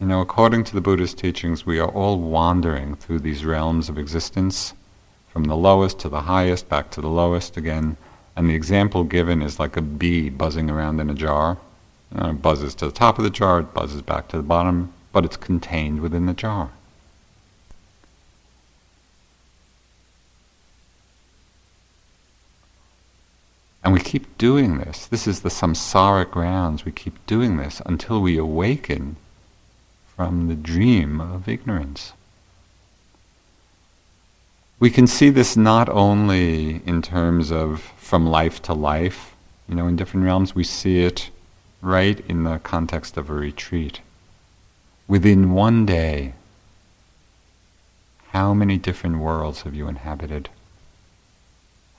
you 0.00 0.06
know, 0.06 0.20
according 0.20 0.64
to 0.64 0.74
the 0.74 0.80
Buddhist 0.80 1.18
teachings, 1.18 1.64
we 1.64 1.78
are 1.78 1.88
all 1.88 2.18
wandering 2.18 2.96
through 2.96 3.20
these 3.20 3.44
realms 3.44 3.88
of 3.88 3.98
existence, 3.98 4.74
from 5.28 5.44
the 5.44 5.56
lowest 5.56 5.98
to 6.00 6.08
the 6.08 6.22
highest, 6.22 6.68
back 6.68 6.90
to 6.92 7.00
the 7.00 7.08
lowest 7.08 7.56
again. 7.56 7.96
And 8.36 8.48
the 8.48 8.54
example 8.54 9.04
given 9.04 9.40
is 9.40 9.60
like 9.60 9.76
a 9.76 9.82
bee 9.82 10.30
buzzing 10.30 10.68
around 10.68 11.00
in 11.00 11.10
a 11.10 11.14
jar. 11.14 11.58
You 12.12 12.20
know, 12.20 12.30
it 12.30 12.42
buzzes 12.42 12.74
to 12.76 12.86
the 12.86 12.92
top 12.92 13.18
of 13.18 13.24
the 13.24 13.30
jar, 13.30 13.60
it 13.60 13.74
buzzes 13.74 14.02
back 14.02 14.28
to 14.28 14.36
the 14.36 14.42
bottom, 14.42 14.92
but 15.12 15.24
it's 15.24 15.36
contained 15.36 16.00
within 16.00 16.26
the 16.26 16.34
jar. 16.34 16.70
And 23.84 23.92
we 23.92 24.00
keep 24.00 24.38
doing 24.38 24.78
this. 24.78 25.06
This 25.06 25.26
is 25.26 25.42
the 25.42 25.50
samsaric 25.50 26.34
rounds. 26.34 26.84
We 26.84 26.92
keep 26.92 27.24
doing 27.26 27.58
this 27.58 27.82
until 27.84 28.20
we 28.20 28.38
awaken 28.38 29.16
from 30.16 30.48
the 30.48 30.54
dream 30.54 31.20
of 31.20 31.48
ignorance. 31.48 32.12
We 34.78 34.90
can 34.90 35.06
see 35.06 35.30
this 35.30 35.56
not 35.56 35.88
only 35.88 36.82
in 36.86 37.02
terms 37.02 37.50
of 37.50 37.80
from 37.96 38.26
life 38.26 38.60
to 38.62 38.74
life, 38.74 39.34
you 39.68 39.74
know, 39.74 39.86
in 39.86 39.96
different 39.96 40.26
realms, 40.26 40.54
we 40.54 40.64
see 40.64 41.00
it 41.00 41.30
right 41.80 42.20
in 42.28 42.44
the 42.44 42.58
context 42.58 43.16
of 43.16 43.30
a 43.30 43.34
retreat. 43.34 44.00
Within 45.08 45.52
one 45.52 45.86
day, 45.86 46.34
how 48.28 48.52
many 48.54 48.78
different 48.78 49.18
worlds 49.18 49.62
have 49.62 49.74
you 49.74 49.88
inhabited? 49.88 50.48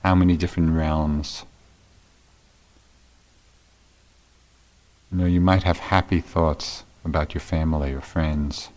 How 0.02 0.14
many 0.14 0.36
different 0.36 0.72
realms? 0.72 1.44
You 5.10 5.18
know, 5.18 5.24
you 5.24 5.40
might 5.40 5.62
have 5.62 5.78
happy 5.78 6.20
thoughts 6.20 6.84
about 7.06 7.32
your 7.32 7.40
family 7.40 7.92
or 7.92 8.00
friends. 8.00 8.68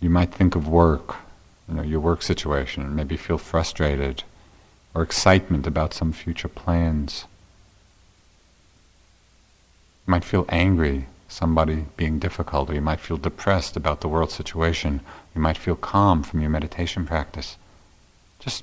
You 0.00 0.10
might 0.10 0.32
think 0.32 0.54
of 0.54 0.68
work, 0.68 1.16
you 1.68 1.74
know, 1.74 1.82
your 1.82 2.00
work 2.00 2.22
situation, 2.22 2.84
and 2.84 2.94
maybe 2.94 3.16
feel 3.16 3.38
frustrated 3.38 4.22
or 4.94 5.02
excitement 5.02 5.66
about 5.66 5.94
some 5.94 6.12
future 6.12 6.48
plans. 6.48 7.24
You 10.06 10.12
might 10.12 10.24
feel 10.24 10.46
angry, 10.48 11.06
somebody 11.26 11.86
being 11.96 12.18
difficult, 12.18 12.70
or 12.70 12.74
you 12.74 12.80
might 12.80 13.00
feel 13.00 13.16
depressed 13.16 13.76
about 13.76 14.00
the 14.00 14.08
world 14.08 14.30
situation. 14.30 15.00
You 15.34 15.40
might 15.40 15.58
feel 15.58 15.76
calm 15.76 16.22
from 16.22 16.40
your 16.40 16.50
meditation 16.50 17.06
practice. 17.06 17.56
Just 18.38 18.62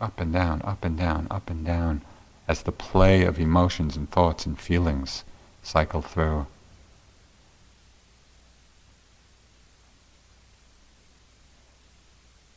up 0.00 0.20
and 0.20 0.32
down, 0.32 0.60
up 0.62 0.84
and 0.84 0.98
down, 0.98 1.26
up 1.30 1.48
and 1.48 1.64
down, 1.64 2.02
as 2.46 2.62
the 2.62 2.72
play 2.72 3.24
of 3.24 3.38
emotions 3.38 3.96
and 3.96 4.10
thoughts 4.10 4.44
and 4.44 4.58
feelings 4.58 5.24
cycle 5.62 6.02
through. 6.02 6.46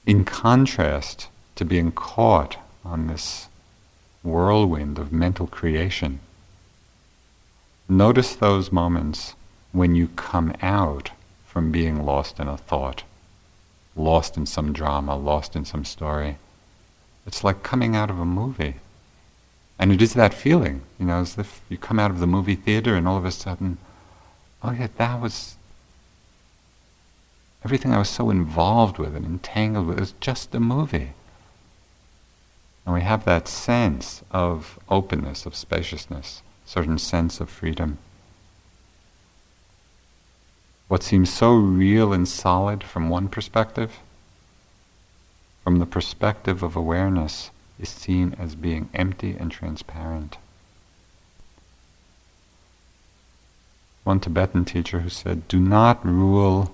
In 0.06 0.26
contrast 0.26 1.30
to 1.56 1.64
being 1.64 1.92
caught 1.92 2.58
on 2.84 3.08
this 3.08 3.48
whirlwind 4.22 5.00
of 5.00 5.14
mental 5.14 5.48
creation, 5.48 6.20
notice 7.88 8.36
those 8.36 8.72
moments 8.72 9.36
when 9.72 9.96
you 9.96 10.10
come 10.10 10.54
out 10.62 11.12
from 11.46 11.72
being 11.72 12.06
lost 12.06 12.40
in 12.40 12.48
a 12.48 12.58
thought, 12.58 13.04
lost 13.96 14.36
in 14.36 14.46
some 14.46 14.74
drama, 14.74 15.16
lost 15.16 15.56
in 15.56 15.64
some 15.64 15.86
story. 15.86 16.38
It's 17.26 17.44
like 17.44 17.64
coming 17.64 17.96
out 17.96 18.10
of 18.10 18.20
a 18.20 18.26
movie. 18.26 18.76
And 19.84 19.92
it 19.92 20.02
is 20.02 20.14
that 20.14 20.34
feeling, 20.34 20.84
you 20.98 21.06
know, 21.06 21.20
as 21.20 21.38
if 21.38 21.60
you 21.68 21.78
come 21.78 22.00
out 22.00 22.10
of 22.10 22.20
the 22.20 22.26
movie 22.26 22.56
theater 22.56 22.96
and 22.96 23.06
all 23.06 23.18
of 23.18 23.26
a 23.26 23.32
sudden, 23.32 23.80
oh 24.64 24.72
yeah, 24.72 24.88
that 24.96 25.20
was 25.20 25.58
everything 27.66 27.92
I 27.92 27.98
was 27.98 28.08
so 28.08 28.30
involved 28.30 28.98
with 28.98 29.14
and 29.14 29.26
entangled 29.26 29.88
with. 29.88 29.98
It 29.98 30.00
was 30.00 30.14
just 30.22 30.56
a 30.56 30.62
movie. 30.62 31.10
And 32.86 32.96
we 32.96 33.02
have 33.02 33.26
that 33.26 33.50
sense 33.50 34.24
of 34.32 34.80
openness, 34.88 35.46
of 35.46 35.54
spaciousness, 35.54 36.44
certain 36.66 36.98
sense 36.98 37.42
of 37.42 37.50
freedom. 37.50 37.98
What 40.88 41.04
seems 41.04 41.30
so 41.30 41.56
real 41.56 42.14
and 42.14 42.26
solid 42.26 42.86
from 42.86 43.10
one 43.10 43.28
perspective, 43.28 44.00
from 45.66 45.80
the 45.80 45.86
perspective 45.86 46.64
of 46.64 46.78
awareness, 46.78 47.52
is 47.84 47.90
seen 47.90 48.36
as 48.40 48.56
being 48.56 48.90
empty 48.94 49.36
and 49.38 49.52
transparent. 49.52 50.38
One 54.04 54.20
Tibetan 54.20 54.66
teacher 54.66 55.02
who 55.02 55.10
said, 55.10 55.48
Do 55.48 55.60
not 55.60 56.06
rule 56.06 56.74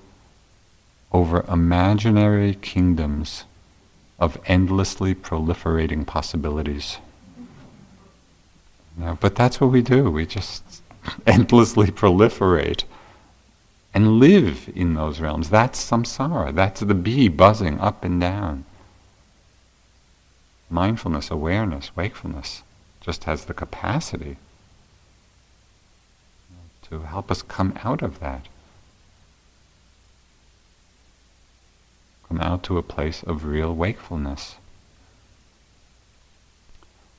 over 1.11 1.43
imaginary 1.47 2.53
kingdoms 2.55 3.45
of 4.19 4.37
endlessly 4.45 5.15
proliferating 5.15 6.05
possibilities. 6.05 6.97
But 8.97 9.35
that's 9.35 9.59
what 9.59 9.71
we 9.71 9.81
do. 9.81 10.11
We 10.11 10.25
just 10.25 10.83
endlessly 11.27 11.87
proliferate 11.87 12.83
and 13.93 14.19
live 14.19 14.69
in 14.75 14.93
those 14.93 15.19
realms. 15.19 15.49
That's 15.49 15.83
samsara. 15.83 16.53
That's 16.53 16.81
the 16.81 16.93
bee 16.93 17.29
buzzing 17.29 17.79
up 17.79 18.03
and 18.03 18.21
down. 18.21 18.65
Mindfulness, 20.69 21.31
awareness, 21.31 21.95
wakefulness 21.95 22.63
just 23.01 23.23
has 23.23 23.45
the 23.45 23.53
capacity 23.53 24.37
to 26.89 27.01
help 27.01 27.29
us 27.31 27.41
come 27.41 27.73
out 27.83 28.01
of 28.01 28.19
that. 28.19 28.47
Come 32.27 32.39
out 32.39 32.63
to 32.63 32.77
a 32.77 32.83
place 32.83 33.23
of 33.23 33.45
real 33.45 33.73
wakefulness. 33.73 34.55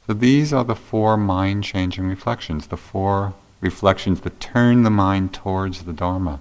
So 0.07 0.14
these 0.14 0.53
are 0.53 0.64
the 0.64 0.74
four 0.74 1.16
mind 1.16 1.64
changing 1.64 2.07
reflections, 2.07 2.66
the 2.68 2.76
four 2.76 3.34
reflections 3.61 4.20
that 4.22 4.40
turn 4.40 4.82
the 4.82 4.90
mind 4.90 5.32
towards 5.32 5.84
the 5.84 5.92
Dharma. 5.92 6.40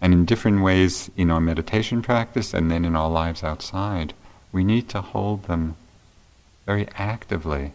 And 0.00 0.12
in 0.12 0.24
different 0.24 0.62
ways 0.62 1.10
in 1.16 1.30
our 1.30 1.40
meditation 1.40 2.02
practice 2.02 2.54
and 2.54 2.70
then 2.70 2.84
in 2.84 2.96
our 2.96 3.10
lives 3.10 3.44
outside, 3.44 4.14
we 4.50 4.64
need 4.64 4.88
to 4.88 5.02
hold 5.02 5.44
them 5.44 5.76
very 6.70 6.86
actively. 6.94 7.72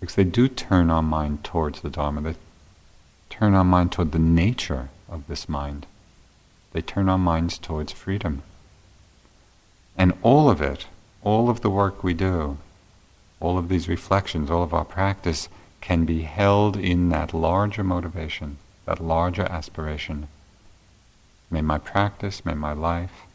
Because 0.00 0.14
they 0.14 0.24
do 0.24 0.48
turn 0.48 0.88
our 0.88 1.02
mind 1.02 1.44
towards 1.44 1.82
the 1.82 1.90
Dharma. 1.90 2.22
They 2.22 2.36
turn 3.28 3.52
our 3.52 3.62
mind 3.62 3.92
toward 3.92 4.12
the 4.12 4.18
nature 4.18 4.88
of 5.06 5.26
this 5.26 5.50
mind. 5.50 5.84
They 6.72 6.80
turn 6.80 7.10
our 7.10 7.18
minds 7.18 7.58
towards 7.58 7.92
freedom. 7.92 8.42
And 9.94 10.14
all 10.22 10.48
of 10.48 10.62
it, 10.62 10.86
all 11.22 11.50
of 11.50 11.60
the 11.60 11.68
work 11.68 12.02
we 12.02 12.14
do, 12.14 12.56
all 13.38 13.58
of 13.58 13.68
these 13.68 13.86
reflections, 13.86 14.50
all 14.50 14.62
of 14.62 14.72
our 14.72 14.86
practice 14.86 15.50
can 15.82 16.06
be 16.06 16.22
held 16.22 16.74
in 16.74 17.10
that 17.10 17.34
larger 17.34 17.84
motivation, 17.84 18.56
that 18.86 18.98
larger 18.98 19.42
aspiration. 19.42 20.28
May 21.52 21.60
my 21.60 21.76
practice, 21.76 22.46
may 22.46 22.54
my 22.54 22.72
life 22.72 23.26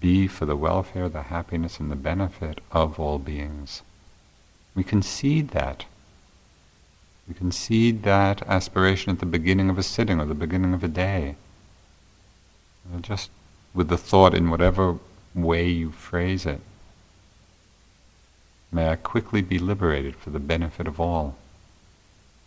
be 0.00 0.26
for 0.26 0.46
the 0.46 0.56
welfare, 0.56 1.08
the 1.08 1.22
happiness, 1.22 1.78
and 1.78 1.92
the 1.92 1.96
benefit 1.96 2.60
of 2.72 2.98
all 2.98 3.20
beings. 3.20 3.82
We 4.74 4.82
concede 4.82 5.50
that. 5.50 5.84
We 7.28 7.34
concede 7.34 8.02
that 8.02 8.42
aspiration 8.48 9.12
at 9.12 9.20
the 9.20 9.26
beginning 9.26 9.70
of 9.70 9.78
a 9.78 9.84
sitting 9.84 10.18
or 10.18 10.26
the 10.26 10.34
beginning 10.34 10.74
of 10.74 10.82
a 10.82 10.88
day. 10.88 11.36
Uh, 12.92 12.98
just 12.98 13.30
with 13.72 13.88
the 13.88 13.96
thought 13.96 14.34
in 14.34 14.50
whatever 14.50 14.98
way 15.32 15.68
you 15.68 15.92
phrase 15.92 16.46
it. 16.46 16.60
May 18.72 18.88
I 18.88 18.96
quickly 18.96 19.40
be 19.40 19.60
liberated 19.60 20.16
for 20.16 20.30
the 20.30 20.40
benefit 20.40 20.88
of 20.88 20.98
all. 20.98 21.36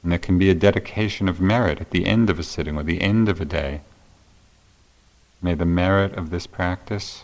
And 0.04 0.12
there 0.12 0.20
can 0.20 0.38
be 0.38 0.50
a 0.50 0.56
dedication 0.56 1.30
of 1.30 1.40
merit 1.40 1.80
at 1.80 1.92
the 1.92 2.06
end 2.06 2.30
of 2.30 2.38
a 2.38 2.44
sitting 2.44 2.76
or 2.76 2.84
the 2.84 3.00
end 3.00 3.30
of 3.30 3.40
a 3.40 3.46
day. 3.46 3.80
May 5.42 5.54
the 5.54 5.66
merit 5.66 6.14
of 6.14 6.30
this 6.30 6.48
practice 6.48 7.24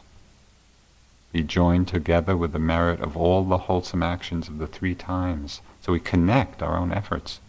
be 1.34 1.44
joined 1.44 1.90
together 1.90 2.38
with 2.38 2.54
the 2.54 2.60
merit 2.60 3.02
of 3.02 3.18
all 3.18 3.44
the 3.44 3.58
wholesome 3.58 4.02
actions 4.02 4.48
of 4.48 4.58
the 4.58 4.68
three 4.68 4.96
times. 4.96 5.60
So 5.82 5.92
we 5.92 6.00
connect 6.00 6.64
our 6.64 6.78
own 6.78 6.94
efforts 6.94 7.42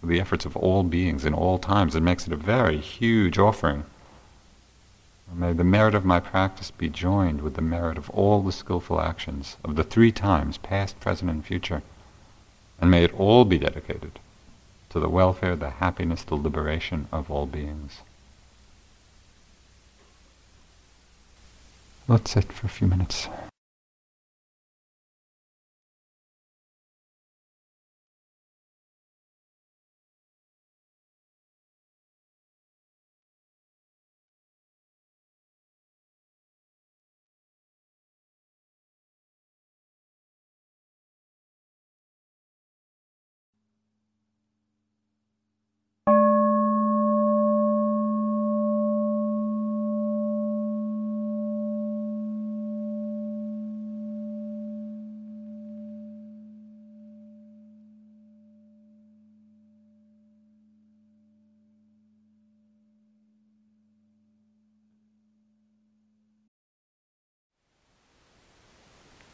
with 0.00 0.10
the 0.10 0.20
efforts 0.20 0.44
of 0.44 0.56
all 0.56 0.82
beings 0.82 1.24
in 1.24 1.32
all 1.32 1.58
times. 1.58 1.94
It 1.94 2.02
makes 2.02 2.26
it 2.26 2.32
a 2.32 2.36
very 2.36 2.78
huge 2.78 3.38
offering. 3.38 3.84
May 5.32 5.52
the 5.52 5.64
merit 5.64 5.94
of 5.94 6.04
my 6.04 6.20
practice 6.20 6.70
be 6.72 6.88
joined 6.88 7.40
with 7.40 7.54
the 7.54 7.62
merit 7.62 7.96
of 7.96 8.10
all 8.10 8.42
the 8.42 8.52
skillful 8.52 9.00
actions 9.00 9.56
of 9.64 9.76
the 9.76 9.84
three 9.84 10.12
times, 10.12 10.58
past, 10.58 10.98
present, 11.00 11.30
and 11.30 11.44
future. 11.44 11.82
And 12.80 12.90
may 12.90 13.04
it 13.04 13.14
all 13.18 13.44
be 13.44 13.58
dedicated 13.58 14.18
to 14.90 14.98
the 14.98 15.08
welfare, 15.08 15.54
the 15.54 15.70
happiness, 15.70 16.24
the 16.24 16.34
liberation 16.34 17.06
of 17.12 17.30
all 17.30 17.46
beings. 17.46 18.00
Let's 22.08 22.32
sit 22.32 22.52
for 22.52 22.66
a 22.66 22.70
few 22.70 22.88
minutes. 22.88 23.28